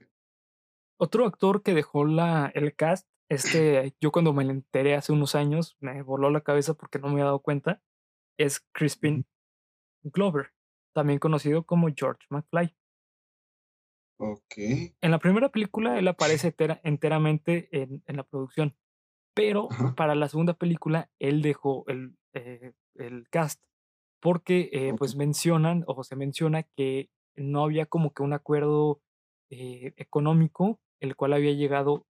Otro 1.01 1.25
actor 1.25 1.63
que 1.63 1.73
dejó 1.73 2.05
la, 2.05 2.53
el 2.55 2.77
cast, 2.77 3.09
este, 3.29 3.95
yo 4.01 4.13
cuando 4.13 4.33
me 4.33 4.45
enteré 4.45 4.95
hace 4.95 5.13
unos 5.13 5.35
años, 5.35 5.77
me 5.81 6.03
voló 6.03 6.31
la 6.31 6.43
cabeza 6.43 6.75
porque 6.75 6.99
no 6.99 7.09
me 7.09 7.15
había 7.15 7.25
dado 7.27 7.41
cuenta, 7.41 7.83
es 8.39 8.61
Crispin 8.73 9.27
Glover, 10.03 10.53
también 10.93 11.19
conocido 11.19 11.65
como 11.65 11.89
George 11.95 12.25
McFly. 12.31 12.75
En 15.01 15.11
la 15.11 15.19
primera 15.19 15.51
película 15.51 15.99
él 15.99 16.09
aparece 16.09 16.55
enteramente 16.85 17.69
en, 17.73 18.03
en, 18.07 18.17
la 18.17 18.23
producción, 18.23 18.77
pero 19.35 19.69
para 19.97 20.15
la 20.15 20.29
segunda 20.29 20.55
película 20.55 21.11
él 21.19 21.43
dejó 21.43 21.85
el, 21.89 22.17
eh, 22.33 22.73
el 22.95 23.29
cast, 23.29 23.63
porque 24.21 24.71
eh, 24.73 24.95
pues 24.97 25.17
mencionan 25.17 25.85
o 25.87 26.05
se 26.05 26.17
menciona 26.17 26.63
que 26.63 27.11
no 27.35 27.65
había 27.65 27.87
como 27.87 28.13
que 28.13 28.23
un 28.23 28.33
acuerdo 28.33 29.03
eh, 29.51 29.93
económico, 29.97 30.81
el 31.01 31.17
cual 31.17 31.33
había 31.33 31.53
llegado 31.53 32.07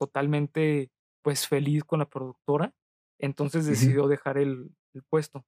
totalmente 0.00 0.90
pues 1.22 1.46
feliz 1.48 1.84
con 1.84 2.00
la 2.00 2.08
productora, 2.08 2.74
entonces 3.20 3.66
decidió 3.66 4.08
dejar 4.08 4.38
el, 4.38 4.72
puesto. 5.10 5.44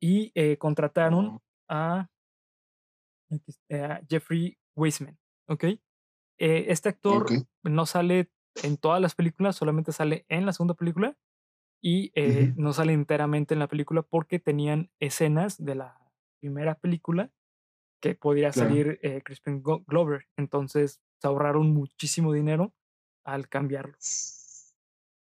Y 0.00 0.30
eh, 0.34 0.58
contrataron 0.58 1.26
Oh. 1.26 1.42
a, 1.68 2.08
a 3.70 4.00
Jeffrey 4.08 4.58
Weisman, 4.76 5.18
¿ok? 5.48 5.64
Eh, 5.64 5.78
este 6.68 6.90
actor 6.90 7.26
no 7.64 7.86
sale 7.86 8.30
en 8.62 8.76
todas 8.76 9.00
las 9.00 9.14
películas, 9.14 9.56
solamente 9.56 9.92
sale 9.92 10.24
en 10.28 10.46
la 10.46 10.52
segunda 10.52 10.74
película 10.74 11.16
y 11.82 12.12
eh, 12.14 12.52
no 12.56 12.72
sale 12.72 12.92
enteramente 12.92 13.54
en 13.54 13.60
la 13.60 13.68
película 13.68 14.02
porque 14.02 14.38
tenían 14.38 14.90
escenas 15.00 15.62
de 15.64 15.74
la 15.76 15.98
primera 16.40 16.76
película 16.76 17.32
que 18.02 18.14
podría 18.14 18.50
Claro. 18.52 18.68
salir 18.70 18.98
eh, 19.02 19.22
Crispin 19.24 19.62
Glover. 19.62 20.26
Entonces 20.36 21.00
se 21.20 21.28
ahorraron 21.28 21.72
muchísimo 21.72 22.32
dinero 22.32 22.74
al 23.26 23.48
cambiarlo. 23.48 23.94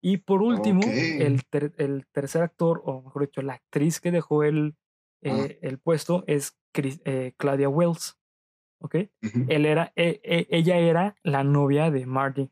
Y 0.02 0.18
por 0.18 0.42
último, 0.42 0.80
el, 0.84 1.44
ter- 1.44 1.74
el 1.76 2.06
tercer 2.12 2.42
actor, 2.42 2.80
o 2.84 3.02
mejor 3.02 3.22
dicho, 3.26 3.42
la 3.42 3.54
actriz 3.54 4.00
que 4.00 4.10
dejó 4.10 4.44
el, 4.44 4.74
Ah. 5.22 5.44
eh, 5.44 5.58
el 5.60 5.78
puesto 5.78 6.24
es 6.26 6.56
Chris- 6.72 7.02
eh, 7.04 7.34
Claudia 7.36 7.68
Wells. 7.68 8.16
¿Ok? 8.82 8.94
Él 9.48 9.66
era, 9.66 9.92
e- 9.94 10.20
e- 10.24 10.46
ella 10.50 10.78
era 10.78 11.14
la 11.22 11.44
novia 11.44 11.90
de 11.90 12.06
Marty. 12.06 12.50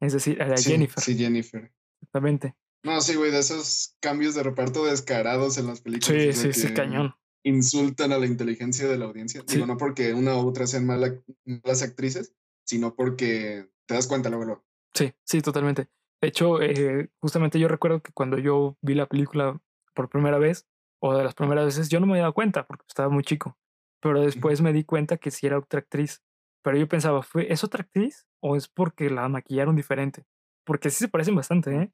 Es 0.00 0.12
decir, 0.12 0.40
era 0.42 0.56
Sí, 0.56 0.72
Jennifer. 0.72 1.00
Sí, 1.00 1.16
Jennifer. 1.16 1.72
Exactamente. 2.02 2.56
No, 2.82 3.00
sí, 3.00 3.14
güey, 3.14 3.30
de 3.30 3.38
esos 3.38 3.94
cambios 4.00 4.34
de 4.34 4.42
reparto 4.42 4.84
descarados 4.86 5.58
en 5.58 5.68
las 5.68 5.80
películas. 5.82 6.06
Sí, 6.20 6.32
sí, 6.32 6.52
sí, 6.52 6.68
que 6.68 6.74
cañón. 6.74 7.14
Insultan 7.44 8.10
a 8.12 8.18
la 8.18 8.26
inteligencia 8.26 8.88
de 8.88 8.98
la 8.98 9.04
audiencia. 9.04 9.44
Sí. 9.46 9.54
Digo, 9.54 9.66
no 9.68 9.76
porque 9.76 10.12
una 10.12 10.34
u 10.36 10.48
otra 10.48 10.66
sean 10.66 10.86
mala- 10.86 11.22
malas 11.44 11.82
actrices, 11.82 12.34
sino 12.66 12.96
porque 12.96 13.68
te 13.86 13.94
das 13.94 14.08
cuenta 14.08 14.28
luego. 14.30 14.64
Sí, 14.94 15.12
sí, 15.24 15.40
totalmente. 15.40 15.88
De 16.20 16.28
hecho, 16.28 16.60
eh, 16.60 17.10
justamente 17.20 17.58
yo 17.58 17.68
recuerdo 17.68 18.02
que 18.02 18.12
cuando 18.12 18.38
yo 18.38 18.76
vi 18.82 18.94
la 18.94 19.06
película 19.06 19.60
por 19.94 20.08
primera 20.08 20.38
vez, 20.38 20.66
o 21.02 21.14
de 21.16 21.24
las 21.24 21.34
primeras 21.34 21.64
veces, 21.64 21.88
yo 21.88 21.98
no 22.00 22.06
me 22.06 22.12
había 22.12 22.22
dado 22.22 22.34
cuenta 22.34 22.66
porque 22.66 22.84
estaba 22.86 23.08
muy 23.08 23.24
chico. 23.24 23.58
Pero 24.02 24.20
después 24.20 24.60
me 24.60 24.72
di 24.72 24.84
cuenta 24.84 25.16
que 25.16 25.30
sí 25.30 25.46
era 25.46 25.58
otra 25.58 25.80
actriz. 25.80 26.22
Pero 26.62 26.76
yo 26.76 26.88
pensaba, 26.88 27.22
¿fue, 27.22 27.50
¿es 27.52 27.64
otra 27.64 27.82
actriz 27.82 28.26
o 28.40 28.56
es 28.56 28.68
porque 28.68 29.08
la 29.10 29.28
maquillaron 29.28 29.76
diferente? 29.76 30.24
Porque 30.64 30.90
sí 30.90 30.98
se 30.98 31.08
parecen 31.08 31.34
bastante, 31.34 31.74
¿eh? 31.74 31.92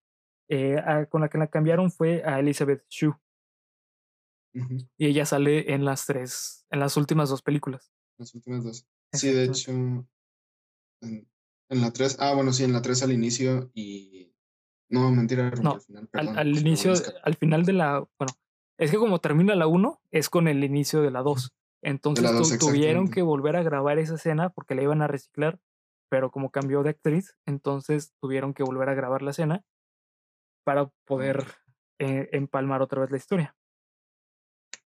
Eh, 0.49 0.77
a- 0.79 1.07
con 1.07 1.21
la 1.21 1.29
que 1.29 1.39
la 1.39 1.49
cambiaron 1.49 1.91
fue 1.91 2.23
a 2.25 2.39
Elizabeth 2.41 2.85
Shue. 2.89 3.15
Y 4.97 5.07
ella 5.07 5.27
sale 5.27 5.73
en 5.75 5.85
las 5.85 6.07
tres, 6.07 6.67
en 6.71 6.81
las 6.81 6.97
últimas 6.97 7.29
dos 7.29 7.43
películas. 7.43 7.93
Las 8.19 8.35
últimas 8.35 8.65
dos. 8.65 8.87
Sí, 9.13 9.33
de 9.33 9.45
hecho. 9.45 9.71
En, 9.71 10.09
en 11.69 11.81
la 11.81 11.93
3. 11.93 12.17
Ah, 12.21 12.35
bueno, 12.35 12.53
sí, 12.53 12.65
en 12.65 12.73
la 12.73 12.83
3 12.83 13.03
al 13.03 13.13
inicio 13.13 13.71
y. 13.75 14.33
No, 14.89 15.11
mentira, 15.11 15.51
No, 15.51 15.73
al 15.73 15.81
final, 15.81 16.09
Al, 16.13 16.27
perdón. 16.27 16.49
inicio, 16.49 16.93
al 17.25 17.35
final 17.35 17.65
de 17.65 17.73
la, 17.73 17.99
bueno, 18.19 18.33
es 18.79 18.91
que 18.93 18.99
como 18.99 19.21
termina 19.21 19.57
la 19.57 19.67
1, 19.67 20.01
es 20.13 20.31
con 20.31 20.47
el 20.47 20.63
inicio 20.63 21.03
de 21.03 21.11
la 21.11 21.23
2. 21.23 21.53
Entonces 21.83 22.25
la 22.25 22.59
tuvieron 22.59 23.09
que 23.11 23.23
volver 23.23 23.57
a 23.57 23.63
grabar 23.63 23.99
esa 23.99 24.15
escena 24.15 24.51
porque 24.51 24.75
la 24.75 24.83
iban 24.83 25.03
a 25.03 25.09
reciclar, 25.09 25.59
pero 26.09 26.31
como 26.31 26.51
cambió 26.51 26.83
de 26.83 26.91
actriz, 26.91 27.37
entonces 27.47 28.13
tuvieron 28.21 28.55
que 28.55 28.63
volver 28.63 28.89
a 28.89 28.95
grabar 28.95 29.23
la 29.23 29.33
escena 29.33 29.65
para 30.65 30.89
poder 31.05 31.45
eh, 31.99 32.29
empalmar 32.33 32.83
otra 32.83 33.01
vez 33.01 33.11
la 33.11 33.17
historia. 33.17 33.57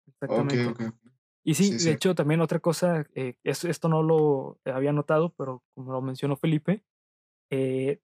Exactamente. 0.07 0.65
ok. 0.65 0.81
ok. 0.81 1.08
Y 1.43 1.53
sí, 1.55 1.77
Sí, 1.79 1.85
de 1.85 1.91
hecho, 1.93 2.15
también 2.15 2.41
otra 2.41 2.59
cosa, 2.59 3.05
eh, 3.15 3.35
es- 3.43 3.63
esto 3.65 3.87
no 3.89 4.03
lo 4.03 4.59
había 4.65 4.91
notado, 4.93 5.33
pero 5.37 5.63
como 5.73 5.93
lo 5.93 6.01
mencionó 6.01 6.35
Felipe, 6.35 6.83
eh, 7.51 7.99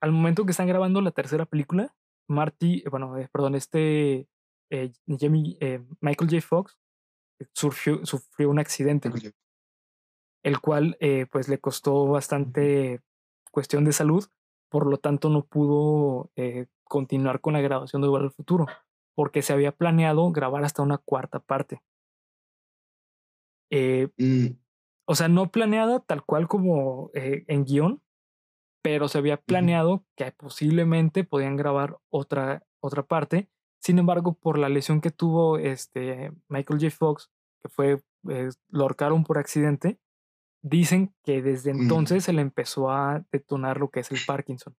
al 0.00 0.12
momento 0.12 0.44
que 0.44 0.50
están 0.52 0.66
grabando 0.68 1.00
la 1.00 1.12
tercera 1.12 1.46
película, 1.46 1.94
Marty, 2.28 2.82
bueno, 2.90 3.16
eh, 3.18 3.28
perdón, 3.32 3.54
este 3.54 4.28
eh, 4.70 4.92
eh, 5.08 5.84
Michael 6.00 6.30
J. 6.30 6.40
Fox 6.42 6.76
sufrió, 7.52 8.00
un 8.50 8.58
accidente, 8.58 9.08
el 10.42 10.60
cual 10.60 10.96
pues 11.30 11.48
le 11.48 11.58
costó 11.58 12.06
bastante 12.06 13.00
cuestión 13.52 13.84
de 13.84 13.92
salud, 13.92 14.24
por 14.70 14.86
lo 14.86 14.98
tanto 14.98 15.28
no 15.28 15.44
pudo 15.46 16.30
continuar 16.84 17.40
con 17.40 17.52
la 17.54 17.60
grabación 17.60 18.02
de 18.02 18.08
Volver 18.08 18.26
al 18.26 18.32
Futuro, 18.32 18.66
porque 19.14 19.42
se 19.42 19.52
había 19.52 19.72
planeado 19.72 20.30
grabar 20.32 20.64
hasta 20.64 20.82
una 20.82 20.98
cuarta 20.98 21.40
parte. 21.40 21.80
Eh, 23.70 24.08
Mm, 24.18 24.58
o 25.08 25.14
sea, 25.14 25.28
no 25.28 25.50
planeada 25.50 26.00
tal 26.00 26.24
cual 26.24 26.48
como 26.48 27.10
eh, 27.14 27.44
en 27.48 27.64
guion, 27.64 28.02
pero 28.82 29.08
se 29.08 29.18
había 29.18 29.36
planeado 29.36 30.04
que 30.16 30.30
posiblemente 30.32 31.24
podían 31.24 31.56
grabar 31.56 31.98
otra, 32.08 32.66
otra 32.80 33.04
parte. 33.04 33.50
Sin 33.80 33.98
embargo, 33.98 34.34
por 34.34 34.58
la 34.58 34.68
lesión 34.68 35.00
que 35.00 35.10
tuvo 35.10 35.58
este 35.58 36.32
Michael 36.48 36.80
J. 36.80 36.90
Fox, 36.90 37.30
que 37.62 37.68
fue, 37.68 38.02
eh, 38.30 38.48
lo 38.68 38.82
ahorcaron 38.82 39.24
por 39.24 39.38
accidente, 39.38 40.00
dicen 40.62 41.14
que 41.22 41.42
desde 41.42 41.72
Mm, 41.74 41.82
entonces 41.82 42.24
se 42.24 42.32
le 42.32 42.42
empezó 42.42 42.90
a 42.90 43.24
detonar 43.30 43.78
lo 43.78 43.90
que 43.90 44.00
es 44.00 44.10
el 44.10 44.18
Parkinson. 44.26 44.76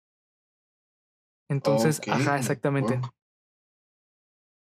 Entonces, 1.50 2.02
ajá, 2.10 2.38
exactamente. 2.38 2.98
wow, 2.98 3.10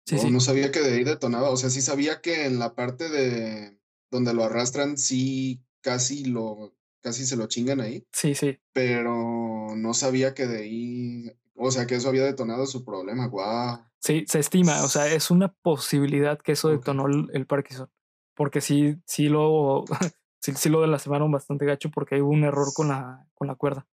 Sí, 0.06 0.16
wow, 0.16 0.26
sí, 0.26 0.32
no 0.32 0.40
sabía 0.40 0.72
que 0.72 0.80
de 0.80 0.94
ahí 0.94 1.04
detonaba. 1.04 1.50
O 1.50 1.58
sea, 1.58 1.70
sí 1.70 1.82
sabía 1.82 2.22
que 2.22 2.46
en 2.46 2.60
la 2.60 2.76
parte 2.76 3.10
de 3.10 3.81
donde 4.12 4.34
lo 4.34 4.44
arrastran, 4.44 4.98
sí 4.98 5.64
casi 5.82 6.26
lo, 6.26 6.76
casi 7.02 7.26
se 7.26 7.36
lo 7.36 7.48
chingan 7.48 7.82
ahí. 7.82 8.06
sí, 8.12 8.36
sí. 8.36 8.60
Pero 8.74 9.76
no 9.76 9.94
sabía 9.94 10.34
que 10.34 10.46
de 10.46 10.58
ahí, 10.60 11.32
o 11.56 11.72
sea, 11.72 11.88
que 11.88 11.96
eso 11.96 12.10
había 12.10 12.26
detonado 12.26 12.66
su 12.68 12.86
problema. 12.86 13.28
Wow. 13.28 13.80
Sí, 14.00 14.26
se 14.28 14.40
estima, 14.40 14.84
o 14.84 14.88
sea, 14.88 15.08
es 15.08 15.32
una 15.32 15.54
posibilidad 15.54 16.40
que 16.40 16.54
eso 16.54 16.70
detonó 16.70 17.08
el, 17.08 17.30
el 17.34 17.46
Parkinson. 17.46 17.90
Porque 18.36 18.62
sí, 18.62 18.98
sí 19.06 19.30
lo, 19.30 19.86
sí, 20.42 20.54
sí 20.56 20.70
lo 20.70 20.86
lastimaron 20.88 21.32
bastante 21.32 21.66
gacho 21.66 21.90
porque 21.92 22.22
hubo 22.22 22.32
un 22.32 22.44
error 22.44 22.68
con 22.74 22.90
la, 22.90 23.28
con 23.34 23.48
la 23.48 23.56
cuerda. 23.56 23.88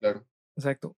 Claro. 0.00 0.26
Exacto. 0.56 0.96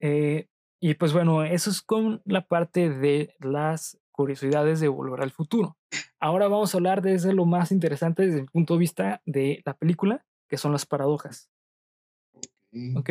Eh, 0.00 0.48
y 0.80 0.94
pues 0.94 1.12
bueno, 1.12 1.44
eso 1.44 1.70
es 1.70 1.82
con 1.82 2.22
la 2.24 2.46
parte 2.46 2.90
de 2.90 3.34
las 3.40 3.98
curiosidades 4.18 4.80
de 4.80 4.88
Volver 4.88 5.20
al 5.22 5.30
Futuro. 5.30 5.76
Ahora 6.18 6.48
vamos 6.48 6.74
a 6.74 6.78
hablar 6.78 7.02
desde 7.02 7.32
lo 7.32 7.46
más 7.46 7.70
interesante 7.70 8.26
desde 8.26 8.40
el 8.40 8.46
punto 8.46 8.74
de 8.74 8.80
vista 8.80 9.22
de 9.26 9.62
la 9.64 9.74
película, 9.74 10.26
que 10.48 10.58
son 10.58 10.72
las 10.72 10.86
paradojas. 10.86 11.52
Ok. 12.96 13.10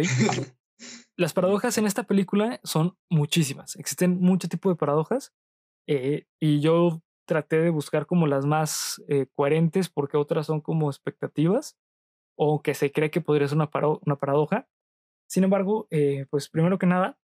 Las 1.16 1.32
paradojas 1.34 1.78
en 1.78 1.86
esta 1.86 2.04
película 2.04 2.60
son 2.66 2.98
muchísimas. 3.10 3.78
Existen 3.78 4.20
mucho 4.20 4.50
tipo 4.50 4.68
de 4.70 4.76
paradojas 4.76 5.34
eh, 5.88 6.26
y 6.42 6.60
yo 6.60 7.02
traté 7.26 7.62
de 7.62 7.70
buscar 7.70 8.06
como 8.06 8.28
las 8.28 8.46
más 8.46 9.02
eh, 9.08 9.28
coherentes 9.34 9.88
porque 9.88 10.18
otras 10.18 10.46
son 10.46 10.60
como 10.60 10.90
expectativas 10.90 11.78
o 12.38 12.62
que 12.62 12.74
se 12.74 12.92
cree 12.92 13.12
que 13.12 13.22
podría 13.22 13.48
ser 13.48 13.56
una, 13.56 13.72
paro- 13.72 14.02
una 14.06 14.18
paradoja. 14.18 14.68
Sin 15.30 15.46
embargo, 15.46 15.88
eh, 15.90 16.26
pues 16.30 16.50
primero 16.50 16.78
que 16.78 16.86
nada, 16.86 17.18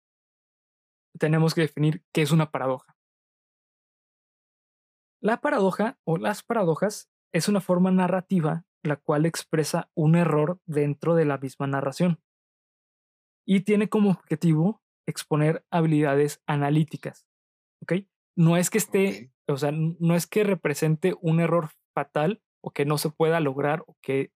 tenemos 1.17 1.56
que 1.56 1.62
definir 1.62 2.04
qué 2.13 2.22
es 2.22 2.32
una 2.32 2.52
paradoja. 2.52 2.96
La 5.21 5.39
paradoja 5.39 5.99
o 6.03 6.17
las 6.17 6.41
paradojas 6.43 7.10
es 7.31 7.47
una 7.47 7.62
forma 7.62 7.91
narrativa 7.91 8.65
la 8.84 8.95
cual 8.95 9.25
expresa 9.25 9.89
un 9.93 10.15
error 10.15 10.60
dentro 10.65 11.15
de 11.15 11.25
la 11.25 11.38
misma 11.38 11.67
narración 11.67 12.19
y 13.45 13.62
tiene 13.62 13.89
como 13.89 14.12
objetivo 14.12 14.81
exponer 15.07 15.65
habilidades 15.69 16.41
analíticas. 16.45 17.27
¿Ok? 17.81 17.93
No 18.36 18.57
es 18.57 18.69
que 18.69 18.77
esté, 18.77 19.31
o 19.47 19.57
sea, 19.57 19.71
no 19.71 20.15
es 20.15 20.27
que 20.27 20.43
represente 20.43 21.15
un 21.21 21.39
error 21.39 21.69
fatal 21.93 22.41
o 22.63 22.71
que 22.71 22.86
no 22.86 22.97
se 22.97 23.10
pueda 23.10 23.39
lograr 23.39 23.84
o 23.88 23.97
que, 24.01 24.31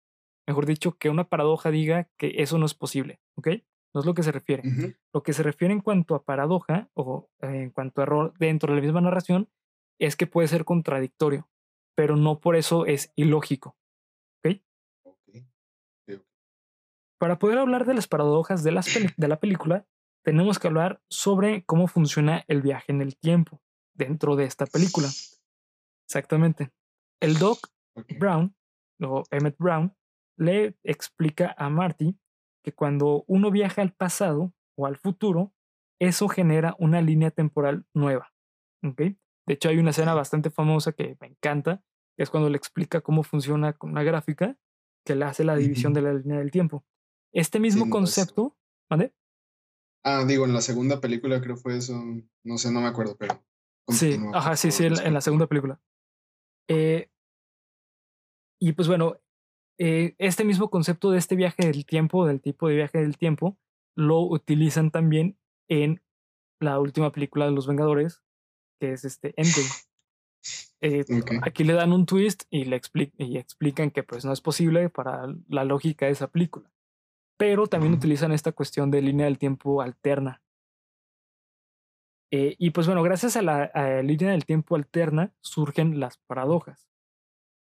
mejor 0.47 0.65
dicho, 0.65 0.97
que 0.97 1.09
una 1.09 1.25
paradoja 1.25 1.71
diga 1.71 2.09
que 2.17 2.33
eso 2.37 2.57
no 2.57 2.65
es 2.65 2.73
posible. 2.73 3.19
¿Ok? 3.35 3.49
No 3.93 3.99
es 4.01 4.05
lo 4.05 4.13
que 4.15 4.23
se 4.23 4.31
refiere. 4.31 4.63
Lo 5.13 5.21
que 5.21 5.33
se 5.33 5.43
refiere 5.43 5.73
en 5.73 5.81
cuanto 5.81 6.15
a 6.15 6.23
paradoja 6.23 6.89
o 6.93 7.29
eh, 7.41 7.63
en 7.63 7.69
cuanto 7.69 8.01
a 8.01 8.03
error 8.03 8.33
dentro 8.39 8.73
de 8.73 8.79
la 8.79 8.85
misma 8.85 9.01
narración 9.01 9.49
es 9.99 10.15
que 10.15 10.27
puede 10.27 10.47
ser 10.47 10.65
contradictorio, 10.65 11.49
pero 11.95 12.15
no 12.15 12.39
por 12.39 12.55
eso 12.55 12.85
es 12.85 13.11
ilógico. 13.15 13.77
¿Ok? 14.43 14.61
Ok. 15.03 15.17
Ok, 15.35 16.15
ok. 16.17 16.25
Para 17.19 17.39
poder 17.39 17.57
hablar 17.57 17.85
de 17.85 17.93
las 17.93 18.07
paradojas 18.07 18.63
de, 18.63 18.71
las 18.71 18.87
peli- 18.93 19.13
de 19.15 19.27
la 19.27 19.39
película, 19.39 19.85
tenemos 20.25 20.59
que 20.59 20.67
hablar 20.67 21.01
sobre 21.09 21.63
cómo 21.65 21.87
funciona 21.87 22.43
el 22.47 22.61
viaje 22.61 22.91
en 22.91 23.01
el 23.01 23.17
tiempo 23.17 23.61
dentro 23.93 24.35
de 24.35 24.45
esta 24.45 24.65
película. 24.65 25.07
Exactamente. 26.07 26.71
El 27.21 27.37
Doc. 27.37 27.67
Brown, 28.17 28.55
o 29.01 29.23
Emmett 29.29 29.55
Brown, 29.59 29.95
le 30.35 30.75
explica 30.83 31.53
a 31.59 31.69
Marty 31.69 32.17
que 32.63 32.73
cuando 32.73 33.23
uno 33.27 33.51
viaja 33.51 33.83
al 33.83 33.93
pasado 33.93 34.51
o 34.75 34.87
al 34.87 34.97
futuro, 34.97 35.53
eso 36.01 36.27
genera 36.27 36.75
una 36.79 37.01
línea 37.01 37.29
temporal 37.29 37.85
nueva. 37.93 38.33
¿ok? 38.83 39.01
De 39.45 39.55
hecho, 39.55 39.69
hay 39.69 39.77
una 39.77 39.91
escena 39.91 40.13
bastante 40.13 40.49
famosa 40.49 40.93
que 40.93 41.17
me 41.19 41.27
encanta, 41.27 41.83
Es 42.17 42.29
cuando 42.29 42.49
le 42.49 42.57
explica 42.57 43.01
cómo 43.01 43.23
funciona 43.23 43.73
con 43.73 43.91
una 43.91 44.03
gráfica 44.03 44.57
que 45.05 45.15
le 45.15 45.25
hace 45.25 45.43
la 45.43 45.55
división 45.55 45.93
de 45.93 46.01
la 46.01 46.13
línea 46.13 46.37
del 46.37 46.51
tiempo. 46.51 46.85
Este 47.33 47.59
mismo 47.59 47.89
concepto, 47.89 48.55
¿vale? 48.89 49.13
Ah, 50.03 50.23
digo, 50.25 50.45
en 50.45 50.53
la 50.53 50.61
segunda 50.61 50.99
película 51.01 51.41
creo 51.41 51.57
fue 51.57 51.77
eso, 51.77 51.93
no 52.43 52.57
sé, 52.57 52.71
no 52.71 52.81
me 52.81 52.87
acuerdo, 52.87 53.15
pero... 53.17 53.43
Sí, 53.87 54.17
ajá, 54.33 54.55
sí, 54.55 54.71
sí, 54.71 54.85
en 54.85 55.13
la, 55.13 55.21
segunda 55.21 55.47
película. 55.47 55.81
Eh, 56.69 57.09
y 58.61 58.73
pues 58.73 58.87
bueno, 58.87 59.17
eh, 59.77 60.15
este 60.19 60.45
mismo 60.45 60.69
concepto 60.69 61.11
de 61.11 61.17
este 61.17 61.35
viaje 61.35 61.65
del 61.65 61.85
tiempo, 61.85 62.25
del 62.25 62.41
tipo 62.41 62.67
de 62.67 62.75
viaje 62.75 62.99
del 62.99 63.17
tiempo, 63.17 63.57
lo 63.95 64.21
utilizan 64.21 64.91
también 64.91 65.37
en 65.67 66.01
la 66.59 66.79
última 66.79 67.11
película 67.11 67.45
de 67.45 67.51
los 67.51 67.67
Vengadores, 67.67 68.23
que 68.79 68.93
es 68.93 69.05
este 69.05 69.33
Endgame. 69.37 69.69
Eh, 70.81 71.05
aquí 71.43 71.63
le 71.63 71.73
dan 71.73 71.93
un 71.93 72.05
twist 72.05 72.43
y 72.49 72.65
le 72.65 72.81
y 73.17 73.37
explican 73.37 73.91
que 73.91 74.03
pues 74.03 74.25
no 74.25 74.33
es 74.33 74.41
posible 74.41 74.89
para 74.89 75.33
la 75.47 75.63
lógica 75.63 76.07
de 76.07 76.11
esa 76.11 76.27
película. 76.27 76.69
Pero 77.37 77.67
también 77.67 77.93
utilizan 77.93 78.31
esta 78.31 78.51
cuestión 78.51 78.91
de 78.91 79.01
línea 79.01 79.25
del 79.25 79.37
tiempo 79.37 79.81
alterna. 79.81 80.41
Eh, 82.31 82.55
y 82.57 82.71
pues 82.71 82.87
bueno, 82.87 83.03
gracias 83.03 83.37
a 83.37 83.41
la 83.41 83.71
línea 84.01 84.31
del 84.31 84.45
tiempo 84.45 84.75
alterna 84.75 85.33
surgen 85.41 85.99
las 85.99 86.17
paradojas. 86.17 86.89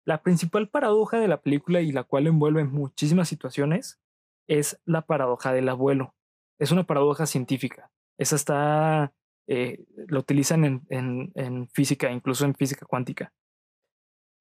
La 0.06 0.22
principal 0.22 0.68
paradoja 0.68 1.18
de 1.18 1.28
la 1.28 1.40
película 1.40 1.80
y 1.80 1.90
la 1.90 2.04
cual 2.04 2.28
envuelve 2.28 2.64
muchísimas 2.64 3.28
situaciones 3.28 4.00
es 4.48 4.80
la 4.84 5.02
paradoja 5.02 5.52
del 5.52 5.68
abuelo. 5.68 6.14
Es 6.60 6.70
una 6.70 6.84
paradoja 6.84 7.26
científica. 7.26 7.90
Esa 8.18 8.36
está, 8.36 9.12
eh, 9.48 9.84
lo 10.08 10.20
utilizan 10.20 10.82
en, 10.88 11.68
física, 11.72 12.10
incluso 12.10 12.44
en 12.44 12.54
física 12.54 12.86
cuántica. 12.86 13.32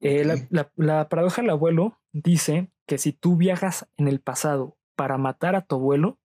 Eh, 0.01 0.25
la, 0.49 0.71
la 0.75 1.09
paradoja 1.09 1.41
del 1.41 1.51
abuelo 1.51 1.99
dice 2.11 2.71
que 2.87 2.97
si 2.97 3.13
tú 3.13 3.37
viajas 3.37 3.87
en 3.97 4.07
el 4.07 4.19
pasado 4.19 4.77
para 4.95 5.17
matar 5.17 5.55
a 5.55 5.65
tu 5.65 5.75
abuelo, 5.75 6.19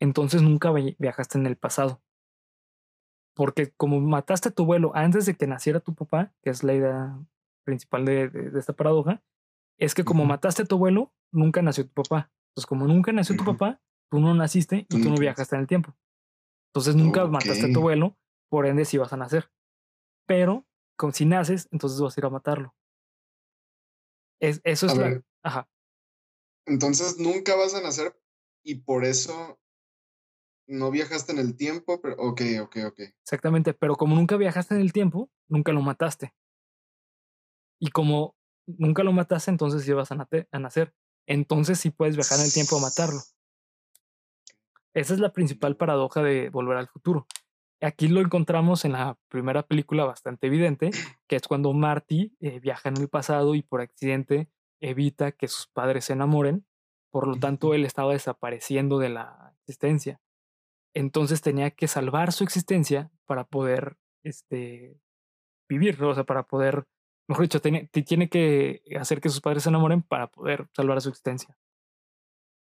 entonces 0.00 0.42
nunca 0.42 0.72
viajaste 0.72 1.38
en 1.38 1.46
el 1.46 1.56
pasado. 1.56 2.02
Porque 3.34 3.72
como 3.76 4.00
mataste 4.00 4.48
a 4.48 4.52
tu 4.52 4.62
abuelo 4.62 4.92
antes 4.94 5.26
de 5.26 5.34
que 5.34 5.46
naciera 5.46 5.80
tu 5.80 5.94
papá, 5.94 6.32
que 6.42 6.50
es 6.50 6.62
la 6.64 6.74
idea 6.74 7.18
principal 7.64 8.04
de, 8.04 8.30
esta 8.54 8.72
paradoja, 8.72 9.22
es 9.78 9.94
que 9.94 10.04
como 10.04 10.24
mataste 10.24 10.62
a 10.62 10.66
tu 10.66 10.76
abuelo, 10.76 11.12
nunca 11.32 11.60
nació 11.60 11.86
tu 11.86 12.02
papá. 12.02 12.30
Entonces, 12.50 12.66
como 12.66 12.86
nunca 12.86 13.12
nació 13.12 13.36
tu 13.36 13.44
papá, 13.44 13.80
tú 14.10 14.20
no 14.20 14.34
naciste 14.34 14.86
y 14.88 15.02
tú 15.02 15.10
no 15.10 15.16
viajaste 15.16 15.54
en 15.54 15.62
el 15.62 15.66
tiempo. 15.66 15.94
Entonces, 16.70 16.96
nunca 16.96 17.26
mataste 17.26 17.66
a 17.66 17.72
tu 17.72 17.80
abuelo, 17.80 18.16
por 18.48 18.66
ende, 18.66 18.84
sí 18.84 18.98
vas 18.98 19.12
a 19.12 19.16
nacer. 19.16 19.50
Pero, 20.26 20.66
con, 20.96 21.12
si 21.12 21.24
naces, 21.24 21.68
entonces 21.70 22.00
vas 22.00 22.16
a 22.16 22.20
ir 22.20 22.24
a 22.24 22.30
matarlo. 22.30 22.74
Es, 24.40 24.60
eso 24.64 24.86
es 24.86 24.96
la. 24.96 25.22
Ajá. 25.42 25.68
Entonces, 26.66 27.18
nunca 27.18 27.54
vas 27.56 27.74
a 27.74 27.80
nacer 27.80 28.18
y 28.62 28.76
por 28.76 29.04
eso 29.04 29.58
no 30.66 30.90
viajaste 30.90 31.32
en 31.32 31.38
el 31.38 31.56
tiempo, 31.56 32.00
pero 32.00 32.16
ok, 32.18 32.42
ok, 32.62 32.76
ok. 32.88 33.00
Exactamente, 33.22 33.72
pero 33.72 33.94
como 33.96 34.16
nunca 34.16 34.36
viajaste 34.36 34.74
en 34.74 34.80
el 34.80 34.92
tiempo, 34.92 35.30
nunca 35.48 35.72
lo 35.72 35.80
mataste. 35.80 36.34
Y 37.78 37.90
como 37.90 38.34
nunca 38.66 39.04
lo 39.04 39.12
mataste, 39.12 39.50
entonces 39.50 39.84
sí 39.84 39.92
vas 39.92 40.10
a, 40.10 40.28
a 40.50 40.58
nacer. 40.58 40.92
Entonces 41.26 41.78
sí 41.78 41.90
puedes 41.90 42.16
viajar 42.16 42.38
en 42.38 42.46
el 42.46 42.52
tiempo 42.52 42.76
a 42.76 42.80
matarlo. 42.80 43.20
Esa 44.94 45.14
es 45.14 45.20
la 45.20 45.32
principal 45.32 45.76
paradoja 45.76 46.22
de 46.22 46.48
Volver 46.48 46.78
al 46.78 46.88
Futuro. 46.88 47.26
Aquí 47.80 48.08
lo 48.08 48.20
encontramos 48.20 48.84
en 48.84 48.92
la 48.92 49.18
primera 49.28 49.62
película 49.62 50.04
bastante 50.04 50.46
evidente, 50.46 50.90
que 51.26 51.36
es 51.36 51.46
cuando 51.46 51.72
Marty 51.72 52.34
eh, 52.40 52.60
viaja 52.60 52.88
en 52.88 52.96
el 52.96 53.08
pasado 53.08 53.54
y 53.54 53.62
por 53.62 53.80
accidente 53.80 54.48
evita 54.80 55.32
que 55.32 55.48
sus 55.48 55.66
padres 55.66 56.06
se 56.06 56.14
enamoren. 56.14 56.66
Por 57.10 57.26
lo 57.26 57.36
tanto, 57.36 57.74
él 57.74 57.84
estaba 57.84 58.12
desapareciendo 58.12 58.98
de 58.98 59.10
la 59.10 59.54
existencia. 59.60 60.20
Entonces 60.94 61.42
tenía 61.42 61.70
que 61.70 61.88
salvar 61.88 62.32
su 62.32 62.44
existencia 62.44 63.10
para 63.26 63.44
poder 63.44 63.96
este, 64.22 65.00
vivir, 65.68 66.02
o 66.02 66.14
sea, 66.14 66.24
para 66.24 66.44
poder 66.44 66.86
mejor 67.28 67.44
dicho, 67.44 67.60
tiene, 67.60 67.88
tiene 67.92 68.28
que 68.28 68.82
hacer 68.98 69.20
que 69.20 69.28
sus 69.28 69.40
padres 69.40 69.64
se 69.64 69.68
enamoren 69.68 70.02
para 70.02 70.28
poder 70.28 70.68
salvar 70.72 71.00
su 71.00 71.08
existencia. 71.08 71.56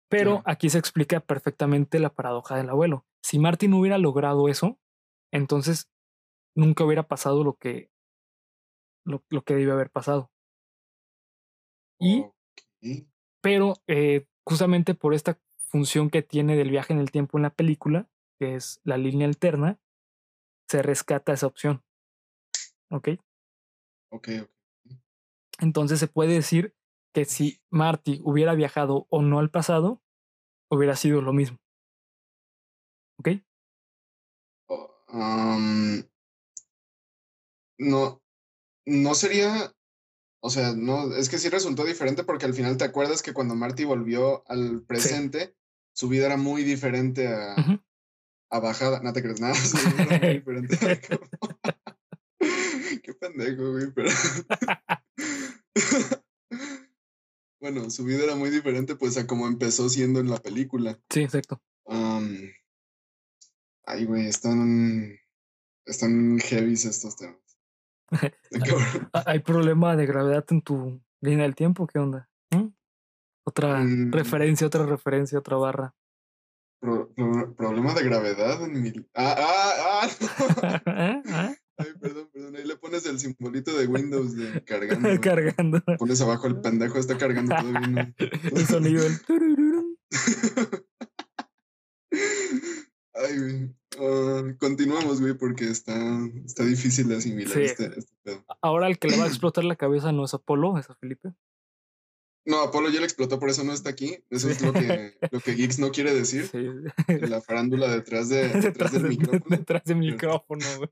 Pero 0.09 0.43
aquí 0.45 0.69
se 0.69 0.79
explica 0.79 1.21
perfectamente 1.21 1.99
la 1.99 2.11
paradoja 2.11 2.57
del 2.57 2.69
abuelo. 2.69 3.07
Si 3.23 3.39
Martin 3.39 3.73
hubiera 3.73 3.97
logrado 3.97 4.49
eso, 4.49 4.79
entonces 5.33 5.91
nunca 6.55 6.85
hubiera 6.85 7.09
pasado 7.09 7.43
lo 7.43 7.55
que, 7.55 7.91
lo, 9.05 9.25
lo 9.31 9.43
que 9.43 9.55
debe 9.55 9.73
haber 9.73 9.91
pasado. 9.91 10.31
Y, 11.99 12.27
pero 13.41 13.75
eh, 13.87 14.27
justamente 14.45 14.95
por 14.95 15.15
esta 15.15 15.39
función 15.69 16.11
que 16.11 16.23
tiene 16.23 16.57
del 16.57 16.71
viaje 16.71 16.93
en 16.93 16.99
el 16.99 17.11
tiempo 17.11 17.39
en 17.39 17.43
la 17.43 17.51
película, 17.51 18.09
que 18.39 18.57
es 18.57 18.81
la 18.85 18.97
línea 18.97 19.27
alterna, 19.27 19.81
se 20.69 20.83
rescata 20.83 21.33
esa 21.33 21.47
opción. 21.47 21.83
¿Ok? 22.91 23.09
Ok, 24.11 24.29
ok. 24.43 24.51
Entonces 25.61 26.01
se 26.01 26.09
puede 26.09 26.35
decir 26.35 26.75
que 27.15 27.25
si 27.25 27.61
Marty 27.71 28.21
hubiera 28.25 28.55
viajado 28.55 29.07
o 29.11 29.23
no 29.23 29.39
al 29.39 29.51
pasado, 29.51 30.03
hubiera 30.71 30.97
sido 30.97 31.23
lo 31.23 31.33
mismo. 31.33 31.59
¿Ok? 33.19 33.29
No, 37.79 38.23
no 38.87 39.15
sería, 39.15 39.73
o 40.41 40.51
sea, 40.51 40.73
no, 40.75 41.15
es 41.15 41.29
que 41.29 41.39
sí 41.39 41.49
resultó 41.49 41.85
diferente 41.85 42.25
porque 42.25 42.47
al 42.47 42.55
final 42.55 42.77
te 42.77 42.85
acuerdas 42.85 43.23
que 43.23 43.33
cuando 43.33 43.55
Marty 43.55 43.85
volvió 43.85 44.43
al 44.51 44.83
presente, 44.83 45.55
su 45.95 46.09
vida 46.09 46.27
era 46.27 46.37
muy 46.37 46.65
diferente 46.65 47.29
a, 47.29 47.55
a 48.51 48.61
bajada. 48.61 49.01
No 49.03 49.13
te 49.13 49.23
crees 49.23 49.41
nada, 49.41 49.55
su 49.55 49.77
vida 49.77 50.05
era 50.05 50.19
muy 50.19 50.33
diferente. 50.39 50.79
Qué 53.03 53.15
pendejo, 53.15 53.73
güey, 53.73 53.91
pero. 53.93 54.11
bueno, 57.61 57.91
su 57.91 58.05
vida 58.05 58.25
era 58.25 58.35
muy 58.35 58.51
diferente, 58.51 58.97
pues, 58.97 59.17
a 59.17 59.27
como 59.27 59.47
empezó 59.47 59.89
siendo 59.89 60.21
en 60.21 60.29
la 60.29 60.39
película. 60.39 61.01
Sí, 61.09 61.23
exacto. 61.23 61.63
Ay, 63.93 64.05
güey, 64.07 64.27
están. 64.27 65.19
Están 65.85 66.39
heavies 66.39 66.85
estos 66.85 67.17
temas. 67.17 67.41
¿Hay 69.27 69.41
problema 69.41 69.97
de 69.97 70.07
gravedad 70.07 70.45
en 70.51 70.63
tu 70.63 71.03
línea 71.21 71.45
del 71.45 71.57
tiempo? 71.57 71.87
¿Qué 71.87 71.99
onda? 71.99 72.29
¿Mm? 72.51 72.69
Otra 73.45 73.81
mm. 73.83 74.13
referencia, 74.13 74.67
otra 74.67 74.87
referencia, 74.87 75.39
otra 75.39 75.57
barra. 75.57 75.95
problema 76.81 77.95
de 77.95 78.05
gravedad 78.05 78.63
en 78.63 78.83
mi. 78.83 78.93
Ah, 79.15 79.35
ah, 79.39 79.73
ah. 80.03 80.09
¿Eh? 80.87 81.23
¿Eh? 81.27 81.57
Ay, 81.79 81.89
perdón, 82.01 82.29
perdón. 82.33 82.57
Ahí 82.57 82.65
le 82.65 82.77
pones 82.77 83.05
el 83.07 83.19
simbolito 83.19 83.77
de 83.77 83.87
Windows 83.87 84.37
de 84.37 84.63
cargando. 84.63 85.21
cargando. 85.21 85.81
Pones 85.99 86.21
abajo 86.21 86.47
el 86.47 86.61
pendejo, 86.61 86.99
está 86.99 87.19
cargando 87.19 87.57
todo 87.57 87.73
bien. 87.73 88.15
el 88.19 88.67
sonido. 88.67 89.03
Ay, 93.15 93.39
güey. 93.39 93.75
Ah, 93.99 94.55
continuamos, 94.59 95.21
güey, 95.21 95.35
porque 95.35 95.69
está, 95.69 95.95
está 96.45 96.65
difícil 96.65 97.09
de 97.09 97.17
asimilar 97.17 97.59
este, 97.59 97.87
este, 97.99 98.13
pedo. 98.23 98.45
Ahora 98.63 98.89
el 98.89 98.99
que 98.99 99.09
le 99.09 99.19
va 99.19 99.25
a 99.25 99.27
explotar 99.29 99.65
la 99.65 99.77
cabeza 99.77 100.13
no 100.13 100.25
es 100.25 100.35
Apolo, 100.35 100.79
es 100.79 100.89
a 100.89 100.95
Felipe. 100.95 101.33
No, 102.45 102.61
Apolo 102.61 102.91
ya 102.91 102.99
le 102.99 103.07
explotó, 103.07 103.39
por 103.39 103.51
eso 103.51 103.63
no 103.63 103.73
está 103.73 103.91
aquí. 103.91 104.19
Eso 104.31 104.51
es 104.51 104.63
lo 104.63 104.73
que, 104.73 105.15
lo 105.31 105.41
que 105.41 105.55
Geeks 105.55 105.79
no 105.79 105.93
quiere 105.93 106.13
decir. 106.13 106.51
La 107.07 107.41
farándula 107.41 107.89
detrás, 107.89 108.29
de, 108.29 108.49
detrás, 108.61 108.93
del 108.93 109.05
micrófono. 109.05 109.57
Detrás 109.57 109.85
del 109.85 109.97
micrófono, 109.99 110.67
güey. 110.79 110.91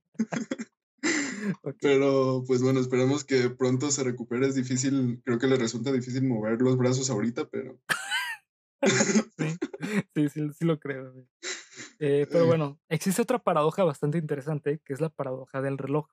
Pero 1.80 2.44
pues 2.46 2.62
bueno, 2.62 2.80
esperamos 2.80 3.24
que 3.24 3.50
pronto 3.50 3.90
se 3.90 4.04
recupere. 4.04 4.46
Es 4.46 4.54
difícil, 4.54 5.20
creo 5.24 5.38
que 5.38 5.48
le 5.48 5.56
resulta 5.56 5.90
difícil 5.90 6.22
mover 6.22 6.60
los 6.60 6.76
brazos 6.76 7.10
ahorita, 7.10 7.48
pero. 7.48 7.80
sí, 10.14 10.28
sí, 10.28 10.50
sí, 10.56 10.64
lo 10.64 10.78
creo. 10.78 11.26
Eh, 12.02 12.26
pero 12.30 12.46
bueno, 12.46 12.80
existe 12.88 13.20
otra 13.20 13.38
paradoja 13.38 13.84
bastante 13.84 14.16
interesante 14.16 14.80
que 14.84 14.94
es 14.94 15.02
la 15.02 15.10
paradoja 15.10 15.60
del 15.60 15.76
reloj. 15.76 16.08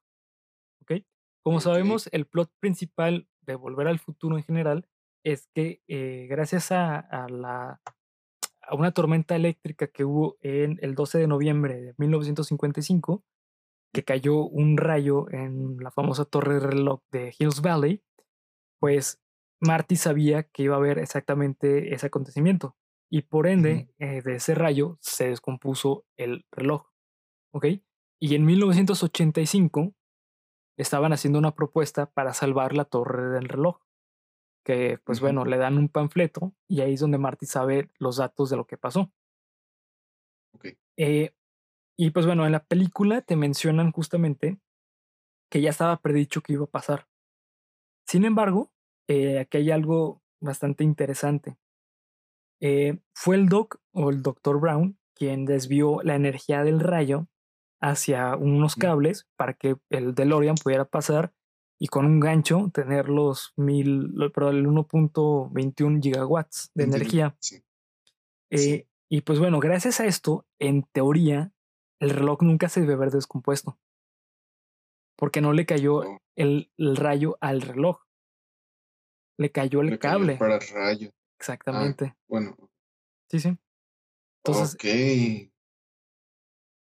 ¿Ok? 0.81 1.03
Como 1.41 1.61
sabemos, 1.61 2.09
el 2.11 2.25
plot 2.27 2.51
principal 2.59 3.27
de 3.41 3.55
Volver 3.55 3.87
al 3.87 3.99
Futuro 3.99 4.37
en 4.37 4.43
general 4.43 4.85
es 5.23 5.47
que 5.55 5.81
eh, 5.87 6.27
gracias 6.29 6.73
a, 6.73 6.99
a, 6.99 7.29
la, 7.29 7.81
a 8.61 8.75
una 8.75 8.91
tormenta 8.91 9.37
eléctrica 9.37 9.87
que 9.87 10.03
hubo 10.03 10.37
en 10.41 10.77
el 10.81 10.93
12 10.93 11.19
de 11.19 11.27
noviembre 11.27 11.81
de 11.81 11.95
1955, 11.97 13.23
que 13.93 14.03
cayó 14.03 14.43
un 14.43 14.75
rayo 14.77 15.31
en 15.31 15.77
la 15.77 15.91
famosa 15.91 16.25
torre 16.25 16.55
de 16.55 16.59
reloj 16.59 16.99
de 17.11 17.33
Hills 17.39 17.61
Valley, 17.61 18.03
pues 18.79 19.21
Marty 19.61 19.95
sabía 19.95 20.43
que 20.43 20.63
iba 20.63 20.75
a 20.75 20.79
haber 20.79 20.99
exactamente 20.99 21.93
ese 21.93 22.07
acontecimiento 22.07 22.75
y 23.09 23.23
por 23.23 23.47
ende 23.47 23.93
eh, 23.99 24.21
de 24.21 24.35
ese 24.35 24.55
rayo 24.55 24.97
se 25.01 25.29
descompuso 25.29 26.05
el 26.17 26.45
reloj. 26.51 26.87
¿Ok? 27.53 27.65
Y 28.19 28.35
en 28.35 28.45
1985 28.45 29.93
estaban 30.77 31.13
haciendo 31.13 31.39
una 31.39 31.55
propuesta 31.55 32.07
para 32.07 32.33
salvar 32.33 32.75
la 32.75 32.85
torre 32.85 33.29
del 33.29 33.47
reloj. 33.47 33.79
Que, 34.65 34.99
pues 35.03 35.21
bueno, 35.21 35.45
le 35.45 35.57
dan 35.57 35.77
un 35.77 35.87
panfleto 35.87 36.53
y 36.67 36.81
ahí 36.81 36.93
es 36.93 36.99
donde 36.99 37.17
Marty 37.17 37.45
sabe 37.45 37.89
los 37.99 38.17
datos 38.17 38.49
de 38.49 38.57
lo 38.57 38.67
que 38.67 38.77
pasó. 38.77 39.11
Eh, 40.97 41.31
y 41.97 42.09
pues 42.11 42.25
bueno, 42.25 42.45
en 42.45 42.51
la 42.51 42.63
película 42.63 43.21
te 43.21 43.35
mencionan 43.35 43.91
justamente 43.91 44.59
que 45.49 45.61
ya 45.61 45.69
estaba 45.69 46.01
predicho 46.01 46.41
que 46.41 46.53
iba 46.53 46.65
a 46.65 46.69
pasar. 46.69 47.07
Sin 48.05 48.25
embargo, 48.25 48.71
eh, 49.07 49.39
aquí 49.39 49.57
hay 49.57 49.71
algo 49.71 50.21
bastante 50.41 50.83
interesante. 50.83 51.57
Eh, 52.59 52.99
fue 53.13 53.35
el 53.35 53.49
Doc 53.49 53.79
o 53.91 54.09
el 54.09 54.21
Dr. 54.21 54.59
Brown 54.59 54.97
quien 55.13 55.45
desvió 55.45 56.01
la 56.03 56.15
energía 56.15 56.63
del 56.63 56.79
rayo 56.79 57.27
hacia 57.81 58.35
unos 58.35 58.75
cables 58.75 59.27
para 59.35 59.53
que 59.53 59.77
el 59.89 60.13
DeLorean 60.13 60.55
pudiera 60.55 60.85
pasar 60.85 61.33
y 61.79 61.87
con 61.87 62.05
un 62.05 62.19
gancho 62.19 62.69
tener 62.73 63.09
los 63.09 63.53
mil, 63.55 64.13
pero 64.33 64.49
el 64.49 64.65
1.21 64.65 66.01
gigawatts 66.01 66.71
de 66.73 66.83
energía. 66.83 67.35
Eh, 68.49 68.87
y 69.09 69.21
pues 69.21 69.39
bueno, 69.39 69.59
gracias 69.59 69.99
a 69.99 70.05
esto, 70.05 70.45
en 70.59 70.83
teoría, 70.83 71.51
el 71.99 72.09
reloj 72.11 72.41
nunca 72.41 72.69
se 72.69 72.81
debe 72.81 72.93
haber 72.93 73.11
descompuesto. 73.11 73.77
Porque 75.15 75.41
no 75.41 75.53
le 75.53 75.65
cayó 75.65 76.03
el, 76.35 76.71
rayo 76.77 77.37
al 77.41 77.61
reloj. 77.61 78.03
Le 79.39 79.51
cayó 79.51 79.81
el 79.81 79.97
cable. 79.99 80.37
para 80.37 80.55
el 80.57 80.67
rayo. 80.69 81.11
Ah, 81.37 81.39
Exactamente. 81.39 82.15
bueno. 82.27 82.55
Sí, 83.29 83.39
sí. 83.39 83.57
Entonces, 84.43 84.77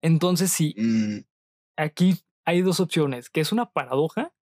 Entonces 0.02 0.52
sí. 0.52 0.76
Mm. 0.78 1.26
Aquí 1.78 2.24
hay 2.46 2.62
dos 2.62 2.80
opciones, 2.80 3.30
que 3.30 3.42
es 3.42 3.52
una 3.52 3.72
paradoja 3.72 4.34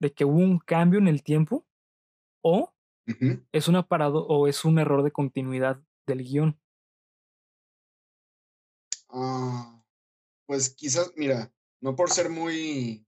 de 0.00 0.12
que 0.12 0.24
hubo 0.24 0.38
un 0.38 0.58
cambio 0.58 0.98
en 0.98 1.08
el 1.08 1.22
tiempo 1.22 1.66
o 2.42 2.74
es 3.52 3.68
una 3.68 3.86
parado 3.86 4.26
o 4.26 4.48
es 4.48 4.64
un 4.64 4.78
error 4.78 5.02
de 5.02 5.12
continuidad 5.12 5.80
del 6.06 6.24
guion. 6.24 6.60
Ah, 9.08 9.82
pues 10.46 10.74
quizás, 10.74 11.12
mira, 11.16 11.52
no 11.80 11.94
por 11.94 12.10
ser 12.10 12.30
muy 12.30 13.06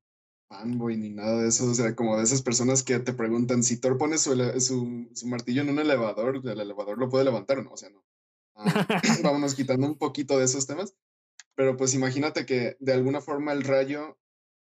fanboy 0.49 0.97
ni 0.97 1.11
nada 1.11 1.43
de 1.43 1.49
eso, 1.49 1.71
o 1.71 1.75
sea, 1.75 1.95
como 1.95 2.17
de 2.17 2.25
esas 2.25 2.43
personas 2.43 2.83
que 2.83 2.99
te 2.99 3.13
preguntan 3.13 3.63
si 3.63 3.79
Thor 3.79 3.99
pone 3.99 4.19
su, 4.19 4.33
su, 4.61 5.27
martillo 5.27 5.63
en 5.63 5.71
un 5.71 5.79
elevador, 5.79 6.41
el 6.45 6.61
elevador 6.61 6.99
lo 6.99 7.09
puede 7.09 7.25
levantar 7.25 7.59
o 7.59 7.65
no, 7.65 7.73
o 7.73 7.77
sea, 7.77 7.91
no. 7.91 8.05
Ah, 8.55 8.65
vámonos 9.25 9.55
quitando 9.55 9.87
un 9.87 9.99
poquito 9.99 10.39
de 10.39 10.45
esos 10.45 10.67
temas, 10.67 10.95
pero 11.55 11.77
pues 11.77 11.95
imagínate 11.95 12.47
que 12.47 12.77
de 12.81 12.93
alguna 12.93 13.21
forma 13.21 13.53
el 13.53 13.63
rayo 13.63 14.19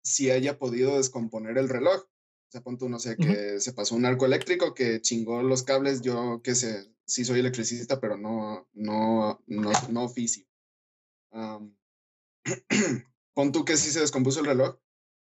si 0.03 0.31
haya 0.31 0.59
podido 0.59 0.97
descomponer 0.97 1.57
el 1.57 1.69
reloj. 1.69 2.01
O 2.03 2.51
sea, 2.51 2.61
punto 2.61 2.87
no 2.87 2.99
sé, 2.99 3.17
que 3.17 3.59
se 3.59 3.73
pasó 3.73 3.95
un 3.95 4.05
arco 4.05 4.27
eléctrico 4.27 4.75
que 4.75 5.01
chingó 5.01 5.41
los 5.41 5.63
cables, 5.63 6.01
yo 6.01 6.41
que 6.43 6.53
sé, 6.53 6.93
sí 7.03 7.25
soy 7.25 7.39
electricista, 7.39 7.99
pero 7.99 8.15
no, 8.15 8.67
no, 8.73 9.41
no, 9.47 9.71
no 9.89 10.03
oficio. 10.03 10.45
pon 13.33 13.51
tú 13.51 13.65
que 13.65 13.75
sí 13.75 13.89
se 13.89 14.01
descompuso 14.01 14.41
el 14.41 14.45
reloj 14.45 14.77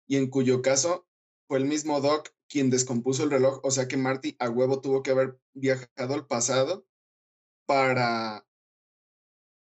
y 0.09 0.16
en 0.16 0.29
cuyo 0.29 0.62
caso 0.62 1.07
fue 1.47 1.59
el 1.59 1.66
mismo 1.66 2.01
Doc 2.01 2.31
quien 2.49 2.71
descompuso 2.71 3.25
el 3.25 3.31
reloj, 3.31 3.61
o 3.62 3.71
sea 3.71 3.87
que 3.88 3.97
Marty 3.97 4.35
a 4.38 4.49
huevo 4.49 4.81
tuvo 4.81 5.03
que 5.03 5.11
haber 5.11 5.38
viajado 5.55 6.14
al 6.14 6.27
pasado 6.27 6.87
para, 7.66 8.47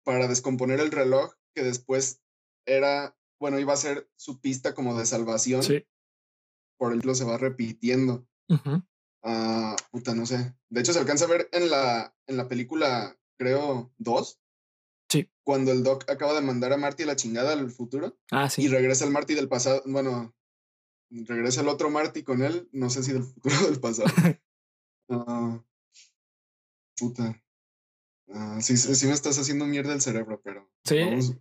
para 0.03 0.27
descomponer 0.27 0.79
el 0.79 0.91
reloj 0.91 1.35
que 1.53 1.63
después 1.63 2.21
era, 2.65 3.15
bueno, 3.39 3.59
iba 3.59 3.73
a 3.73 3.77
ser 3.77 4.09
su 4.15 4.41
pista 4.41 4.73
como 4.73 4.97
de 4.97 5.05
salvación. 5.05 5.61
Sí. 5.61 5.85
Por 6.77 6.91
ejemplo, 6.91 7.13
se 7.13 7.25
va 7.25 7.37
repitiendo. 7.37 8.27
Ah, 9.23 9.75
puta, 9.91 10.15
no 10.15 10.25
sé. 10.25 10.55
De 10.69 10.81
hecho, 10.81 10.93
se 10.93 10.99
alcanza 10.99 11.25
a 11.25 11.29
ver 11.29 11.47
en 11.51 11.69
la, 11.69 12.15
en 12.25 12.37
la 12.37 12.47
película, 12.47 13.17
creo, 13.37 13.93
dos, 13.97 14.41
cuando 15.43 15.71
el 15.71 15.83
Doc 15.83 16.09
acaba 16.09 16.33
de 16.33 16.41
mandar 16.41 16.73
a 16.73 16.77
Marty 16.77 17.03
a 17.03 17.07
la 17.07 17.15
chingada 17.15 17.53
al 17.53 17.71
futuro. 17.71 18.17
Ah, 18.31 18.49
sí. 18.49 18.63
Y 18.63 18.67
regresa 18.67 19.05
el 19.05 19.11
Marty 19.11 19.35
del 19.35 19.49
pasado. 19.49 19.81
Bueno, 19.85 20.33
regresa 21.09 21.61
el 21.61 21.67
otro 21.67 21.89
Marty 21.89 22.23
con 22.23 22.41
él. 22.41 22.69
No 22.71 22.89
sé 22.89 23.03
si 23.03 23.13
del 23.13 23.23
futuro 23.33 23.55
o 23.61 23.69
del 23.69 23.79
pasado. 23.79 24.09
Ah, 25.09 25.61
puta. 26.97 27.43
Uh, 28.27 28.61
sí, 28.61 28.77
sí 28.77 29.05
me 29.05 29.11
estás 29.11 29.37
haciendo 29.37 29.65
mierda 29.65 29.93
el 29.93 29.99
cerebro, 29.99 30.41
pero. 30.41 30.71
Sí. 30.85 31.37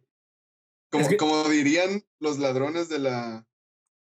como, 0.90 1.16
como 1.16 1.48
dirían 1.48 2.04
los 2.18 2.38
ladrones 2.38 2.88
de 2.88 2.98
la. 2.98 3.46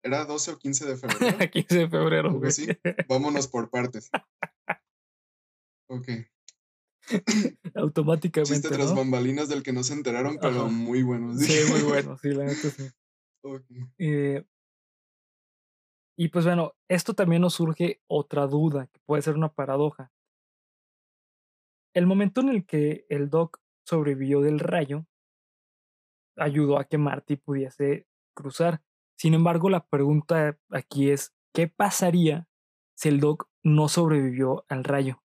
¿Era 0.03 0.25
12 0.25 0.51
o 0.51 0.57
15 0.57 0.85
de 0.85 0.97
febrero? 0.97 1.37
15 1.51 1.77
de 1.77 1.89
febrero, 1.89 2.33
güey. 2.33 2.51
Sí. 2.51 2.67
Vámonos 3.07 3.47
por 3.47 3.69
partes. 3.69 4.09
Ok. 5.87 6.09
Automáticamente. 7.75 8.53
Chiste 8.53 8.69
tras 8.69 8.95
bambalinas 8.95 9.49
del 9.49 9.63
que 9.63 9.73
no 9.73 9.83
se 9.83 9.93
enteraron, 9.93 10.37
pero 10.41 10.67
muy 10.69 11.03
bueno. 11.03 11.35
Sí, 11.37 11.59
muy 11.69 11.81
bueno, 11.81 12.17
sí, 12.21 12.29
la 12.29 12.45
neta 12.45 12.69
sí. 12.69 12.89
Eh, 13.97 14.43
y 16.17 16.29
pues 16.29 16.45
bueno, 16.45 16.73
esto 16.87 17.13
también 17.13 17.41
nos 17.41 17.55
surge 17.55 18.01
otra 18.07 18.47
duda, 18.47 18.87
que 18.87 18.99
puede 19.05 19.21
ser 19.21 19.35
una 19.35 19.53
paradoja. 19.53 20.11
El 21.93 22.07
momento 22.07 22.41
en 22.41 22.49
el 22.49 22.65
que 22.65 23.05
el 23.09 23.29
Doc 23.29 23.59
sobrevivió 23.85 24.41
del 24.41 24.59
rayo 24.59 25.05
ayudó 26.37 26.79
a 26.79 26.85
que 26.85 26.97
Marty 26.97 27.37
pudiese 27.37 28.07
cruzar. 28.33 28.81
Sin 29.17 29.33
embargo, 29.33 29.69
la 29.69 29.85
pregunta 29.85 30.57
aquí 30.69 31.11
es, 31.11 31.33
¿qué 31.53 31.67
pasaría 31.67 32.47
si 32.95 33.09
el 33.09 33.19
Doc 33.19 33.49
no 33.63 33.87
sobrevivió 33.87 34.65
al 34.67 34.83
rayo? 34.83 35.24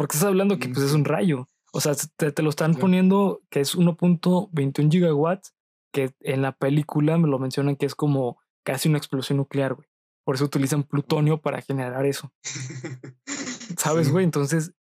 Porque 0.00 0.16
estás 0.16 0.28
hablando 0.28 0.58
que 0.58 0.70
pues, 0.70 0.86
es 0.86 0.94
un 0.94 1.04
rayo. 1.04 1.46
O 1.74 1.80
sea, 1.82 1.92
te, 2.16 2.42
lo 2.42 2.48
están 2.48 2.74
poniendo 2.74 3.42
que 3.50 3.60
es 3.60 3.76
1.21 3.76 4.90
gigawatts, 4.90 5.54
que 5.92 6.14
en 6.20 6.40
la 6.40 6.52
película 6.52 7.18
me 7.18 7.28
lo 7.28 7.38
mencionan 7.38 7.76
que 7.76 7.84
es 7.84 7.94
como 7.94 8.40
casi 8.64 8.88
una 8.88 8.96
explosión 8.96 9.36
nuclear, 9.36 9.74
güey. 9.74 9.86
Por 10.24 10.36
eso 10.36 10.46
utilizan 10.46 10.84
plutonio 10.84 11.42
para 11.42 11.60
generar 11.60 12.06
eso. 12.06 12.32
¿Sabes, 13.76 14.10
güey? 14.10 14.24
Entonces, 14.24 14.72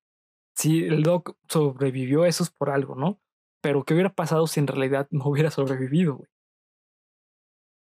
si 0.56 0.86
el 0.86 1.04
Doc 1.04 1.36
sobrevivió, 1.50 2.24
eso 2.24 2.46
es 2.46 2.50
por 2.50 2.70
algo, 2.70 2.96
¿no? 2.96 3.20
Pero 3.62 3.84
¿qué 3.84 3.96
hubiera 3.96 4.16
pasado 4.16 4.48
si 4.48 4.62
en 4.62 4.68
realidad 4.68 5.10
no 5.12 5.26
hubiera 5.26 5.52
sobrevivido, 5.52 6.16
güey? 6.16 6.30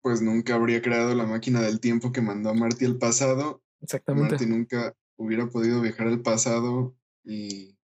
Pues 0.03 0.21
nunca 0.21 0.53
habría 0.53 0.79
creado 0.83 1.15
la 1.15 1.25
máquina 1.25 1.59
del 1.61 1.79
tiempo 1.79 2.11
que 2.11 2.21
mandó 2.21 2.51
a 2.51 2.53
Marty 2.53 2.85
al 2.85 2.99
pasado. 2.99 3.63
Exactamente. 3.81 4.33
Marty 4.33 4.45
nunca 4.45 4.93
hubiera 5.17 5.47
podido 5.47 5.81
viajar 5.81 6.05
al 6.05 6.21
pasado 6.21 6.95
y, 7.25 7.77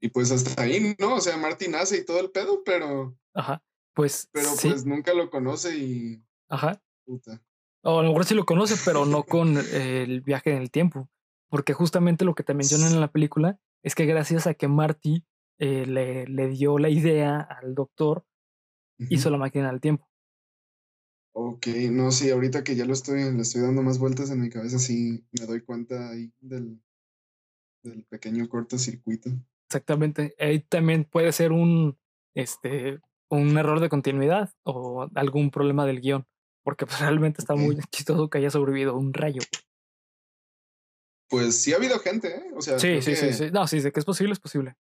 y 0.00 0.08
pues 0.08 0.30
hasta 0.30 0.62
ahí, 0.62 0.94
¿no? 0.98 1.16
O 1.16 1.20
sea, 1.20 1.36
Marty 1.36 1.68
nace 1.68 1.98
y 1.98 2.04
todo 2.04 2.20
el 2.20 2.30
pedo, 2.30 2.62
pero. 2.64 3.16
Ajá. 3.34 3.62
Pues. 3.94 4.28
Pero 4.32 4.48
pues 4.60 4.86
nunca 4.86 5.12
lo 5.14 5.30
conoce 5.30 5.76
y. 5.76 6.24
Ajá. 6.48 6.80
Puta. 7.04 7.42
O 7.82 8.00
a 8.00 8.02
lo 8.02 8.08
mejor 8.08 8.24
sí 8.24 8.34
lo 8.34 8.46
conoce, 8.46 8.76
pero 8.84 9.06
no 9.06 9.22
con 9.24 9.56
el 9.56 10.20
viaje 10.20 10.52
en 10.52 10.58
el 10.62 10.70
tiempo. 10.70 11.08
Porque 11.50 11.72
justamente 11.72 12.24
lo 12.24 12.34
que 12.34 12.42
te 12.42 12.54
mencionan 12.54 12.92
en 12.92 13.00
la 13.00 13.10
película 13.10 13.58
es 13.82 13.94
que 13.94 14.06
gracias 14.06 14.46
a 14.46 14.54
que 14.54 14.68
Marty 14.68 15.24
eh, 15.58 15.86
le, 15.86 16.26
le, 16.26 16.48
dio 16.48 16.78
la 16.78 16.90
idea 16.90 17.40
al 17.40 17.74
doctor, 17.74 18.24
hizo 18.98 19.30
la 19.30 19.38
máquina 19.38 19.70
del 19.70 19.80
tiempo. 19.80 20.08
Ok, 21.32 21.68
no, 21.90 22.10
sí, 22.10 22.30
ahorita 22.30 22.64
que 22.64 22.76
ya 22.76 22.84
lo 22.84 22.92
estoy, 22.92 23.22
le 23.32 23.40
estoy 23.40 23.62
dando 23.62 23.82
más 23.82 23.98
vueltas 23.98 24.30
en 24.30 24.40
mi 24.40 24.50
cabeza, 24.50 24.78
sí 24.78 25.24
me 25.38 25.46
doy 25.46 25.62
cuenta 25.62 26.10
ahí 26.10 26.32
del, 26.40 26.80
del 27.82 28.04
pequeño 28.04 28.48
cortocircuito. 28.48 29.30
Exactamente. 29.68 30.34
Ahí 30.38 30.60
también 30.60 31.04
puede 31.04 31.32
ser 31.32 31.52
un, 31.52 31.98
este, 32.34 33.00
un 33.28 33.56
error 33.58 33.80
de 33.80 33.88
continuidad 33.88 34.50
o 34.64 35.08
algún 35.14 35.50
problema 35.50 35.86
del 35.86 36.00
guion. 36.00 36.26
Porque 36.64 36.86
pues, 36.86 37.00
realmente 37.00 37.40
está 37.40 37.54
muy 37.54 37.78
chistoso 37.90 38.28
que 38.28 38.38
haya 38.38 38.50
sobrevivido 38.50 38.96
un 38.96 39.12
rayo. 39.14 39.40
Pues 41.28 41.62
sí 41.62 41.72
ha 41.72 41.76
habido 41.76 41.98
gente, 41.98 42.28
¿eh? 42.28 42.50
O 42.54 42.62
sea, 42.62 42.78
sí, 42.78 43.02
sí, 43.02 43.14
sí, 43.14 43.32
sí. 43.32 43.50
No, 43.50 43.66
sí, 43.66 43.80
de 43.80 43.92
que 43.92 44.00
es 44.00 44.06
posible, 44.06 44.32
es 44.32 44.40
posible. 44.40 44.76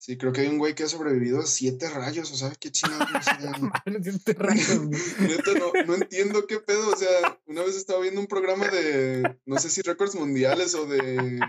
Sí, 0.00 0.16
creo 0.16 0.32
que 0.32 0.42
hay 0.42 0.46
un 0.46 0.58
güey 0.58 0.74
que 0.74 0.84
ha 0.84 0.88
sobrevivido 0.88 1.40
a 1.40 1.46
siete 1.46 1.90
rayos, 1.90 2.30
o 2.30 2.36
sea, 2.36 2.52
qué 2.58 2.70
chingados. 2.70 3.08
siete 4.02 4.32
rayos. 4.38 4.78
no, 4.78 5.72
no, 5.86 5.94
entiendo 5.94 6.46
qué 6.46 6.60
pedo, 6.60 6.90
o 6.90 6.96
sea, 6.96 7.38
una 7.46 7.62
vez 7.62 7.76
estaba 7.76 8.00
viendo 8.00 8.20
un 8.20 8.28
programa 8.28 8.68
de, 8.68 9.38
no 9.44 9.58
sé 9.58 9.68
si 9.68 9.82
récords 9.82 10.14
mundiales 10.14 10.74
o 10.74 10.86
de 10.86 11.40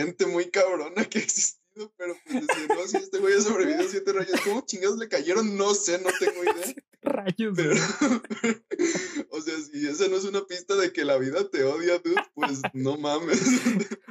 gente 0.00 0.26
muy 0.26 0.50
cabrona 0.50 1.04
que 1.04 1.18
ha 1.18 1.22
existido, 1.22 1.92
pero 1.96 2.14
pues 2.24 2.46
decía, 2.46 2.66
no, 2.68 2.86
si 2.86 2.96
este 2.96 3.18
güey 3.18 3.34
ha 3.34 3.40
sobrevivido 3.40 3.86
a 3.86 3.90
siete 3.90 4.12
rayos, 4.12 4.40
¿cómo 4.42 4.60
chingados 4.66 4.98
le 4.98 5.08
cayeron? 5.08 5.56
No 5.56 5.74
sé, 5.74 6.00
no 6.00 6.10
tengo 6.18 6.42
idea. 6.42 6.74
rayos. 7.02 7.54
Pero, 7.56 7.74
o 9.30 9.40
sea, 9.40 9.54
si 9.60 9.86
esa 9.86 10.08
no 10.08 10.16
es 10.16 10.24
una 10.24 10.44
pista 10.46 10.76
de 10.76 10.92
que 10.92 11.04
la 11.04 11.18
vida 11.18 11.48
te 11.48 11.64
odia, 11.64 11.98
dude, 11.98 12.22
pues 12.34 12.62
no 12.72 12.96
mames. 12.96 13.40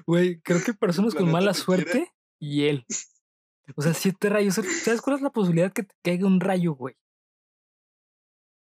Güey, 0.06 0.40
creo 0.42 0.64
que 0.64 0.74
personas 0.74 1.14
con 1.14 1.32
mala 1.32 1.54
suerte 1.54 2.12
y 2.40 2.66
él. 2.66 2.86
O 3.76 3.82
sea, 3.82 3.94
siete 3.94 4.30
rayos. 4.30 4.56
¿Sabes 4.56 5.02
cuál 5.02 5.18
es 5.18 5.22
la 5.22 5.32
posibilidad 5.32 5.74
que 5.74 5.84
te 5.84 5.96
caiga 6.04 6.28
un 6.28 6.40
rayo, 6.40 6.74
güey? 6.74 6.96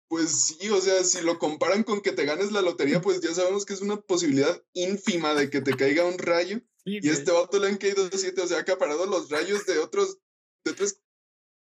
Pues 0.09 0.31
sí, 0.31 0.69
o 0.69 0.81
sea, 0.81 1.03
si 1.03 1.21
lo 1.21 1.37
comparan 1.37 1.83
con 1.83 2.01
que 2.01 2.11
te 2.11 2.25
ganes 2.25 2.51
la 2.51 2.63
lotería, 2.63 2.99
pues 2.99 3.21
ya 3.21 3.31
sabemos 3.33 3.63
que 3.63 3.73
es 3.73 3.81
una 3.81 4.01
posibilidad 4.01 4.61
ínfima 4.73 5.35
de 5.35 5.51
que 5.51 5.61
te 5.61 5.75
caiga 5.77 6.05
un 6.05 6.17
rayo. 6.17 6.61
Y 6.97 7.09
este 7.09 7.31
vato 7.31 7.59
le 7.59 7.67
han 7.67 7.77
caído 7.77 8.09
siete, 8.11 8.41
o 8.41 8.47
sea, 8.47 8.57
ha 8.57 8.61
acaparado 8.61 9.05
los 9.05 9.29
rayos 9.29 9.65
de 9.65 9.77
otros, 9.79 10.17
de 10.65 10.71
otras 10.71 11.01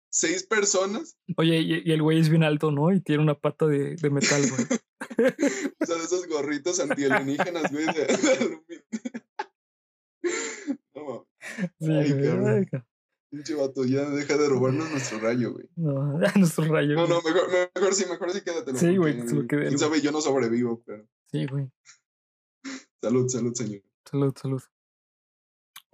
seis 0.10 0.44
personas. 0.44 1.18
Oye, 1.38 1.60
y, 1.60 1.92
el 1.92 2.02
güey 2.02 2.20
es 2.20 2.30
bien 2.30 2.44
alto, 2.44 2.72
¿no? 2.72 2.92
Y 2.94 3.02
tiene 3.02 3.24
una 3.24 3.40
pata 3.40 3.68
de, 3.68 3.96
de 3.96 4.10
metal, 4.10 4.42
güey. 4.50 4.64
o 5.80 5.86
sea, 5.86 5.96
de 5.98 6.04
esos 6.04 6.28
gorritos 6.28 6.80
antialienígenas, 6.80 7.72
güey, 7.72 7.86
de, 7.86 8.06
aluminio. 8.34 8.84
no, 10.96 11.28
sí, 11.80 11.92
Ay, 11.92 12.66
Pinche 13.30 13.56
vato, 13.56 13.84
ya 13.84 14.10
deja 14.10 14.38
de 14.38 14.48
robarnos 14.48 14.90
nuestro 14.92 15.20
rayo, 15.20 15.52
güey. 15.52 15.68
No, 15.76 16.18
nuestro 16.36 16.66
rayo. 16.66 16.96
No, 16.96 17.08
no, 17.08 17.22
mejor, 17.22 17.50
mejor 17.76 17.94
sí, 17.94 18.06
mejor 18.10 18.32
sí 18.32 18.42
quédatelo. 18.42 18.78
Sí, 18.78 18.96
güey, 18.96 19.28
se 19.28 19.36
lo 19.36 19.46
Quién 19.46 19.78
sabe, 19.78 20.00
yo 20.00 20.12
no 20.14 20.22
sobrevivo, 20.22 20.82
pero. 20.86 21.06
Sí, 21.32 21.46
güey. 21.46 21.70
Salud, 23.02 23.28
salud, 23.28 23.54
señor. 23.54 23.82
Salud, 24.10 24.34
salud. 24.42 24.62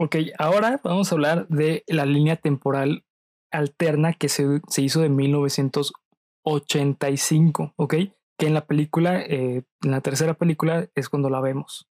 Ok, 0.03 0.15
ahora 0.39 0.81
vamos 0.83 1.11
a 1.11 1.15
hablar 1.15 1.47
de 1.47 1.83
la 1.85 2.07
línea 2.07 2.35
temporal 2.35 3.05
alterna 3.51 4.13
que 4.13 4.29
se, 4.29 4.59
se 4.67 4.81
hizo 4.81 4.99
de 4.99 5.09
1985, 5.09 7.75
¿ok? 7.75 7.93
Que 8.35 8.47
en 8.47 8.55
la 8.55 8.65
película, 8.65 9.21
eh, 9.21 9.61
en 9.83 9.91
la 9.91 10.01
tercera 10.01 10.33
película 10.33 10.89
es 10.95 11.07
cuando 11.07 11.29
la 11.29 11.39
vemos. 11.39 11.87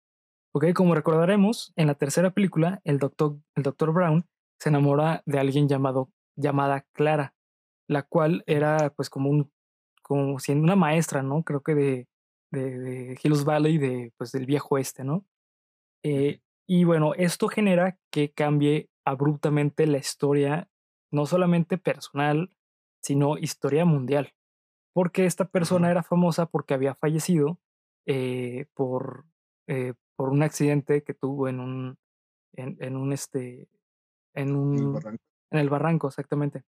¿Ok? 0.55 0.73
Como 0.73 0.95
recordaremos, 0.95 1.75
en 1.77 1.89
la 1.89 1.97
tercera 1.97 2.31
película, 2.31 2.81
el 2.85 2.99
doctor, 2.99 3.37
el 3.55 3.63
doctor 3.63 3.93
Brown 3.93 4.25
se 4.59 4.71
enamora 4.71 5.23
de 5.27 5.39
alguien 5.39 5.69
llamado, 5.69 6.09
llamada 6.35 6.87
Clara, 6.95 7.35
la 7.89 8.05
cual 8.05 8.43
era 8.47 8.89
pues 8.97 9.11
como 9.11 9.29
un, 9.29 9.53
como 10.01 10.39
siendo 10.39 10.65
una 10.65 10.77
maestra, 10.77 11.23
¿no? 11.23 11.43
Creo 11.43 11.61
que 11.61 11.75
de, 11.75 12.09
de, 12.53 13.19
Hills 13.23 13.45
Valley, 13.45 13.77
de, 13.77 14.15
pues 14.17 14.33
del 14.33 14.47
viejo 14.47 14.79
este, 14.79 15.05
¿no? 15.05 15.27
Eh, 16.03 16.41
y 16.71 16.85
bueno, 16.85 17.15
esto 17.15 17.49
genera 17.49 17.99
que 18.13 18.31
cambie 18.31 18.91
abruptamente 19.07 19.87
la 19.87 19.97
historia, 19.97 20.69
no 21.11 21.25
solamente 21.25 21.79
personal, 21.79 22.53
sino 23.03 23.39
historia 23.39 23.87
mundial. 23.87 24.35
Porque 24.93 25.25
esta 25.25 25.47
persona 25.47 25.91
era 25.91 26.03
famosa 26.03 26.45
porque 26.45 26.75
había 26.75 26.95
fallecido 26.95 27.59
eh, 28.07 28.67
por, 28.75 29.25
eh, 29.67 29.95
por 30.15 30.29
un 30.29 30.43
accidente 30.43 31.03
que 31.03 31.15
tuvo 31.15 31.49
en 31.49 31.61
un, 31.61 31.99
en, 32.53 32.77
en 32.81 32.97
un, 32.97 33.15
este, 33.15 33.71
en 34.35 34.55
un... 34.55 35.19
En 35.51 35.59
el 35.59 35.71
barranco, 35.71 36.09
exactamente. 36.09 36.65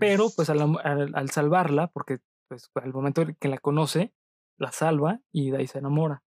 Pero 0.00 0.30
pues 0.34 0.50
al, 0.50 1.14
al, 1.14 1.30
salvarla, 1.30 1.86
porque 1.86 2.18
pues 2.48 2.68
al 2.74 2.92
momento 2.92 3.24
que 3.38 3.48
la 3.48 3.58
conoce, 3.58 4.12
la 4.58 4.72
salva 4.72 5.20
y 5.30 5.50
de 5.50 5.58
ahí 5.58 5.68
se 5.68 5.78
enamora. 5.78 6.24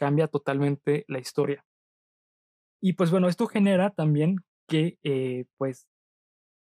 Cambia 0.00 0.28
totalmente 0.28 1.04
la 1.08 1.18
historia. 1.18 1.62
Y 2.82 2.94
pues 2.94 3.10
bueno, 3.10 3.28
esto 3.28 3.46
genera 3.46 3.90
también 3.90 4.36
que 4.66 4.98
eh, 5.02 5.44
pues 5.58 5.90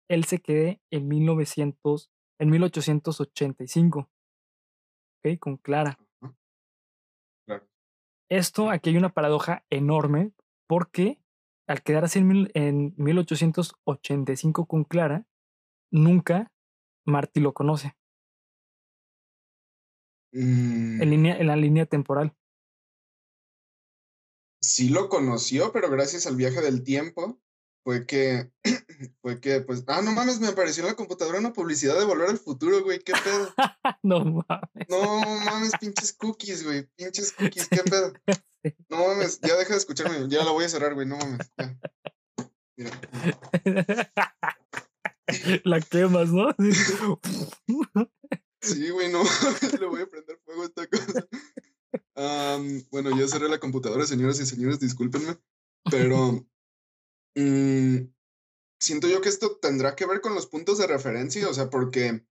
él 0.09 0.24
se 0.24 0.39
quede 0.39 0.80
en 0.91 1.07
1900, 1.07 2.11
en 2.41 2.49
1885, 2.49 4.09
¿ok? 5.18 5.39
Con 5.39 5.59
Clara. 5.59 5.99
Esto, 8.30 8.70
aquí 8.70 8.89
hay 8.89 8.97
una 8.97 9.12
paradoja 9.12 9.66
enorme 9.68 10.32
porque 10.66 11.20
al 11.68 11.82
quedar 11.82 12.05
así 12.05 12.20
en, 12.20 12.95
1885 12.97 14.64
con 14.64 14.84
Clara, 14.84 15.26
nunca 15.93 16.51
Marty 17.05 17.41
lo 17.41 17.53
conoce. 17.53 17.99
En, 20.32 20.97
mm. 20.97 21.03
línea, 21.03 21.37
en 21.37 21.47
la 21.49 21.57
línea 21.57 21.84
temporal. 21.84 22.34
Sí 24.66 24.88
lo 24.88 25.08
conoció, 25.08 25.70
pero 25.70 25.88
gracias 25.88 26.26
al 26.26 26.34
viaje 26.34 26.60
del 26.60 26.82
tiempo 26.82 27.40
fue 27.84 28.04
que, 28.04 28.50
fue 29.22 29.40
que, 29.40 29.60
pues, 29.60 29.84
ah, 29.86 30.02
no 30.02 30.10
mames, 30.10 30.40
me 30.40 30.48
apareció 30.48 30.82
en 30.82 30.88
la 30.88 30.96
computadora 30.96 31.38
una 31.38 31.52
publicidad 31.52 31.96
de 31.96 32.04
Volver 32.04 32.30
al 32.30 32.38
Futuro, 32.38 32.82
güey, 32.82 32.98
qué 32.98 33.12
pedo. 33.12 33.54
no 34.02 34.24
mames. 34.24 34.88
No 34.88 35.20
mames, 35.44 35.70
pinches 35.78 36.12
cookies, 36.14 36.64
güey, 36.64 36.88
pinches 36.96 37.32
cookies, 37.32 37.68
qué 37.68 37.82
pedo. 37.84 38.12
No 38.88 39.06
mames, 39.06 39.38
ya 39.40 39.54
deja 39.54 39.74
de 39.74 39.78
escucharme, 39.78 40.28
ya 40.28 40.42
la 40.42 40.50
voy 40.50 40.64
a 40.64 40.68
cerrar, 40.68 40.94
güey, 40.94 41.06
no 41.06 41.16
mames. 41.16 41.48
Ya. 41.56 41.78
Mira. 42.76 43.00
La 45.64 45.80
quemas, 45.80 46.30
¿no? 46.30 46.52
Sí, 48.60 48.90
güey, 48.90 49.12
no, 49.12 49.22
le 49.78 49.86
voy 49.86 50.02
a 50.02 50.06
prender 50.06 50.40
fuego 50.44 50.62
a 50.62 50.66
esta 50.66 50.86
cosa. 50.88 51.28
Bueno, 52.90 53.18
ya 53.18 53.28
cerré 53.28 53.49
la 53.49 53.61
computadora, 53.61 54.07
señoras 54.07 54.40
y 54.40 54.47
señores, 54.47 54.80
discúlpenme, 54.80 55.36
pero 55.90 56.47
mm, 57.34 57.97
siento 58.80 59.09
yo 59.09 59.20
que 59.20 59.28
esto 59.28 59.57
tendrá 59.57 59.94
que 59.97 60.07
ver 60.07 60.20
con 60.20 60.34
los 60.34 60.47
puntos 60.47 60.78
de 60.78 60.86
referencia, 60.86 61.49
o 61.49 61.55
sea, 61.55 61.70
porque 61.70 62.26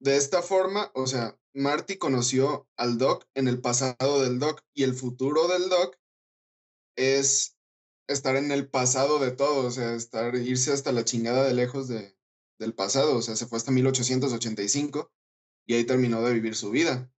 de 0.00 0.16
esta 0.16 0.42
forma, 0.42 0.90
o 0.94 1.06
sea, 1.06 1.38
Marty 1.54 1.96
conoció 1.96 2.68
al 2.76 2.98
Doc 2.98 3.26
en 3.34 3.48
el 3.48 3.60
pasado 3.60 4.22
del 4.22 4.38
Doc 4.38 4.62
y 4.74 4.84
el 4.84 4.94
futuro 4.94 5.48
del 5.48 5.68
Doc 5.68 5.96
es 6.96 7.56
estar 8.06 8.36
en 8.36 8.50
el 8.52 8.68
pasado 8.68 9.18
de 9.18 9.32
todo, 9.32 9.66
o 9.66 9.70
sea, 9.70 9.94
estar, 9.94 10.34
irse 10.36 10.72
hasta 10.72 10.92
la 10.92 11.04
chingada 11.04 11.44
de 11.44 11.54
lejos 11.54 11.88
de, 11.88 12.16
del 12.58 12.74
pasado, 12.74 13.16
o 13.16 13.22
sea, 13.22 13.36
se 13.36 13.46
fue 13.46 13.58
hasta 13.58 13.70
1885 13.70 15.12
y 15.66 15.74
ahí 15.74 15.84
terminó 15.84 16.22
de 16.22 16.32
vivir 16.32 16.54
su 16.54 16.70
vida. 16.70 17.10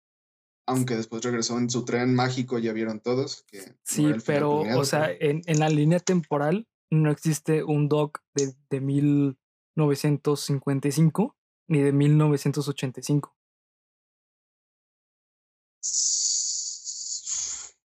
Aunque 0.68 0.96
después 0.96 1.24
regresó 1.24 1.56
en 1.56 1.70
su 1.70 1.86
tren 1.86 2.14
mágico, 2.14 2.58
ya 2.58 2.74
vieron 2.74 3.00
todos 3.00 3.46
que... 3.48 3.72
Sí, 3.84 4.12
pero, 4.26 4.60
o 4.60 4.84
sea, 4.84 5.10
en, 5.10 5.40
en, 5.46 5.58
la 5.58 5.70
línea 5.70 5.98
temporal 5.98 6.68
no 6.90 7.10
existe 7.10 7.64
un 7.64 7.88
Doc 7.88 8.20
de, 8.34 8.52
de 8.68 8.82
1955 8.82 11.38
ni 11.68 11.80
de 11.80 11.92
1985. 11.92 13.34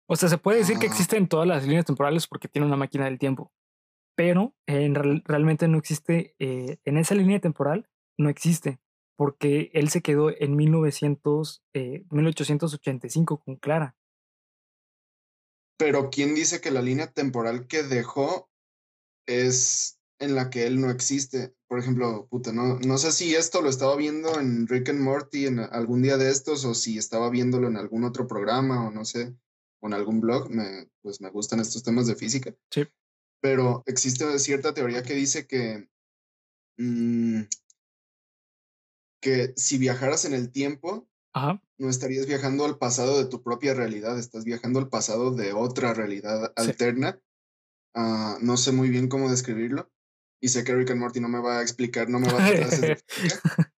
O 0.08 0.16
sea, 0.16 0.28
se 0.28 0.38
puede 0.38 0.60
decir 0.60 0.78
que 0.78 0.88
existe 0.88 1.18
en 1.18 1.28
todas 1.28 1.48
las 1.48 1.66
líneas 1.66 1.86
temporales 1.86 2.28
porque 2.28 2.50
tiene 2.50 2.68
una 2.68 2.76
máquina 2.76 3.06
del 3.06 3.18
tiempo, 3.18 3.54
pero 4.16 4.54
en 4.66 5.24
realmente 5.24 5.70
no 5.70 5.78
existe, 5.78 6.36
eh, 6.38 6.80
en 6.84 6.98
esa 6.98 7.16
línea 7.16 7.40
temporal 7.40 7.90
no 8.18 8.30
existe, 8.30 8.80
porque 9.22 9.70
él 9.76 9.90
se 9.90 10.02
quedó 10.02 10.32
en 10.36 10.56
1900, 10.56 11.64
1885 12.10 13.36
eh, 13.36 13.42
con 13.46 13.56
Clara. 13.58 13.96
Pero 15.78 16.10
¿quién 16.10 16.34
dice 16.34 16.60
que 16.60 16.72
la 16.72 16.82
línea 16.82 17.06
temporal 17.06 17.68
que 17.68 17.84
dejó 17.84 18.50
es 19.28 20.00
en 20.18 20.34
la 20.34 20.50
que 20.50 20.66
él 20.66 20.82
no 20.82 20.90
existe. 20.90 21.54
Por 21.68 21.78
ejemplo, 21.78 22.26
puta, 22.32 22.52
no, 22.52 22.80
no 22.80 22.98
sé 22.98 23.12
si 23.12 23.36
esto 23.36 23.62
lo 23.62 23.70
estaba 23.70 23.96
viendo 23.96 24.40
en 24.40 24.68
Rick 24.68 24.90
and 24.90 25.02
Morty 25.02 25.46
en 25.46 25.60
algún 25.60 26.02
día 26.02 26.18
de 26.18 26.32
estos 26.32 26.66
o 26.66 26.74
si 26.74 26.98
estaba 26.98 27.30
viéndolo 27.30 27.68
en 27.68 27.78
algún 27.78 28.06
otro 28.06 28.26
programa 28.26 28.88
o 28.88 28.90
no 28.90 29.06
sé, 29.06 29.36
o 29.82 29.88
en 29.88 29.94
algún 29.94 30.20
blog. 30.20 30.50
Me, 30.50 30.90
pues 31.04 31.22
me 31.22 31.30
gustan 31.30 31.60
estos 31.60 31.84
temas 31.84 32.08
de 32.08 32.16
física. 32.16 32.56
Sí. 32.72 32.88
Pero 33.40 33.84
existe 33.86 34.40
cierta 34.40 34.74
teoría 34.74 35.04
que 35.04 35.14
dice 35.14 35.46
que, 35.46 35.88
mm, 36.80 37.42
que 39.22 39.54
si 39.56 39.78
viajaras 39.78 40.26
en 40.26 40.34
el 40.34 40.52
tiempo, 40.52 41.08
no 41.78 41.90
estarías 41.90 42.26
viajando 42.26 42.66
al 42.66 42.78
pasado 42.78 43.18
de 43.18 43.30
tu 43.30 43.42
propia 43.42 43.74
realidad, 43.74 44.20
estás 44.20 44.44
viajando 44.44 44.80
al 44.80 44.90
pasado 44.90 45.32
de 45.32 45.54
otra 45.54 45.94
realidad 45.94 46.52
alterna. 46.56 47.22
Ah, 47.96 48.38
no 48.42 48.58
sé 48.58 48.72
muy 48.72 48.90
bien 48.90 49.08
cómo 49.08 49.30
describirlo, 49.30 49.90
y 50.42 50.50
sé 50.50 50.64
que 50.64 50.74
Rick 50.74 50.92
and 50.92 51.00
Morty 51.00 51.20
no 51.20 51.30
me 51.30 51.40
va 51.40 51.60
a 51.60 51.62
explicar, 51.62 52.10
no 52.10 52.20
me 52.20 52.32
va 52.32 52.44
a 52.44 52.48
hacer 52.48 53.04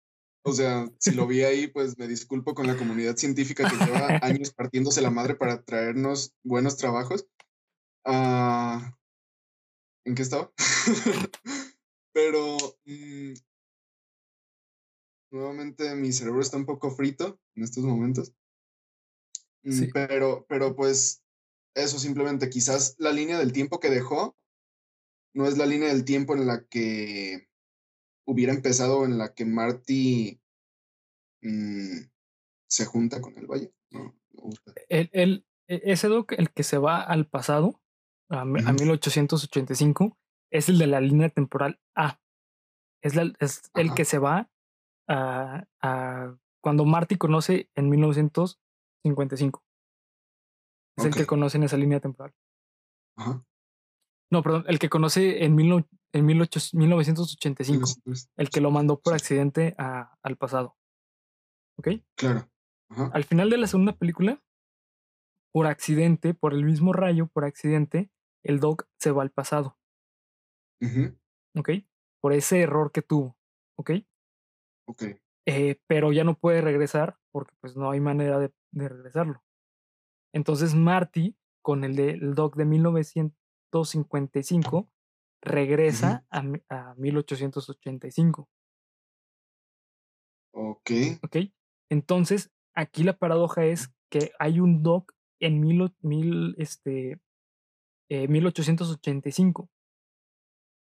O 0.45 0.51
sea, 0.51 0.89
si 0.99 1.11
lo 1.11 1.25
vi 1.25 1.43
ahí, 1.43 1.67
pues 1.67 1.97
me 1.97 2.07
disculpo 2.07 2.53
con 2.53 2.67
la 2.67 2.75
comunidad 2.75 3.15
científica 3.15 3.69
que 3.69 3.77
lleva 3.77 4.19
años 4.21 4.51
partiéndose 4.55 5.01
la 5.01 5.09
madre 5.09 5.35
para 5.35 5.63
traernos 5.63 6.33
buenos 6.43 6.75
trabajos. 6.75 7.25
Ah, 8.05 8.97
¿En 10.05 10.15
qué 10.15 10.21
estaba? 10.21 10.51
Pero 12.13 12.57
mm, 12.85 13.33
nuevamente 15.33 15.95
mi 15.95 16.13
cerebro 16.13 16.41
está 16.41 16.57
un 16.57 16.65
poco 16.65 16.91
frito 16.91 17.39
en 17.55 17.63
estos 17.63 17.83
momentos. 17.83 18.33
Mm, 19.63 19.91
pero, 19.93 20.45
pero 20.47 20.75
pues 20.75 21.23
eso 21.73 21.97
simplemente, 21.97 22.49
quizás 22.49 22.95
la 22.99 23.11
línea 23.11 23.39
del 23.39 23.51
tiempo 23.51 23.79
que 23.79 23.89
dejó 23.89 24.37
no 25.33 25.47
es 25.47 25.57
la 25.57 25.65
línea 25.65 25.89
del 25.89 26.05
tiempo 26.05 26.35
en 26.35 26.45
la 26.45 26.65
que 26.65 27.49
hubiera 28.25 28.53
empezado, 28.53 29.05
en 29.05 29.17
la 29.17 29.33
que 29.33 29.45
Marty 29.45 30.39
mm, 31.41 31.97
se 32.67 32.85
junta 32.85 33.19
con 33.19 33.37
el 33.37 33.47
Valle. 33.47 33.73
No, 33.89 34.15
el, 34.89 35.09
el, 35.13 35.45
e, 35.67 35.81
ese 35.85 36.07
Doc, 36.07 36.33
el 36.33 36.51
que 36.51 36.63
se 36.63 36.77
va 36.77 37.01
al 37.01 37.27
pasado, 37.27 37.81
a, 38.29 38.45
1885, 38.45 40.17
es 40.51 40.69
el 40.69 40.77
de 40.77 40.87
la 40.87 41.01
línea 41.01 41.29
temporal 41.29 41.79
A. 41.95 42.19
Es, 43.01 43.13
es 43.39 43.63
el 43.73 43.93
que 43.95 44.05
se 44.05 44.19
va 44.19 44.52
a, 45.07 45.65
a, 45.81 46.35
cuando 46.61 46.85
Marty 46.85 47.17
conoce 47.17 47.69
en 47.75 47.89
1955. 47.89 49.63
Es 50.97 51.05
el 51.05 51.15
que 51.15 51.25
conoce 51.25 51.57
en 51.57 51.63
esa 51.63 51.77
línea 51.77 51.99
temporal. 51.99 52.33
Ajá. 53.17 53.43
No, 54.31 54.41
perdón, 54.41 54.65
el 54.67 54.79
que 54.79 54.89
conoce 54.89 55.43
en, 55.43 55.55
mil 55.55 55.85
en 56.13 56.27
18 56.27 56.77
1985. 56.77 57.85
Sí, 57.85 58.01
pues, 58.03 58.29
El 58.37 58.49
que 58.49 58.61
lo 58.61 58.71
mandó 58.71 58.99
por 58.99 59.13
accidente 59.13 59.75
a- 59.77 60.15
al 60.23 60.37
pasado. 60.37 60.77
¿Ok? 61.77 61.89
Claro. 62.15 62.49
Ajá. 62.89 63.09
Al 63.13 63.23
final 63.23 63.49
de 63.49 63.57
la 63.57 63.67
segunda 63.67 63.93
película, 63.93 64.41
por 65.51 65.67
accidente, 65.67 66.33
por 66.33 66.53
el 66.53 66.63
mismo 66.63 66.93
rayo, 66.93 67.27
por 67.27 67.45
accidente, 67.45 68.11
el 68.43 68.59
Doc 68.59 68.87
se 68.99 69.11
va 69.11 69.21
al 69.23 69.31
pasado. 69.31 69.77
Ujú. 70.81 71.15
¿Ok? 71.55 71.69
Por 72.21 72.33
ese 72.33 72.61
error 72.61 72.91
que 72.91 73.01
tuvo. 73.01 73.37
¿Ok? 73.77 73.91
Ok. 74.85 75.03
Eh, 75.45 75.79
pero 75.87 76.11
ya 76.13 76.23
no 76.23 76.37
puede 76.37 76.61
regresar 76.61 77.17
porque 77.31 77.53
pues 77.59 77.75
no 77.75 77.89
hay 77.91 77.99
manera 77.99 78.39
de, 78.39 78.53
de 78.71 78.87
regresarlo. 78.89 79.43
Entonces 80.33 80.73
Marty, 80.75 81.35
con 81.61 81.83
el, 81.83 81.95
de, 81.95 82.11
el 82.11 82.33
Doc 82.35 82.55
de 82.55 82.65
1955, 82.65 84.89
regresa 85.41 86.25
a, 86.29 86.41
mi- 86.41 86.61
a 86.69 86.93
1885. 86.95 88.49
Ok. 90.53 90.91
¿Ok? 91.23 91.37
Entonces, 91.89 92.51
aquí 92.75 93.03
la 93.03 93.17
paradoja 93.17 93.65
es 93.65 93.93
que 94.09 94.31
hay 94.39 94.59
un 94.59 94.83
Doc 94.83 95.13
en 95.39 95.59
mil, 95.59 95.93
mil, 96.01 96.55
este, 96.57 97.19
eh, 98.09 98.27
1885. 98.27 99.69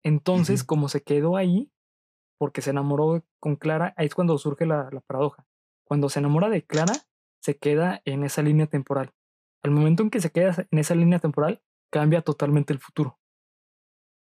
Entonces, 0.04 0.62
Ujú. 0.62 0.68
como 0.68 0.90
se 0.90 1.04
quedó 1.04 1.38
ahí, 1.38 1.72
porque 2.42 2.64
se 2.64 2.72
enamoró 2.72 3.24
con 3.40 3.56
Clara, 3.56 3.94
ahí 3.98 4.08
es 4.08 4.16
cuando 4.16 4.36
surge 4.40 4.66
la, 4.66 4.90
la 4.92 5.02
paradoja. 5.02 5.46
Cuando 5.84 6.10
se 6.10 6.18
enamora 6.18 6.50
de 6.50 6.66
Clara, 6.66 6.94
se 7.40 7.60
queda 7.60 8.02
en 8.04 8.24
esa 8.24 8.42
línea 8.42 8.66
temporal. 8.66 9.14
Al 9.62 9.70
momento 9.70 10.02
en 10.02 10.10
que 10.10 10.22
se 10.22 10.32
queda 10.32 10.66
en 10.72 10.80
esa 10.80 10.96
línea 10.96 11.20
temporal, 11.20 11.62
cambia 11.92 12.24
totalmente 12.24 12.74
el 12.74 12.80
futuro. 12.80 13.20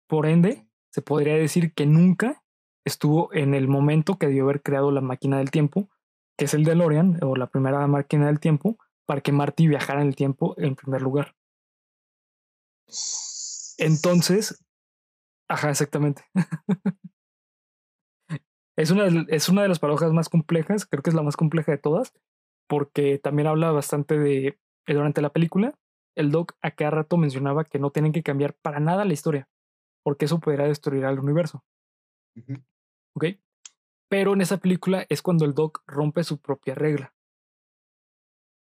Por 0.08 0.26
ende, 0.26 0.66
se 0.90 1.00
podría 1.00 1.36
decir 1.36 1.74
que 1.74 1.86
nunca 1.86 2.42
estuvo 2.84 3.32
en 3.32 3.54
el 3.54 3.68
momento 3.68 4.18
que 4.18 4.26
debió 4.26 4.42
haber 4.42 4.62
creado 4.62 4.90
la 4.90 5.00
máquina 5.00 5.38
del 5.38 5.52
tiempo, 5.52 5.88
que 6.36 6.46
es 6.46 6.54
el 6.54 6.64
DeLorean 6.64 7.22
o 7.22 7.36
la 7.36 7.46
primera 7.46 7.86
máquina 7.86 8.26
del 8.26 8.40
tiempo, 8.40 8.78
para 9.06 9.20
que 9.20 9.30
Marty 9.30 9.68
viajara 9.68 10.02
en 10.02 10.08
el 10.08 10.16
tiempo 10.16 10.56
en 10.58 10.74
primer 10.74 11.02
lugar. 11.02 11.36
Entonces, 13.78 14.60
ajá, 15.46 15.70
exactamente. 15.70 16.24
es, 18.82 18.90
una, 18.90 19.04
de- 19.04 19.26
es 19.28 19.48
una 19.48 19.62
de 19.62 19.68
las 19.68 19.78
paradojas 19.78 20.12
más 20.12 20.28
complejas, 20.28 20.86
creo 20.86 21.02
que 21.02 21.10
es 21.10 21.16
la 21.16 21.22
más 21.22 21.36
compleja 21.36 21.72
de 21.72 21.78
todas, 21.78 22.12
porque 22.68 23.18
también 23.18 23.46
habla 23.48 23.70
bastante 23.70 24.18
de, 24.18 24.46
eh, 24.86 24.94
durante 24.94 25.22
la 25.22 25.30
película, 25.32 25.74
el 26.16 26.30
Doc 26.30 26.54
a 26.60 26.72
cada 26.72 26.90
rato 26.90 27.16
mencionaba 27.16 27.64
que 27.64 27.78
no 27.78 27.90
tienen 27.90 28.12
que 28.12 28.22
cambiar 28.22 28.54
para 28.54 28.80
nada 28.80 29.04
la 29.04 29.12
historia, 29.12 29.48
porque 30.04 30.26
eso 30.26 30.40
podría 30.40 30.66
destruir 30.66 31.04
al 31.04 31.18
universo. 31.18 31.64
¿ok? 33.16 33.24
Pero 34.08 34.34
en 34.34 34.40
esa 34.42 34.58
película 34.58 35.06
es 35.08 35.22
cuando 35.22 35.44
el 35.44 35.54
Doc 35.54 35.82
rompe 35.86 36.24
su 36.24 36.38
propia 36.38 36.74
regla, 36.74 37.14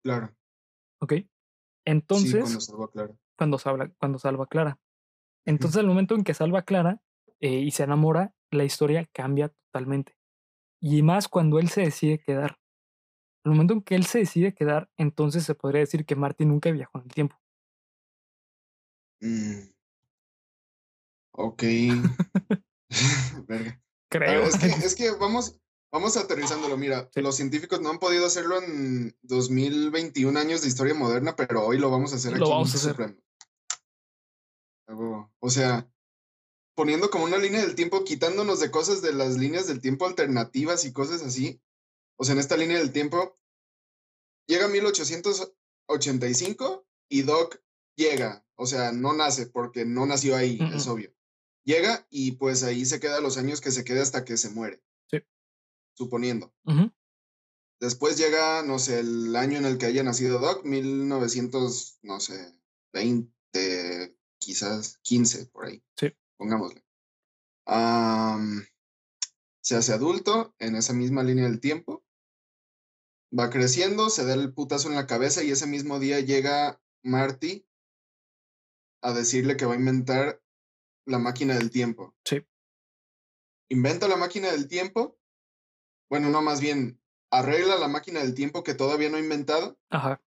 Claro. 0.04 0.36
¿ok? 1.02 1.14
Sí, 1.14 1.30
Entonces, 1.86 2.42
cuando 2.42 2.60
salva 2.62 2.88
claro. 2.90 3.18
cuando, 3.38 3.58
salva, 3.58 3.90
cuando 4.00 4.20
salva 4.20 4.44
a 4.46 4.48
Clara. 4.48 4.80
Entonces, 5.46 5.78
al 5.80 5.88
momento 5.88 6.16
en 6.16 6.24
que 6.24 6.34
salva 6.34 6.60
a 6.60 6.64
Clara 6.64 7.02
eh, 7.40 7.60
y 7.60 7.72
se 7.72 7.84
enamora, 7.84 8.34
la 8.52 8.64
historia 8.64 9.08
cambia 9.12 9.52
totalmente. 9.76 10.18
Y 10.82 11.02
más 11.02 11.28
cuando 11.28 11.60
él 11.60 11.70
se 11.70 11.82
decide 11.82 12.20
quedar. 12.20 12.58
Al 13.44 13.52
momento 13.52 13.74
en 13.74 13.82
que 13.82 13.96
él 13.96 14.06
se 14.06 14.20
decide 14.20 14.54
quedar, 14.54 14.90
entonces 14.98 15.44
se 15.44 15.54
podría 15.54 15.82
decir 15.82 16.06
que 16.06 16.16
Marty 16.16 16.46
nunca 16.46 16.72
viajó 16.72 16.98
en 16.98 17.04
el 17.04 17.14
tiempo. 17.14 17.36
Mm. 19.22 19.70
Ok. 21.34 21.64
Verga. 23.48 23.82
Creo. 24.10 24.42
ver, 24.42 24.48
es 24.48 24.58
que, 24.58 24.68
es 24.68 24.96
que 24.96 25.12
vamos, 25.12 25.60
vamos 25.92 26.16
aterrizándolo. 26.18 26.78
Mira, 26.78 27.10
Sí. 27.14 27.22
los 27.22 27.36
científicos 27.36 27.82
no 27.82 27.90
han 27.90 28.00
podido 28.00 28.26
hacerlo 28.26 28.62
en 28.64 29.16
2021 29.24 30.40
años 30.40 30.62
de 30.62 30.70
historia 30.70 30.94
moderna, 30.94 31.36
pero 31.36 31.66
hoy 31.66 31.78
lo 31.78 31.92
vamos 31.92 32.14
a 32.14 32.16
hacer 32.16 32.32
Lo 32.32 32.38
aquí 32.38 32.46
en 32.46 32.52
vamos 32.52 32.74
a 32.74 32.78
hacer. 32.78 33.18
O 35.40 35.50
sea, 35.50 35.88
poniendo 36.76 37.10
como 37.10 37.24
una 37.24 37.38
línea 37.38 37.62
del 37.62 37.76
tiempo, 37.76 38.04
quitándonos 38.04 38.60
de 38.60 38.70
cosas 38.70 39.02
de 39.02 39.14
las 39.14 39.38
líneas 39.38 39.68
del 39.68 39.80
tiempo 39.82 40.06
alternativas 40.06 40.86
y 40.86 40.94
cosas 40.94 41.24
así. 41.24 41.60
O 42.18 42.26
sea, 42.26 42.34
en 42.34 42.40
esta 42.40 42.58
línea 42.58 42.78
del 42.78 42.92
tiempo, 42.92 43.36
llega 44.46 44.68
1885 44.68 46.86
y 47.10 47.24
Doc 47.24 47.60
llega. 47.96 48.46
O 48.56 48.68
sea, 48.68 48.92
no 48.92 49.14
nace 49.14 49.48
porque 49.48 49.86
no 49.86 50.06
nació 50.06 50.36
ahí, 50.36 50.60
es 50.74 50.86
obvio. 50.88 51.12
Llega 51.64 52.06
y 52.10 52.34
pues 52.34 52.64
ahí 52.64 52.86
se 52.86 53.00
queda 53.00 53.22
los 53.22 53.38
años 53.38 53.62
que 53.62 53.72
se 53.72 53.84
quede 53.84 54.02
hasta 54.02 54.24
que 54.24 54.38
se 54.38 54.50
muere. 54.50 54.84
Sí. 55.10 55.18
Suponiendo. 55.94 56.54
Después 57.80 58.18
llega, 58.18 58.62
no 58.64 58.80
sé, 58.80 59.00
el 59.00 59.36
año 59.36 59.58
en 59.58 59.66
el 59.66 59.78
que 59.78 59.88
haya 59.88 60.04
nacido 60.04 60.40
Doc, 60.40 60.64
1900, 60.64 62.00
no 62.04 62.22
sé, 62.22 62.58
20, 62.94 64.18
quizás 64.40 65.00
15, 65.00 65.48
por 65.48 65.66
ahí. 65.66 65.84
Sí. 66.00 66.16
Pongámosle. 66.38 66.84
Se 69.62 69.76
hace 69.76 69.94
adulto 69.94 70.56
en 70.60 70.76
esa 70.76 70.94
misma 70.94 71.24
línea 71.24 71.46
del 71.46 71.60
tiempo. 71.60 72.06
Va 73.38 73.50
creciendo, 73.50 74.10
se 74.10 74.26
da 74.26 74.34
el 74.34 74.54
putazo 74.54 74.90
en 74.90 74.96
la 74.96 75.08
cabeza 75.08 75.44
y 75.44 75.52
ese 75.52 75.68
mismo 75.68 76.00
día 76.00 76.20
llega 76.20 76.82
Marty 77.04 77.68
a 79.02 79.14
decirle 79.14 79.58
que 79.58 79.66
va 79.66 79.74
a 79.74 79.78
inventar 79.78 80.42
la 81.06 81.20
máquina 81.20 81.56
del 81.56 81.72
tiempo. 81.72 82.16
Sí. 82.24 82.46
Inventa 83.70 84.08
la 84.08 84.18
máquina 84.18 84.52
del 84.52 84.68
tiempo. 84.68 85.20
Bueno, 86.10 86.30
no, 86.30 86.42
más 86.42 86.62
bien 86.62 87.02
arregla 87.32 87.78
la 87.78 87.88
máquina 87.88 88.22
del 88.22 88.36
tiempo 88.36 88.64
que 88.64 88.76
todavía 88.76 89.10
no 89.10 89.18
ha 89.18 89.20
inventado. 89.20 89.78
Ajá. 89.90 90.24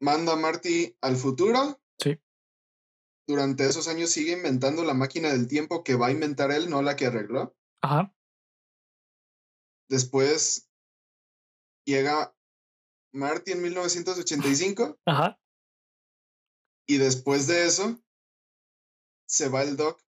Manda 0.00 0.32
a 0.32 0.36
Marty 0.36 0.96
al 1.00 1.16
futuro. 1.16 1.80
Sí. 1.98 2.20
Durante 3.26 3.66
esos 3.66 3.88
años 3.88 4.10
sigue 4.10 4.32
inventando 4.32 4.84
la 4.84 4.94
máquina 4.94 5.30
del 5.30 5.48
tiempo 5.48 5.82
que 5.82 5.96
va 5.96 6.06
a 6.08 6.12
inventar 6.12 6.52
él, 6.52 6.68
no 6.70 6.82
la 6.82 6.94
que 6.96 7.06
arregló. 7.06 7.56
Ajá. 7.82 8.14
Después 9.88 10.68
llega 11.84 12.34
Marty 13.12 13.52
en 13.52 13.62
1985 13.62 14.98
Ajá. 15.06 15.40
y 16.88 16.98
después 16.98 17.46
de 17.46 17.66
eso 17.66 18.02
se 19.28 19.48
va 19.48 19.62
el 19.62 19.76
Doc 19.76 20.00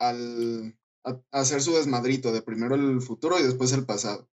al, 0.00 0.78
a, 1.04 1.10
a 1.10 1.20
hacer 1.40 1.60
su 1.62 1.74
desmadrito 1.74 2.30
de 2.32 2.42
primero 2.42 2.76
el 2.76 3.00
futuro 3.00 3.38
y 3.38 3.42
después 3.42 3.72
el 3.72 3.86
pasado 3.86 4.28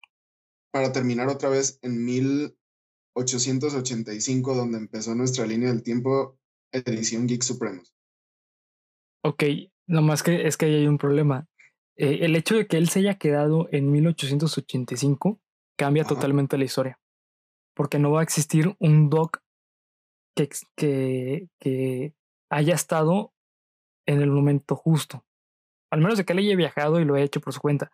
para 0.73 0.93
terminar 0.93 1.29
otra 1.29 1.49
vez 1.51 1.79
en 1.83 2.05
1885 2.05 4.55
donde 4.55 4.79
empezó 4.79 5.15
nuestra 5.15 5.47
línea 5.47 5.71
del 5.71 5.83
tiempo 5.83 6.39
edición 6.73 7.27
Geek 7.27 7.43
Supremos. 7.43 7.95
Ok. 9.23 9.45
Nomás 9.87 10.23
que 10.23 10.47
es 10.47 10.57
que 10.57 10.67
ahí 10.67 10.75
hay 10.75 10.87
un 10.87 10.99
problema. 10.99 11.47
Eh, 11.97 12.21
el 12.23 12.37
hecho 12.37 12.57
de 12.57 12.67
que 12.67 12.77
él 12.77 12.89
se 12.89 13.01
haya 13.01 13.19
quedado 13.19 13.69
en 13.73 13.91
1885 13.91 15.41
cambia 15.77 16.05
Ajá. 16.05 16.15
totalmente 16.15 16.57
la 16.59 16.65
historia. 16.65 17.01
Porque 17.75 17.99
no 17.99 18.11
va 18.11 18.21
a 18.21 18.23
existir 18.23 18.75
un 18.79 19.11
Doc 19.11 19.43
que, 20.37 20.49
que, 20.77 21.49
que 21.59 22.15
haya 22.51 22.75
estado 22.75 23.33
en 24.07 24.23
el 24.23 24.31
momento 24.31 24.77
justo. 24.77 25.25
Al 25.91 26.01
menos 26.01 26.19
de 26.19 26.25
que 26.25 26.33
él 26.33 26.39
haya 26.39 26.57
viajado 26.57 27.01
y 27.01 27.05
lo 27.05 27.15
haya 27.15 27.25
hecho 27.25 27.41
por 27.41 27.53
su 27.53 27.61
cuenta. 27.61 27.91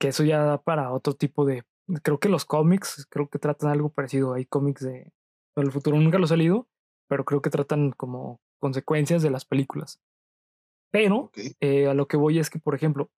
Que 0.00 0.08
eso 0.08 0.24
ya 0.24 0.42
da 0.42 0.62
para 0.62 0.92
otro 0.92 1.14
tipo 1.14 1.44
de. 1.44 1.64
Creo 2.02 2.18
que 2.18 2.28
los 2.28 2.44
cómics, 2.44 3.06
creo 3.10 3.28
que 3.28 3.38
tratan 3.38 3.70
algo 3.70 3.90
parecido. 3.90 4.34
Hay 4.34 4.46
cómics 4.46 4.82
de. 4.82 5.12
El 5.56 5.72
futuro 5.72 5.98
nunca 5.98 6.18
los 6.18 6.30
he 6.30 6.36
leído, 6.36 6.68
pero 7.08 7.24
creo 7.24 7.40
que 7.40 7.50
tratan 7.50 7.92
como 7.92 8.40
consecuencias 8.58 9.22
de 9.22 9.30
las 9.30 9.44
películas. 9.44 10.00
Pero 10.96 11.30
eh, 11.60 11.88
a 11.88 11.94
lo 11.94 12.08
que 12.08 12.16
voy 12.16 12.38
es 12.38 12.48
que, 12.48 12.58
por 12.58 12.74
ejemplo, 12.74 13.10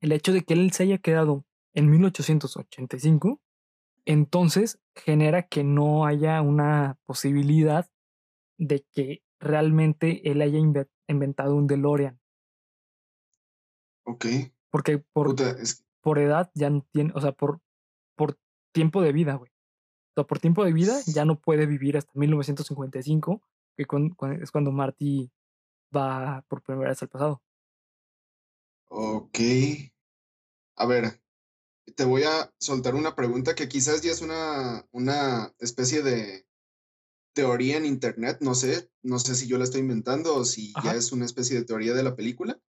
el 0.00 0.10
hecho 0.12 0.32
de 0.32 0.42
que 0.42 0.54
él 0.54 0.72
se 0.72 0.82
haya 0.82 0.98
quedado 0.98 1.44
en 1.72 1.88
1885, 1.88 3.40
entonces 4.06 4.80
genera 4.96 5.46
que 5.46 5.62
no 5.62 6.04
haya 6.06 6.40
una 6.42 6.98
posibilidad 7.06 7.88
de 8.58 8.84
que 8.92 9.22
realmente 9.38 10.28
él 10.30 10.42
haya 10.42 10.58
inve- 10.58 10.88
inventado 11.06 11.54
un 11.54 11.66
DeLorean. 11.66 12.18
Ok. 14.04 14.26
Porque 14.70 14.98
por, 14.98 15.28
Puta, 15.28 15.50
es, 15.50 15.84
por 16.00 16.18
edad 16.18 16.50
ya 16.54 16.70
no 16.70 16.84
tiene, 16.92 17.12
o 17.14 17.20
sea, 17.20 17.32
por, 17.32 17.60
por 18.16 18.36
tiempo 18.72 19.00
de 19.02 19.12
vida, 19.12 19.34
güey. 19.34 19.50
O 19.50 20.12
sea, 20.16 20.24
por 20.24 20.40
tiempo 20.40 20.64
de 20.64 20.72
vida 20.72 20.98
ya 21.06 21.24
no 21.24 21.38
puede 21.40 21.66
vivir 21.66 21.96
hasta 21.96 22.10
1955, 22.14 23.42
que 23.76 23.84
cuan- 23.86 24.10
cuan- 24.10 24.42
es 24.42 24.50
cuando 24.50 24.72
Marty 24.72 25.30
va 25.94 26.44
por 26.48 26.62
primera 26.62 26.90
vez 26.90 27.02
al 27.02 27.08
pasado. 27.08 27.42
ok. 28.88 29.38
A 30.76 30.86
ver, 30.86 31.20
te 31.94 32.04
voy 32.04 32.22
a 32.24 32.52
soltar 32.58 32.94
una 32.94 33.14
pregunta 33.14 33.54
que 33.54 33.68
quizás 33.68 34.02
ya 34.02 34.12
es 34.12 34.22
una, 34.22 34.86
una 34.92 35.54
especie 35.58 36.02
de 36.02 36.46
teoría 37.34 37.76
en 37.76 37.86
internet, 37.86 38.38
no 38.40 38.54
sé, 38.54 38.90
no 39.02 39.18
sé 39.18 39.34
si 39.34 39.46
yo 39.46 39.58
la 39.58 39.64
estoy 39.64 39.80
inventando 39.80 40.34
o 40.34 40.44
si 40.44 40.72
ya 40.82 40.94
es 40.94 41.12
una 41.12 41.26
especie 41.26 41.58
de 41.58 41.64
teoría 41.64 41.94
de 41.94 42.02
la 42.02 42.16
película, 42.16 42.60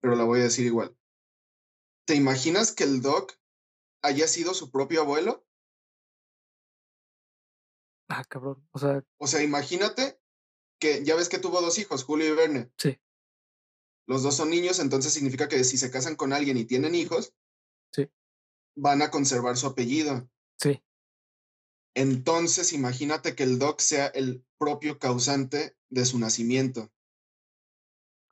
pero 0.00 0.16
la 0.16 0.24
voy 0.24 0.40
a 0.40 0.44
decir 0.44 0.66
igual. 0.66 0.96
¿Te 2.06 2.14
imaginas 2.14 2.72
que 2.72 2.84
el 2.84 3.00
Doc 3.00 3.38
haya 4.02 4.26
sido 4.26 4.54
su 4.54 4.70
propio 4.70 5.02
abuelo? 5.02 5.46
Ah, 8.08 8.24
cabrón. 8.24 8.66
O 8.72 8.78
sea. 8.78 9.04
O 9.18 9.26
sea, 9.26 9.42
imagínate 9.42 10.20
que 10.82 11.04
ya 11.04 11.14
ves 11.14 11.28
que 11.28 11.38
tuvo 11.38 11.60
dos 11.60 11.78
hijos, 11.78 12.02
Julio 12.02 12.26
y 12.26 12.34
Verne. 12.34 12.68
Sí. 12.76 12.98
Los 14.08 14.24
dos 14.24 14.34
son 14.34 14.50
niños, 14.50 14.80
entonces 14.80 15.12
significa 15.12 15.48
que 15.48 15.62
si 15.62 15.78
se 15.78 15.92
casan 15.92 16.16
con 16.16 16.32
alguien 16.32 16.56
y 16.56 16.64
tienen 16.64 16.96
hijos, 16.96 17.36
sí. 17.92 18.10
van 18.74 19.00
a 19.00 19.12
conservar 19.12 19.56
su 19.56 19.68
apellido. 19.68 20.28
Sí. 20.58 20.82
Entonces, 21.94 22.72
imagínate 22.72 23.36
que 23.36 23.44
el 23.44 23.60
Doc 23.60 23.78
sea 23.78 24.08
el 24.08 24.44
propio 24.58 24.98
causante 24.98 25.76
de 25.88 26.04
su 26.04 26.18
nacimiento. 26.18 26.90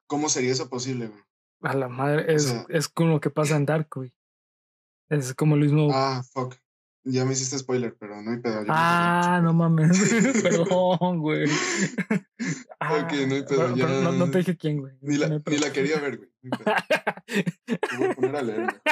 ¿Cómo 0.09 0.29
sería 0.29 0.51
eso 0.51 0.69
posible, 0.69 1.07
güey? 1.07 1.23
A 1.61 1.75
la 1.75 1.89
madre, 1.89 2.35
es, 2.35 2.53
es 2.69 2.89
como 2.89 3.11
lo 3.11 3.21
que 3.21 3.31
pasa 3.31 3.55
en 3.55 3.67
Dark, 3.67 3.89
güey. 3.95 4.13
Es 5.09 5.35
como 5.35 5.55
lo 5.55 5.63
mismo. 5.63 5.89
Ah, 5.93 6.25
fuck. 6.33 6.57
Ya 7.05 7.25
me 7.25 7.33
hiciste 7.33 7.59
spoiler, 7.59 7.97
pero 7.99 8.21
no 8.21 8.31
hay 8.31 8.39
pedo. 8.39 8.65
Ah, 8.69 9.41
no 9.43 9.55
mames. 9.55 9.99
Perdón, 10.43 11.21
güey. 11.21 11.49
Ah, 12.79 12.95
ok, 13.05 13.13
no 13.27 13.35
hay 13.35 13.43
pedo. 13.45 13.77
ya... 13.77 13.87
no, 13.87 14.13
no, 14.13 14.31
te 14.31 14.39
dije 14.39 14.57
quién, 14.57 14.81
güey. 14.81 14.95
Ni 15.01 15.17
la, 15.17 15.29
ni 15.29 15.59
la 15.59 15.73
quería 15.73 15.99
ver, 15.99 16.19
güey. 16.19 16.31
Te 17.67 17.97
voy 17.97 18.07
a 18.09 18.15
poner 18.15 18.37
a 18.37 18.43
leer. 18.43 18.83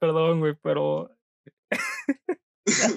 Perdón, 0.00 0.40
güey, 0.40 0.56
pero. 0.60 1.16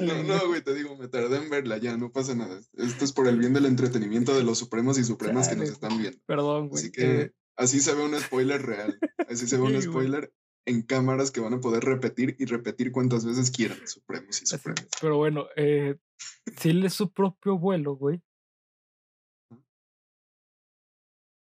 no, 0.01 0.23
no, 0.23 0.47
güey, 0.47 0.63
te 0.63 0.73
digo, 0.73 0.95
me 0.97 1.07
tardé 1.07 1.37
en 1.37 1.49
verla, 1.49 1.77
ya, 1.77 1.97
no 1.97 2.11
pasa 2.11 2.33
nada. 2.33 2.59
Esto 2.73 3.05
es 3.05 3.11
por 3.13 3.27
el 3.27 3.37
bien 3.37 3.53
del 3.53 3.65
entretenimiento 3.67 4.35
de 4.35 4.43
los 4.43 4.57
supremos 4.57 4.97
y 4.97 5.03
supremas 5.03 5.49
que 5.49 5.55
nos 5.55 5.69
están 5.69 5.97
viendo. 5.99 6.19
Perdón, 6.25 6.69
güey. 6.69 6.81
Así 6.81 6.91
que 6.91 7.21
eh. 7.21 7.31
Así 7.61 7.79
se 7.79 7.93
ve 7.93 8.03
un 8.03 8.19
spoiler 8.19 8.61
real. 8.61 8.99
Así 9.29 9.47
se 9.47 9.57
ve 9.57 9.63
un 9.63 9.81
spoiler 9.81 10.33
en 10.65 10.81
cámaras 10.81 11.31
que 11.31 11.41
van 11.41 11.53
a 11.53 11.59
poder 11.59 11.83
repetir 11.83 12.35
y 12.39 12.45
repetir 12.45 12.91
cuantas 12.91 13.25
veces 13.25 13.51
quieran, 13.51 13.87
supremos 13.87 14.41
y 14.41 14.45
supremas. 14.45 14.87
Pero 14.99 15.17
bueno, 15.17 15.47
eh, 15.55 15.97
si 16.57 16.69
él 16.69 16.83
es 16.83 16.93
su 16.93 17.11
propio 17.11 17.57
vuelo, 17.57 17.95
güey. 17.95 18.21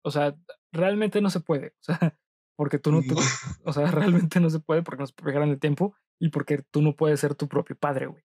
O 0.03 0.11
sea, 0.11 0.35
realmente 0.71 1.21
no 1.21 1.29
se 1.29 1.41
puede. 1.41 1.67
O 1.81 1.83
sea, 1.83 1.99
porque 2.55 2.79
tú 2.79 2.91
no, 2.91 3.01
o 3.63 3.73
sea, 3.73 3.91
realmente 3.91 4.39
no 4.39 4.49
se 4.49 4.59
puede 4.59 4.83
porque 4.83 5.01
nos 5.01 5.13
pegaron 5.13 5.49
el 5.49 5.59
tiempo 5.59 5.95
y 6.19 6.29
porque 6.29 6.63
tú 6.71 6.81
no 6.81 6.95
puedes 6.95 7.19
ser 7.19 7.35
tu 7.35 7.47
propio 7.47 7.77
padre, 7.77 8.07
güey. 8.07 8.23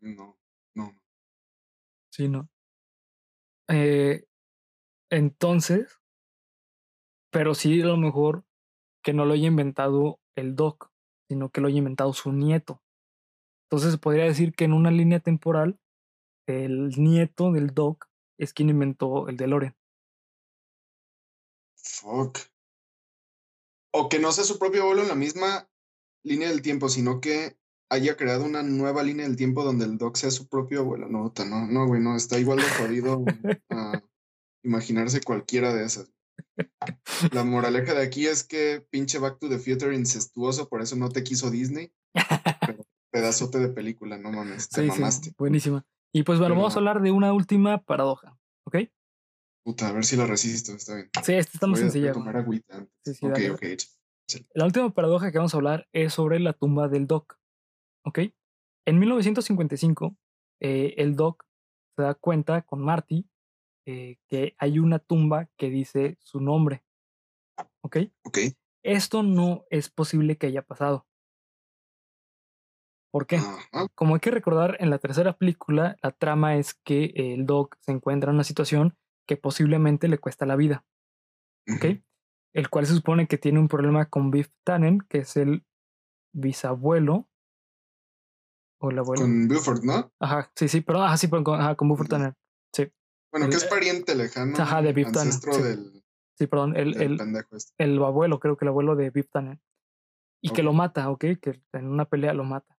No, 0.00 0.38
no. 0.74 0.96
Sí, 2.12 2.28
no. 2.28 2.48
Eh, 3.68 4.24
entonces, 5.10 5.97
pero 7.30 7.54
sí 7.54 7.80
a 7.80 7.86
lo 7.86 7.96
mejor 7.96 8.44
que 9.02 9.12
no 9.12 9.24
lo 9.24 9.34
haya 9.34 9.48
inventado 9.48 10.20
el 10.36 10.54
Doc, 10.54 10.90
sino 11.28 11.50
que 11.50 11.60
lo 11.60 11.68
haya 11.68 11.78
inventado 11.78 12.12
su 12.12 12.32
nieto. 12.32 12.82
Entonces 13.66 13.92
se 13.92 13.98
podría 13.98 14.24
decir 14.24 14.54
que 14.54 14.64
en 14.64 14.72
una 14.72 14.90
línea 14.90 15.20
temporal, 15.20 15.78
el 16.46 16.90
nieto 16.90 17.52
del 17.52 17.74
Doc 17.74 18.06
es 18.38 18.54
quien 18.54 18.70
inventó 18.70 19.28
el 19.28 19.36
DeLorean. 19.36 19.76
Fuck. 21.76 22.38
O 23.92 24.08
que 24.08 24.18
no 24.18 24.32
sea 24.32 24.44
su 24.44 24.58
propio 24.58 24.82
abuelo 24.82 25.02
en 25.02 25.08
la 25.08 25.14
misma 25.14 25.68
línea 26.22 26.48
del 26.48 26.62
tiempo, 26.62 26.88
sino 26.88 27.20
que 27.20 27.58
haya 27.90 28.16
creado 28.16 28.44
una 28.44 28.62
nueva 28.62 29.02
línea 29.02 29.26
del 29.26 29.36
tiempo 29.36 29.64
donde 29.64 29.84
el 29.84 29.98
Doc 29.98 30.16
sea 30.16 30.30
su 30.30 30.48
propio 30.48 30.80
abuelo. 30.80 31.08
No, 31.08 31.32
no, 31.46 31.66
no, 31.66 31.86
güey, 31.86 32.00
no, 32.02 32.16
está 32.16 32.38
igual 32.38 32.58
de 32.58 32.64
jodido 32.64 33.24
a 33.70 34.02
imaginarse 34.62 35.22
cualquiera 35.22 35.74
de 35.74 35.84
esas. 35.84 36.12
La 37.32 37.44
moraleja 37.44 37.94
de 37.94 38.02
aquí 38.02 38.26
es 38.26 38.44
que 38.44 38.86
pinche 38.90 39.18
Back 39.18 39.38
to 39.38 39.48
the 39.48 39.58
Future 39.58 39.94
incestuoso, 39.94 40.68
por 40.68 40.82
eso 40.82 40.96
no 40.96 41.08
te 41.08 41.22
quiso 41.22 41.50
Disney. 41.50 41.92
pedazote 43.10 43.58
de 43.58 43.68
película, 43.68 44.18
no 44.18 44.30
mames, 44.30 44.68
te 44.68 44.82
mamaste. 44.82 45.32
buenísima. 45.38 45.84
Y 46.12 46.22
pues 46.22 46.38
bueno, 46.38 46.54
vamos 46.54 46.74
a 46.74 46.78
hablar 46.78 47.00
de 47.02 47.10
una 47.10 47.32
última 47.32 47.82
paradoja, 47.82 48.38
¿ok? 48.64 48.76
Puta, 49.64 49.88
a 49.88 49.92
ver 49.92 50.04
si 50.04 50.16
la 50.16 50.26
resisto, 50.26 50.72
está 50.72 50.94
bien. 50.94 51.10
Sí, 51.22 51.34
esta 51.34 51.52
está 51.54 51.66
muy 51.66 51.78
sencilla. 51.78 52.14
Sí, 53.04 53.14
sí, 53.14 53.26
ok, 53.26 53.38
ok. 53.54 53.64
La 54.54 54.64
última 54.64 54.90
paradoja 54.90 55.30
que 55.30 55.38
vamos 55.38 55.54
a 55.54 55.56
hablar 55.56 55.88
es 55.92 56.14
sobre 56.14 56.38
la 56.38 56.52
tumba 56.52 56.88
del 56.88 57.06
Doc. 57.06 57.38
¿Ok? 58.04 58.20
En 58.86 58.98
1955, 58.98 60.16
eh, 60.60 60.94
el 60.96 61.16
Doc 61.16 61.44
se 61.96 62.02
da 62.02 62.14
cuenta 62.14 62.62
con 62.62 62.80
Marty 62.80 63.28
eh, 63.90 64.18
que 64.28 64.54
hay 64.58 64.78
una 64.78 64.98
tumba 64.98 65.48
que 65.56 65.70
dice 65.70 66.18
su 66.20 66.40
nombre. 66.40 66.84
¿Ok? 67.80 67.96
Ok. 68.24 68.38
Esto 68.82 69.22
no 69.22 69.64
es 69.70 69.88
posible 69.88 70.36
que 70.36 70.48
haya 70.48 70.60
pasado. 70.60 71.06
¿Por 73.10 73.26
qué? 73.26 73.40
Como 73.94 74.14
hay 74.14 74.20
que 74.20 74.30
recordar, 74.30 74.76
en 74.80 74.90
la 74.90 74.98
tercera 74.98 75.38
película, 75.38 75.96
la 76.02 76.10
trama 76.12 76.56
es 76.56 76.74
que 76.74 77.14
el 77.14 77.46
Doc 77.46 77.78
se 77.80 77.92
encuentra 77.92 78.30
en 78.30 78.34
una 78.34 78.44
situación 78.44 78.94
que 79.26 79.38
posiblemente 79.38 80.08
le 80.08 80.18
cuesta 80.18 80.44
la 80.44 80.56
vida. 80.56 80.84
¿Ok? 81.74 82.02
el 82.54 82.70
cual 82.70 82.86
se 82.86 82.94
supone 82.94 83.28
que 83.28 83.38
tiene 83.38 83.58
un 83.58 83.68
problema 83.68 84.06
con 84.06 84.30
Biff 84.30 84.48
Tannen, 84.64 85.00
que 85.00 85.18
es 85.18 85.36
el 85.36 85.64
bisabuelo. 86.32 87.28
O 88.80 88.90
el 88.90 88.98
abuelo. 88.98 89.22
Con 89.22 89.48
Buford, 89.48 89.84
¿no? 89.84 90.12
Ajá, 90.18 90.50
sí, 90.56 90.68
sí, 90.68 90.80
pero 90.80 91.02
ajá, 91.02 91.16
sí, 91.16 91.28
con, 91.28 91.44
ajá, 91.60 91.74
con 91.74 91.88
Buford 91.88 92.08
Tannen. 92.08 92.34
Bueno, 93.30 93.48
que 93.48 93.56
es 93.56 93.64
pariente 93.64 94.14
lejano. 94.14 94.54
Ajá, 94.58 94.82
de 94.82 94.92
Biff 94.92 95.12
Tannen. 95.12 95.32
Sí. 95.32 95.62
Del, 95.62 96.02
sí, 96.38 96.46
perdón, 96.46 96.76
el, 96.76 97.00
el, 97.00 97.20
este. 97.52 97.84
el, 97.84 98.02
abuelo, 98.02 98.40
creo 98.40 98.56
que 98.56 98.64
el 98.64 98.70
abuelo 98.70 98.96
de 98.96 99.10
Tannen. 99.10 99.60
Y 100.40 100.50
que 100.50 100.62
lo 100.62 100.72
mata, 100.72 101.10
¿ok? 101.10 101.24
Que 101.40 101.60
en 101.72 101.88
una 101.88 102.04
pelea 102.04 102.32
lo 102.32 102.44
mata. 102.44 102.78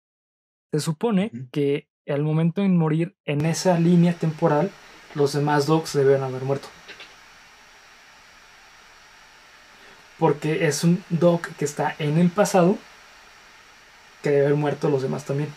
Se 0.72 0.80
supone 0.80 1.32
que 1.50 1.88
al 2.06 2.22
momento 2.22 2.62
de 2.62 2.68
morir 2.68 3.16
en 3.24 3.44
esa 3.44 3.78
línea 3.78 4.14
temporal, 4.14 4.70
los 5.14 5.32
demás 5.32 5.66
dogs 5.66 5.92
deben 5.92 6.22
haber 6.22 6.42
muerto. 6.42 6.68
porque 10.18 10.66
es 10.66 10.84
un 10.84 11.02
Doc 11.08 11.46
que 11.56 11.64
está 11.64 11.94
en 11.98 12.18
el 12.18 12.30
pasado 12.30 12.76
que 14.22 14.30
debe 14.30 14.46
haber 14.46 14.58
muerto 14.58 14.90
los 14.90 15.02
demás 15.02 15.24
también. 15.24 15.48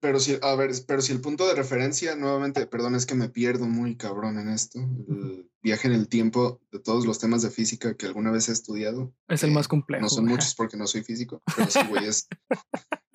Pero 0.00 0.18
si, 0.18 0.38
a 0.40 0.54
ver, 0.54 0.70
pero 0.86 1.02
si 1.02 1.12
el 1.12 1.20
punto 1.20 1.46
de 1.46 1.54
referencia, 1.54 2.16
nuevamente, 2.16 2.66
perdón, 2.66 2.94
es 2.94 3.04
que 3.04 3.14
me 3.14 3.28
pierdo 3.28 3.66
muy 3.66 3.96
cabrón 3.96 4.38
en 4.38 4.48
esto. 4.48 4.80
El 4.80 5.50
viaje 5.62 5.88
en 5.88 5.94
el 5.94 6.08
tiempo 6.08 6.58
de 6.72 6.78
todos 6.78 7.04
los 7.04 7.18
temas 7.18 7.42
de 7.42 7.50
física 7.50 7.94
que 7.94 8.06
alguna 8.06 8.30
vez 8.30 8.48
he 8.48 8.52
estudiado. 8.52 9.12
Es 9.28 9.42
el 9.42 9.50
más 9.50 9.68
complejo. 9.68 10.02
No 10.02 10.08
son 10.08 10.24
muchos 10.24 10.54
porque 10.54 10.78
no 10.78 10.86
soy 10.86 11.02
físico, 11.02 11.42
pero 11.56 11.70
sí, 11.70 11.80
güey, 11.88 12.06
es. 12.06 12.28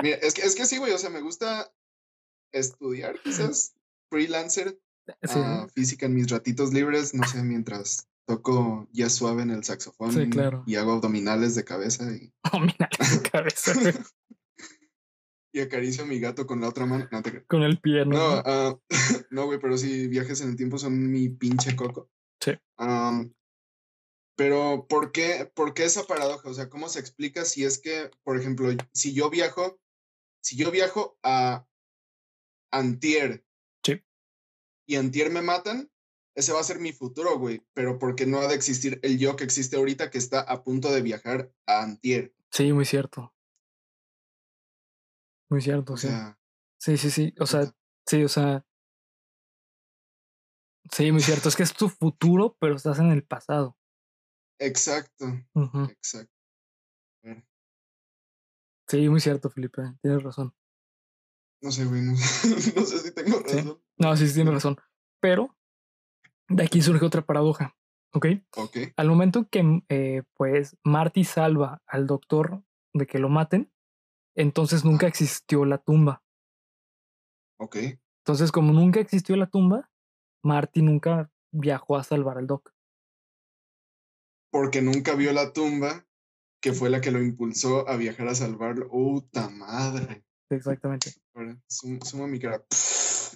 Mira, 0.02 0.18
es 0.18 0.36
que, 0.36 0.44
es 0.44 0.54
que 0.54 0.66
sí, 0.68 0.78
güey, 0.78 0.94
o 0.94 0.98
sea, 1.00 1.10
me 1.10 1.22
gusta 1.22 1.74
estudiar, 2.52 3.20
quizás, 3.24 3.74
freelancer, 4.10 4.80
ah, 5.30 5.68
física 5.74 6.06
en 6.06 6.14
mis 6.14 6.30
ratitos 6.30 6.72
libres, 6.72 7.16
no 7.16 7.28
sé, 7.28 7.42
mientras 7.42 8.08
toco 8.28 8.88
ya 8.92 9.10
suave 9.10 9.44
en 9.44 9.52
el 9.52 9.64
saxofón 9.64 10.32
y 10.66 10.76
hago 10.76 10.94
abdominales 10.94 11.56
de 11.56 11.64
cabeza 11.64 12.12
y 12.12 12.34
abdominales 12.44 13.22
de 13.22 13.30
cabeza 13.30 13.74
y 15.56 15.62
acaricio 15.62 16.04
a 16.04 16.08
mi 16.08 16.20
gato 16.20 16.46
con 16.46 16.62
la 16.62 16.70
otra 16.70 16.86
mano 16.86 17.08
con 17.48 17.64
el 17.64 17.80
pie 17.80 18.06
no 18.06 18.18
ah, 18.20 18.78
no 19.32 19.46
güey 19.46 19.60
pero 19.60 19.78
sí 19.78 20.08
viajes 20.08 20.42
en 20.42 20.50
el 20.50 20.56
tiempo 20.56 20.78
son 20.78 21.12
mi 21.12 21.30
pinche 21.30 21.76
coco 21.76 22.10
sí 22.40 22.52
pero 24.36 24.86
¿por 24.88 25.12
qué, 25.12 25.50
¿por 25.54 25.74
qué 25.74 25.86
esa 25.86 26.04
paradoja? 26.04 26.50
O 26.50 26.54
sea, 26.54 26.70
¿cómo 26.70 26.90
se 26.90 27.00
explica 27.00 27.46
si 27.46 27.64
es 27.64 27.80
que, 27.80 28.12
por 28.24 28.38
ejemplo, 28.38 28.70
si 28.94 29.14
yo 29.14 29.30
viajo, 29.30 29.80
si 30.42 30.58
yo 30.58 30.72
viajo 30.72 31.18
a 31.24 31.66
Antier 32.72 33.46
sí. 33.84 34.04
y 34.86 34.98
Antier 34.98 35.32
me 35.32 35.42
matan, 35.42 35.90
ese 36.36 36.52
va 36.52 36.60
a 36.60 36.66
ser 36.66 36.80
mi 36.80 36.92
futuro, 36.92 37.40
güey, 37.40 37.66
pero 37.74 37.98
porque 37.98 38.26
no 38.26 38.40
ha 38.40 38.48
de 38.48 38.56
existir 38.56 39.00
el 39.04 39.18
yo 39.18 39.38
que 39.38 39.46
existe 39.46 39.78
ahorita 39.78 40.12
que 40.12 40.18
está 40.18 40.42
a 40.42 40.64
punto 40.64 40.92
de 40.92 41.02
viajar 41.02 41.54
a 41.66 41.84
Antier. 41.84 42.34
Sí, 42.52 42.74
muy 42.74 42.86
cierto. 42.86 43.34
Muy 45.50 45.62
cierto, 45.62 45.94
o 45.94 45.98
sí. 45.98 46.08
Sea, 46.08 46.40
sí, 46.78 46.98
sí, 46.98 47.10
sí, 47.10 47.34
o 47.40 47.46
sea, 47.46 47.72
sí, 48.06 48.24
o 48.24 48.30
sea. 48.30 48.66
Sí, 50.92 51.12
muy 51.12 51.22
cierto, 51.22 51.50
es 51.50 51.56
que 51.56 51.64
es 51.64 51.74
tu 51.74 51.90
futuro, 51.90 52.58
pero 52.60 52.76
estás 52.76 53.00
en 53.00 53.12
el 53.12 53.24
pasado. 53.24 53.78
Exacto, 54.60 55.26
exacto. 55.90 56.32
Sí, 58.88 59.10
muy 59.10 59.20
cierto, 59.20 59.50
Felipe, 59.50 59.82
tienes 60.02 60.22
razón. 60.22 60.54
No 61.62 61.72
sé, 61.72 61.86
güey, 61.86 62.02
no, 62.02 62.16
sé 62.16 62.50
si 63.00 63.14
tengo 63.14 63.40
razón. 63.40 63.82
No, 63.98 64.16
sí, 64.16 64.28
sí, 64.28 64.36
tienes 64.36 64.54
razón. 64.54 64.78
Pero 65.20 65.58
de 66.48 66.64
aquí 66.64 66.82
surge 66.82 67.04
otra 67.04 67.26
paradoja, 67.26 67.76
Ok. 68.16 68.28
Ok. 68.56 68.78
Al 68.96 69.10
momento 69.10 69.50
que 69.50 69.82
eh, 69.90 70.24
pues 70.36 70.78
Marty 70.86 71.26
salva 71.26 71.82
al 71.86 72.08
doctor 72.08 72.64
de 72.94 73.08
que 73.08 73.20
lo 73.20 73.28
maten, 73.28 73.74
entonces 74.36 74.86
nunca 74.86 75.08
existió 75.08 75.66
la 75.66 75.78
tumba. 75.78 76.24
Ok. 77.58 77.78
Entonces, 78.26 78.52
como 78.52 78.74
nunca 78.74 79.00
existió 79.00 79.36
la 79.36 79.48
tumba, 79.48 79.90
Marty 80.44 80.82
nunca 80.82 81.32
viajó 81.52 81.98
a 81.98 82.04
salvar 82.04 82.38
al 82.38 82.48
doc. 82.48 82.74
Porque 84.52 84.82
nunca 84.82 85.16
vio 85.16 85.32
la 85.32 85.54
tumba, 85.54 86.06
que 86.62 86.74
fue 86.74 86.90
la 86.90 87.02
que 87.02 87.12
lo 87.12 87.22
impulsó 87.22 87.88
a 87.88 87.98
viajar 87.98 88.28
a 88.28 88.36
salvarlo. 88.36 88.90
¡Puta 88.90 89.50
madre! 89.50 90.26
Exactamente. 90.50 91.14
Suma 91.68 92.28
mi 92.28 92.40
cara. 92.40 92.64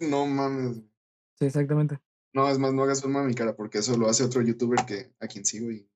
No 0.01 0.25
mames. 0.25 0.77
Sí, 1.37 1.45
exactamente. 1.45 1.99
No, 2.33 2.47
es 2.47 2.57
más, 2.57 2.73
no 2.73 2.83
hagas 2.83 2.99
suma 2.99 3.21
mi 3.23 3.35
cara, 3.35 3.53
porque 3.53 3.79
eso 3.79 3.97
lo 3.97 4.07
hace 4.07 4.23
otro 4.23 4.41
youtuber 4.41 4.85
que 4.85 5.13
a 5.19 5.27
quien 5.27 5.43
sigo 5.43 5.71
y 5.71 5.89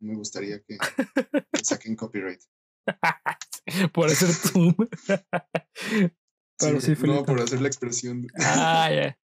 me 0.00 0.16
gustaría 0.16 0.60
que, 0.60 0.76
que 0.76 0.78
saquen 1.64 1.94
copyright. 1.94 2.40
por 3.92 4.06
hacer 4.08 4.30
tú. 4.52 4.74
Pero 6.58 6.80
sí, 6.80 6.94
no, 7.04 7.24
por 7.24 7.40
hacer 7.40 7.60
la 7.60 7.68
expresión. 7.68 8.26
Ah, 8.38 8.90
ya. 8.92 9.18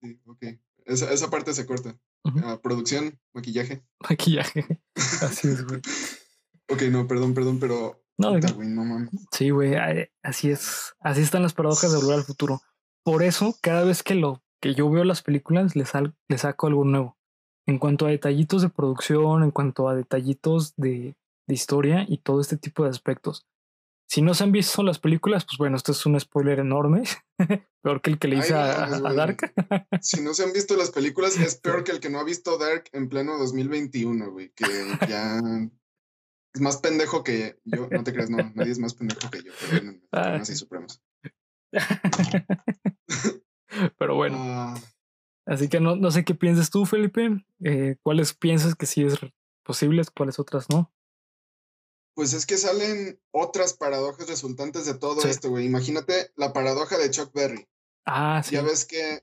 Sí, 0.00 0.20
ok. 0.26 0.44
Esa, 0.86 1.12
esa 1.12 1.28
parte 1.28 1.52
se 1.52 1.66
corta. 1.66 1.98
Ah, 2.44 2.60
producción, 2.62 3.18
maquillaje. 3.34 3.82
Maquillaje. 4.08 4.80
Así 4.94 5.48
es, 5.48 5.66
güey. 5.66 5.80
Ok, 6.70 6.82
no, 6.92 7.08
perdón, 7.08 7.34
perdón, 7.34 7.58
pero. 7.58 8.00
No, 8.16 8.32
puta, 8.34 8.52
güey, 8.52 8.68
no 8.68 8.84
mames. 8.84 9.10
Sí, 9.32 9.50
güey, 9.50 9.74
así 10.22 10.50
es. 10.52 10.94
Así 11.00 11.22
están 11.22 11.42
las 11.42 11.52
paradojas 11.52 11.90
de 11.90 11.98
volver 11.98 12.18
al 12.18 12.24
futuro. 12.24 12.62
Por 13.02 13.24
eso, 13.24 13.56
cada 13.60 13.82
vez 13.82 14.04
que 14.04 14.14
lo 14.14 14.40
que 14.60 14.74
yo 14.74 14.88
veo 14.88 15.02
las 15.02 15.22
películas, 15.22 15.74
le, 15.74 15.84
sal- 15.84 16.14
le 16.28 16.38
saco 16.38 16.68
algo 16.68 16.84
nuevo. 16.84 17.18
En 17.66 17.80
cuanto 17.80 18.06
a 18.06 18.10
detallitos 18.10 18.62
de 18.62 18.68
producción, 18.68 19.42
en 19.42 19.50
cuanto 19.50 19.88
a 19.88 19.96
detallitos 19.96 20.74
de, 20.76 21.16
de 21.48 21.54
historia 21.54 22.04
y 22.08 22.18
todo 22.18 22.40
este 22.40 22.56
tipo 22.56 22.84
de 22.84 22.90
aspectos. 22.90 23.46
Si 24.10 24.22
no 24.22 24.32
se 24.32 24.44
han 24.44 24.52
visto 24.52 24.82
las 24.82 24.98
películas, 24.98 25.44
pues 25.44 25.58
bueno, 25.58 25.76
esto 25.76 25.92
es 25.92 26.06
un 26.06 26.18
spoiler 26.18 26.60
enorme. 26.60 27.02
Peor 27.82 28.00
que 28.00 28.10
el 28.10 28.18
que 28.18 28.28
le 28.28 28.36
hice 28.36 28.54
a. 28.54 28.86
Dark. 29.12 29.52
Si 30.00 30.22
no 30.22 30.32
se 30.32 30.44
han 30.44 30.52
visto 30.52 30.76
las 30.76 30.90
películas, 30.90 31.36
es 31.38 31.56
peor 31.60 31.84
que 31.84 31.92
el 31.92 32.00
que 32.00 32.08
no 32.08 32.18
ha 32.18 32.24
visto 32.24 32.56
Dark 32.56 32.84
en 32.92 33.08
pleno 33.08 33.36
2021, 33.38 34.30
güey. 34.30 34.50
Que 34.50 34.64
ya 35.08 35.40
es 36.54 36.60
más 36.60 36.78
pendejo 36.78 37.22
que 37.22 37.58
yo. 37.64 37.88
No 37.90 38.02
te 38.02 38.12
creas, 38.12 38.30
no, 38.30 38.38
nadie 38.54 38.72
es 38.72 38.78
más 38.78 38.94
pendejo 38.94 39.30
que 39.30 39.42
yo. 39.42 39.52
Perdónenme, 39.60 40.00
Ah. 40.12 40.22
Supremas 40.22 40.50
y 40.50 40.56
supremos. 40.56 41.02
Pero 43.98 44.14
bueno, 44.14 44.38
Ah, 44.40 44.74
así 45.44 45.68
que 45.68 45.80
no, 45.80 45.96
no 45.96 46.10
sé 46.10 46.24
qué 46.24 46.34
piensas 46.34 46.70
tú, 46.70 46.86
Felipe. 46.86 47.44
Eh, 47.62 47.96
¿Cuáles 48.02 48.32
piensas 48.32 48.74
que 48.74 48.86
sí 48.86 49.04
es 49.04 49.18
posibles, 49.62 50.10
cuáles 50.10 50.38
otras 50.38 50.70
no? 50.70 50.90
Pues 52.18 52.32
es 52.32 52.46
que 52.46 52.56
salen 52.56 53.20
otras 53.30 53.74
paradojas 53.74 54.26
resultantes 54.28 54.86
de 54.86 54.94
todo 54.94 55.20
Sí. 55.20 55.28
esto, 55.28 55.50
güey. 55.50 55.66
Imagínate 55.66 56.32
la 56.34 56.52
paradoja 56.52 56.98
de 56.98 57.10
Chuck 57.12 57.32
Berry. 57.32 57.68
Ah, 58.06 58.42
sí. 58.44 58.56
Ya 58.56 58.62
ves 58.62 58.84
que. 58.84 59.22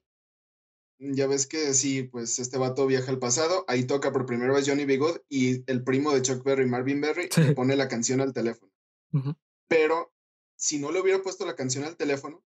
Ya 0.98 1.28
ves 1.28 1.46
que 1.46 1.74
sí, 1.74 2.04
pues 2.04 2.40
este 2.40 2.58
vato 2.58 2.88
viaja 2.88 3.12
al 3.12 3.20
pasado, 3.20 3.66
ahí 3.68 3.84
toca 3.84 4.14
por 4.14 4.26
primera 4.26 4.54
vez 4.54 4.66
Johnny 4.66 4.86
B. 4.86 4.96
Good 4.96 5.18
y 5.28 5.70
el 5.70 5.84
primo 5.84 6.12
de 6.14 6.22
Chuck 6.22 6.42
Berry, 6.46 6.68
Marvin 6.68 7.02
Berry, 7.02 7.28
Sí. 7.30 7.42
le 7.42 7.52
pone 7.54 7.76
la 7.76 7.90
canción 7.90 8.22
al 8.22 8.32
teléfono. 8.32 8.72
Pero 9.68 10.14
si 10.56 10.80
no 10.80 10.94
le 10.94 11.02
hubiera 11.02 11.22
puesto 11.22 11.46
la 11.46 11.58
canción 11.58 11.84
al 11.84 11.98
teléfono, 11.98 12.46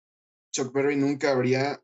Chuck 0.53 0.75
Berry 0.75 0.97
nunca 0.97 1.31
habría 1.33 1.83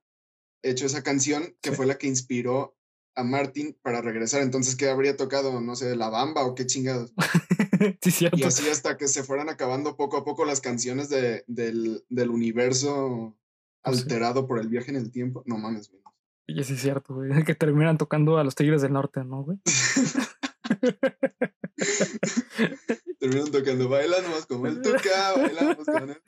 hecho 0.63 0.85
esa 0.85 1.03
canción 1.03 1.57
que 1.63 1.71
Sí. 1.71 1.77
fue 1.77 1.87
la 1.87 1.97
que 1.97 2.09
inspiró 2.09 2.77
a 3.15 3.25
Martin 3.25 3.77
para 3.83 4.01
regresar. 4.01 4.43
Entonces, 4.43 4.77
¿qué 4.77 4.89
habría 4.89 5.17
tocado? 5.17 5.61
No 5.61 5.77
sé, 5.77 5.97
la 5.97 6.09
bamba 6.09 6.45
o 6.45 6.55
qué 6.55 6.67
chingados. 6.67 7.13
sí, 8.03 8.11
cierto. 8.11 8.39
Y 8.39 8.45
así 8.45 8.69
hasta 8.69 8.97
que 8.97 9.09
se 9.09 9.23
fueran 9.23 9.49
acabando 9.49 9.97
poco 9.97 10.17
a 10.17 10.25
poco 10.25 10.45
las 10.45 10.61
canciones 10.61 11.09
de, 11.09 11.45
del, 11.47 12.05
del 12.09 12.31
universo 12.31 13.37
sí. 13.85 13.91
alterado 13.91 14.47
por 14.47 14.59
el 14.59 14.69
viaje 14.69 14.91
en 14.91 14.97
el 14.97 15.11
tiempo. 15.11 15.43
No 15.47 15.59
mames, 15.59 15.91
güey. 15.91 16.03
Y 16.47 16.65
sí 16.65 16.75
es 16.75 16.81
cierto, 16.81 17.15
güey. 17.15 17.31
Que 17.45 17.55
terminan 17.55 17.99
tocando 17.99 18.39
a 18.39 18.45
los 18.45 18.55
Tigres 18.55 18.83
del 18.83 18.93
Norte, 18.93 19.25
¿no, 19.25 19.45
güey? 19.45 19.59
Terminan 23.19 23.51
tocando, 23.51 23.89
baila 23.89 24.21
nomás 24.23 24.47
como 24.47 24.67
él 24.67 24.81
toca, 24.83 25.33
bailamos 25.37 25.87
con 25.87 26.11
él. 26.11 26.23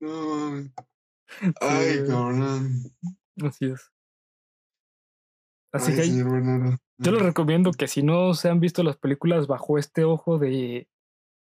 No 0.00 0.26
mames. 0.26 0.72
Ay, 1.60 2.04
cabrón. 2.06 2.92
Así 3.42 3.66
es. 3.66 3.92
Así 5.72 5.92
Ay, 5.92 5.96
que 5.96 6.70
yo 7.02 7.12
les 7.12 7.22
recomiendo 7.22 7.70
que 7.70 7.88
si 7.88 8.02
no 8.02 8.34
se 8.34 8.48
han 8.48 8.60
visto 8.60 8.82
las 8.82 8.96
películas 8.96 9.46
bajo 9.46 9.78
este 9.78 10.04
ojo 10.04 10.38
de, 10.38 10.88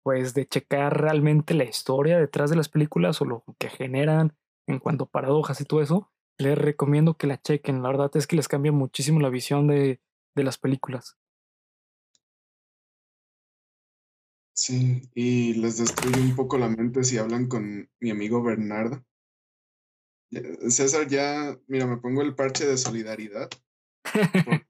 pues, 0.03 0.33
de 0.33 0.47
checar 0.47 1.01
realmente 1.01 1.53
la 1.53 1.63
historia 1.63 2.17
detrás 2.17 2.49
de 2.49 2.55
las 2.55 2.69
películas 2.69 3.21
o 3.21 3.25
lo 3.25 3.43
que 3.57 3.69
generan 3.69 4.37
en 4.67 4.79
cuanto 4.79 5.05
a 5.05 5.09
paradojas 5.09 5.59
y 5.59 5.65
todo 5.65 5.81
eso, 5.81 6.11
les 6.37 6.57
recomiendo 6.57 7.17
que 7.17 7.27
la 7.27 7.41
chequen. 7.41 7.81
La 7.81 7.89
verdad 7.89 8.11
es 8.13 8.27
que 8.27 8.35
les 8.35 8.47
cambia 8.47 8.71
muchísimo 8.71 9.19
la 9.19 9.29
visión 9.29 9.67
de, 9.67 9.99
de 10.35 10.43
las 10.43 10.57
películas. 10.57 11.17
Sí, 14.55 15.01
y 15.15 15.55
les 15.55 15.79
destruye 15.79 16.21
un 16.21 16.35
poco 16.35 16.57
la 16.57 16.69
mente 16.69 17.03
si 17.03 17.17
hablan 17.17 17.47
con 17.47 17.89
mi 17.99 18.11
amigo 18.11 18.43
Bernardo. 18.43 19.03
Ya- 20.33 20.69
César, 20.69 21.07
ya, 21.07 21.57
mira, 21.67 21.85
me 21.85 21.97
pongo 21.97 22.21
el 22.21 22.35
parche 22.35 22.65
de 22.65 22.77
solidaridad. 22.77 23.49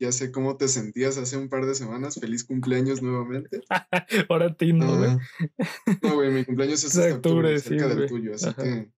ya 0.00 0.12
sé 0.12 0.30
cómo 0.32 0.56
te 0.56 0.68
sentías 0.68 1.16
hace 1.18 1.36
un 1.36 1.48
par 1.48 1.64
de 1.66 1.74
semanas. 1.74 2.16
Feliz 2.20 2.44
cumpleaños 2.44 3.00
nuevamente. 3.02 3.62
Ahora 4.28 4.46
a 4.46 4.54
ti, 4.54 4.72
¿no, 4.72 4.96
güey? 4.98 5.10
Ah, 5.10 5.18
no, 6.02 6.14
güey, 6.16 6.30
mi 6.30 6.44
cumpleaños 6.44 6.84
es 6.84 6.94
de 6.94 7.04
hasta 7.04 7.16
octubre, 7.16 7.54
octubre, 7.56 7.58
sí, 7.60 7.68
cerca 7.68 7.86
del 7.88 7.96
güey. 7.96 8.08
tuyo, 8.08 8.34
así 8.34 8.48
Ajá. 8.48 8.62
que. 8.62 8.92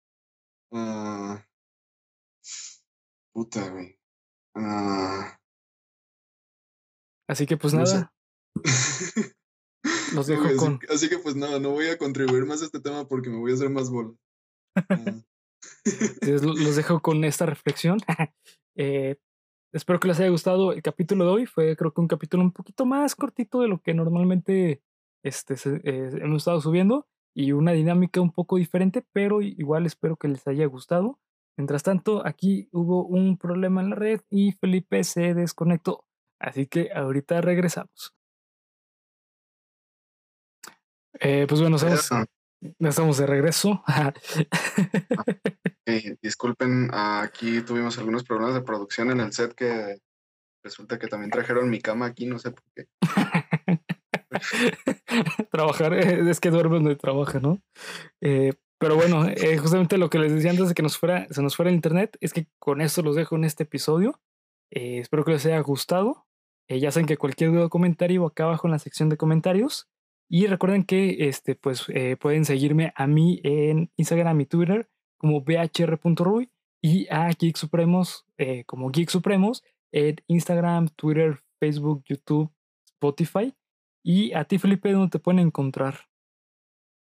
ah, 0.73 1.45
puta, 3.33 3.69
güey. 3.69 3.99
Ah, 4.55 5.39
Así 7.27 7.45
que 7.47 7.57
pues 7.57 7.73
No 7.73 7.81
nada, 7.83 8.13
los 10.13 10.13
no, 10.13 10.23
dejo 10.23 10.43
güey, 10.43 10.55
así, 10.55 10.57
con... 10.65 10.79
que- 10.79 10.87
así 10.93 11.09
que, 11.09 11.17
pues 11.17 11.35
nada, 11.35 11.59
no 11.59 11.71
voy 11.71 11.87
a 11.87 11.97
contribuir 11.97 12.45
más 12.45 12.61
a 12.61 12.65
este 12.65 12.79
tema 12.79 13.07
porque 13.07 13.29
me 13.29 13.37
voy 13.37 13.51
a 13.51 13.55
hacer 13.55 13.69
más 13.69 13.89
bola. 13.89 14.13
Les- 16.21 16.43
Los 16.43 16.75
dejo 16.75 17.01
con 17.01 17.23
esta 17.23 17.45
reflexión. 17.45 17.99
Eh, 18.77 19.15
espero 19.71 20.01
que 20.01 20.09
les 20.09 20.19
haya 20.19 20.27
gustado 20.29 20.73
el 20.73 20.81
capítulo 20.81 21.23
de 21.23 21.31
hoy. 21.31 21.45
Fue 21.45 21.77
creo 21.77 21.93
que 21.93 22.01
un 22.01 22.09
capítulo 22.09 22.43
un 22.43 22.51
poquito 22.51 22.85
más 22.85 23.15
cortito 23.15 23.61
de 23.61 23.69
lo 23.69 23.79
que 23.81 23.93
normalmente 23.93 24.81
este, 25.23 25.55
se- 25.55 25.79
eh, 25.85 26.09
hemos 26.21 26.41
estado 26.41 26.59
subiendo 26.59 27.07
y 27.33 27.53
una 27.53 27.71
dinámica 27.71 28.19
un 28.19 28.31
poco 28.33 28.57
diferente, 28.57 29.05
pero 29.13 29.41
igual 29.41 29.85
espero 29.85 30.17
que 30.17 30.27
les 30.27 30.45
haya 30.47 30.65
gustado. 30.65 31.19
Mientras 31.57 31.83
tanto, 31.83 32.21
aquí 32.27 32.67
hubo 32.73 33.05
un 33.05 33.37
problema 33.37 33.81
en 33.81 33.91
la 33.91 33.95
red 33.95 34.19
y 34.29 34.51
Felipe 34.51 35.05
se 35.05 35.33
desconectó. 35.33 36.03
Así 36.37 36.67
que 36.67 36.91
ahorita 36.93 37.39
regresamos. 37.39 38.13
Eh, 41.21 41.45
pues 41.47 41.61
bueno, 41.61 41.77
estamos, 41.77 42.11
ah, 42.11 42.25
estamos 42.79 43.17
de 43.17 43.25
regreso. 43.25 43.83
eh, 45.85 46.15
disculpen, 46.21 46.89
aquí 46.93 47.61
tuvimos 47.61 47.97
algunos 47.97 48.23
problemas 48.23 48.55
de 48.55 48.61
producción 48.61 49.11
en 49.11 49.19
el 49.19 49.33
set 49.33 49.53
que 49.53 49.97
resulta 50.63 50.97
que 50.97 51.07
también 51.07 51.31
trajeron 51.31 51.69
mi 51.69 51.79
cama 51.79 52.07
aquí, 52.07 52.25
no 52.25 52.39
sé 52.39 52.51
por 52.51 52.63
qué. 52.75 52.87
Trabajar, 55.51 55.93
eh, 55.93 56.29
es 56.29 56.39
que 56.39 56.49
duerme 56.49 56.75
donde 56.75 56.95
trabaja, 56.95 57.39
¿no? 57.39 57.61
Eh, 58.21 58.53
pero 58.77 58.95
bueno, 58.95 59.27
eh, 59.27 59.57
justamente 59.57 59.97
lo 59.97 60.09
que 60.09 60.19
les 60.19 60.33
decía 60.33 60.51
antes 60.51 60.67
de 60.67 60.73
que 60.73 60.83
nos 60.83 60.97
fuera, 60.97 61.27
se 61.29 61.41
nos 61.41 61.55
fuera 61.55 61.69
el 61.69 61.75
internet 61.75 62.17
es 62.19 62.33
que 62.33 62.47
con 62.59 62.81
esto 62.81 63.01
los 63.01 63.15
dejo 63.15 63.35
en 63.35 63.45
este 63.45 63.63
episodio. 63.63 64.19
Eh, 64.71 64.99
espero 64.99 65.23
que 65.23 65.31
les 65.31 65.45
haya 65.45 65.59
gustado. 65.59 66.25
Ya 66.67 66.91
saben 66.91 67.05
que 67.05 67.17
cualquier 67.17 67.51
duda 67.51 67.65
o 67.65 67.69
comentario 67.69 68.25
acá 68.25 68.45
abajo 68.45 68.67
en 68.67 68.71
la 68.71 68.79
sección 68.79 69.07
de 69.09 69.17
comentarios. 69.17 69.87
Y 70.29 70.47
recuerden 70.47 70.83
que 70.83 71.27
este, 71.27 71.55
pues, 71.55 71.85
eh, 71.89 72.17
pueden 72.17 72.45
seguirme 72.45 72.93
a 72.95 73.07
mí 73.07 73.41
en 73.43 73.91
Instagram 73.95 74.41
y 74.41 74.45
Twitter 74.45 74.89
como 75.17 75.41
bhr.ruy 75.41 76.51
y 76.81 77.07
a 77.09 77.29
Geek 77.29 77.57
Supremos 77.57 78.25
eh, 78.37 78.63
como 78.65 78.91
Geek 78.91 79.09
Supremos 79.09 79.63
en 79.91 80.17
Instagram, 80.27 80.89
Twitter, 80.89 81.41
Facebook, 81.59 82.03
YouTube, 82.05 82.51
Spotify. 82.85 83.55
Y 84.03 84.33
a 84.33 84.43
ti, 84.43 84.59
Felipe, 84.59 84.91
¿dónde 84.91 85.09
te 85.09 85.19
pueden 85.19 85.39
encontrar? 85.39 86.01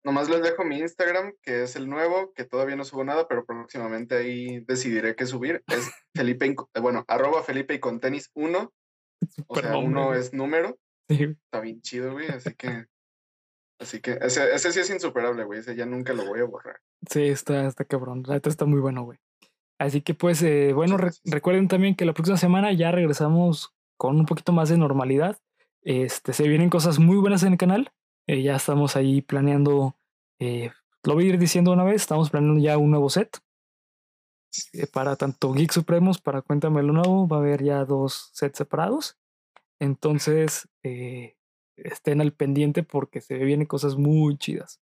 Nomás 0.05 0.29
les 0.29 0.41
dejo 0.41 0.65
mi 0.65 0.79
Instagram, 0.79 1.33
que 1.41 1.63
es 1.63 1.75
el 1.75 1.89
nuevo, 1.89 2.33
que 2.33 2.43
todavía 2.43 2.75
no 2.75 2.83
subo 2.83 3.03
nada, 3.03 3.27
pero 3.27 3.45
próximamente 3.45 4.15
ahí 4.15 4.59
decidiré 4.59 5.15
qué 5.15 5.25
subir. 5.25 5.63
Es 5.67 5.91
Felipe, 6.15 6.55
eh, 6.73 6.79
bueno, 6.79 7.05
arroba 7.07 7.41
Felipe 7.43 7.73
y 7.73 7.79
con 7.79 7.99
tenis 7.99 8.29
1. 8.35 8.73
O 9.47 9.55
sea, 9.55 9.77
uno 9.77 10.13
es 10.13 10.33
número. 10.33 10.77
Sí, 11.09 11.23
Está 11.23 11.61
bien 11.61 11.81
chido, 11.81 12.13
güey. 12.13 12.27
Así 12.27 12.53
que. 12.55 12.85
Así 13.83 13.99
que 13.99 14.17
ese, 14.21 14.53
ese 14.53 14.71
sí 14.71 14.79
es 14.79 14.89
insuperable, 14.89 15.43
güey. 15.43 15.59
Ese 15.59 15.75
ya 15.75 15.85
nunca 15.85 16.13
lo 16.13 16.25
voy 16.25 16.39
a 16.39 16.45
borrar. 16.45 16.79
sí, 17.09 17.23
está, 17.23 17.67
está 17.67 17.83
cabrón. 17.83 18.23
La 18.25 18.35
neta 18.35 18.49
está 18.49 18.65
muy 18.65 18.79
bueno, 18.79 19.03
güey. 19.03 19.19
Así 19.77 20.01
que 20.01 20.13
pues, 20.13 20.41
eh, 20.41 20.71
bueno, 20.73 20.97
recuerden 21.25 21.67
también 21.67 21.95
que 21.95 22.05
la 22.05 22.13
próxima 22.13 22.37
semana 22.37 22.71
ya 22.71 22.91
regresamos 22.91 23.73
con 23.97 24.17
un 24.17 24.25
poquito 24.25 24.53
más 24.53 24.69
de 24.69 24.77
normalidad. 24.77 25.37
Este, 25.81 26.31
se 26.31 26.47
vienen 26.47 26.69
cosas 26.69 26.99
muy 26.99 27.17
buenas 27.17 27.43
en 27.43 27.51
el 27.51 27.57
canal. 27.57 27.91
Eh, 28.27 28.41
ya 28.41 28.55
estamos 28.55 28.95
ahí 28.95 29.21
planeando, 29.21 29.97
eh, 30.39 30.71
lo 31.03 31.15
voy 31.15 31.25
a 31.25 31.29
ir 31.29 31.37
diciendo 31.37 31.73
una 31.73 31.83
vez, 31.83 31.95
estamos 31.95 32.29
planeando 32.29 32.61
ya 32.61 32.77
un 32.77 32.91
nuevo 32.91 33.09
set. 33.09 33.39
para 34.93 35.17
tanto 35.17 35.51
Geek 35.51 35.71
Supremos, 35.71 36.21
para 36.21 36.41
Cuéntame 36.41 36.83
lo 36.83 36.93
Nuevo, 36.93 37.27
va 37.27 37.37
a 37.37 37.39
haber 37.41 37.63
ya 37.63 37.83
dos 37.83 38.29
sets 38.33 38.57
separados. 38.59 39.17
Entonces, 39.79 40.69
estén 41.75 42.21
al 42.21 42.33
pendiente 42.33 42.83
porque 42.83 43.21
se 43.21 43.37
vienen 43.37 43.67
cosas 43.67 43.95
muy 43.95 44.37
chidas. 44.37 44.81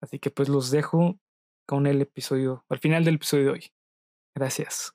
Así 0.00 0.18
que 0.18 0.30
pues 0.30 0.48
los 0.48 0.70
dejo 0.70 1.18
con 1.66 1.86
el 1.86 2.02
episodio, 2.02 2.64
al 2.68 2.78
final 2.78 3.04
del 3.04 3.16
episodio 3.16 3.44
de 3.44 3.50
hoy. 3.50 3.72
Gracias. 4.34 4.94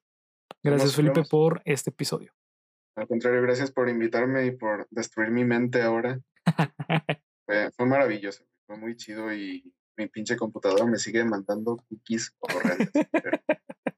Gracias, 0.62 0.96
Felipe, 0.96 1.24
por 1.24 1.62
este 1.66 1.90
episodio. 1.90 2.34
Al 2.96 3.08
contrario, 3.08 3.42
gracias 3.42 3.72
por 3.72 3.88
invitarme 3.88 4.46
y 4.46 4.52
por 4.52 4.88
destruir 4.92 5.32
mi 5.32 5.46
mente 5.46 5.82
ahora. 5.82 6.20
fue, 7.48 7.86
maravilloso, 7.86 8.44
fue 8.68 8.78
muy 8.78 8.96
chido 8.98 9.34
y 9.34 9.74
mi 9.98 10.08
pinche 10.08 10.36
computadora 10.36 10.86
me 10.86 10.98
sigue 10.98 11.24
mandando 11.24 11.78
cookies 11.78 12.36
horrendas. 12.40 12.92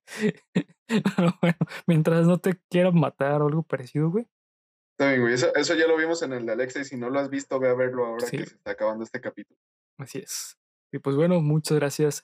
bueno, 1.41 1.57
mientras 1.87 2.27
no 2.27 2.37
te 2.37 2.59
quieran 2.69 2.99
matar 2.99 3.41
o 3.41 3.47
algo 3.47 3.63
parecido, 3.63 4.11
güey. 4.11 4.27
Está 5.01 5.09
bien, 5.09 5.21
güey. 5.21 5.33
Eso, 5.33 5.73
ya 5.73 5.87
lo 5.87 5.97
vimos 5.97 6.21
en 6.21 6.31
el 6.31 6.45
de 6.45 6.51
Alexa 6.51 6.79
y 6.79 6.85
si 6.85 6.95
no 6.95 7.09
lo 7.09 7.19
has 7.19 7.27
visto, 7.27 7.59
ve 7.59 7.67
a 7.67 7.73
verlo 7.73 8.05
ahora 8.05 8.29
que 8.29 8.37
se 8.37 8.43
está 8.43 8.69
acabando 8.69 9.03
este 9.03 9.19
capítulo. 9.19 9.59
Así 9.97 10.19
es. 10.19 10.59
Y 10.91 10.99
pues 10.99 11.15
bueno, 11.15 11.41
muchas 11.41 11.75
gracias. 11.79 12.23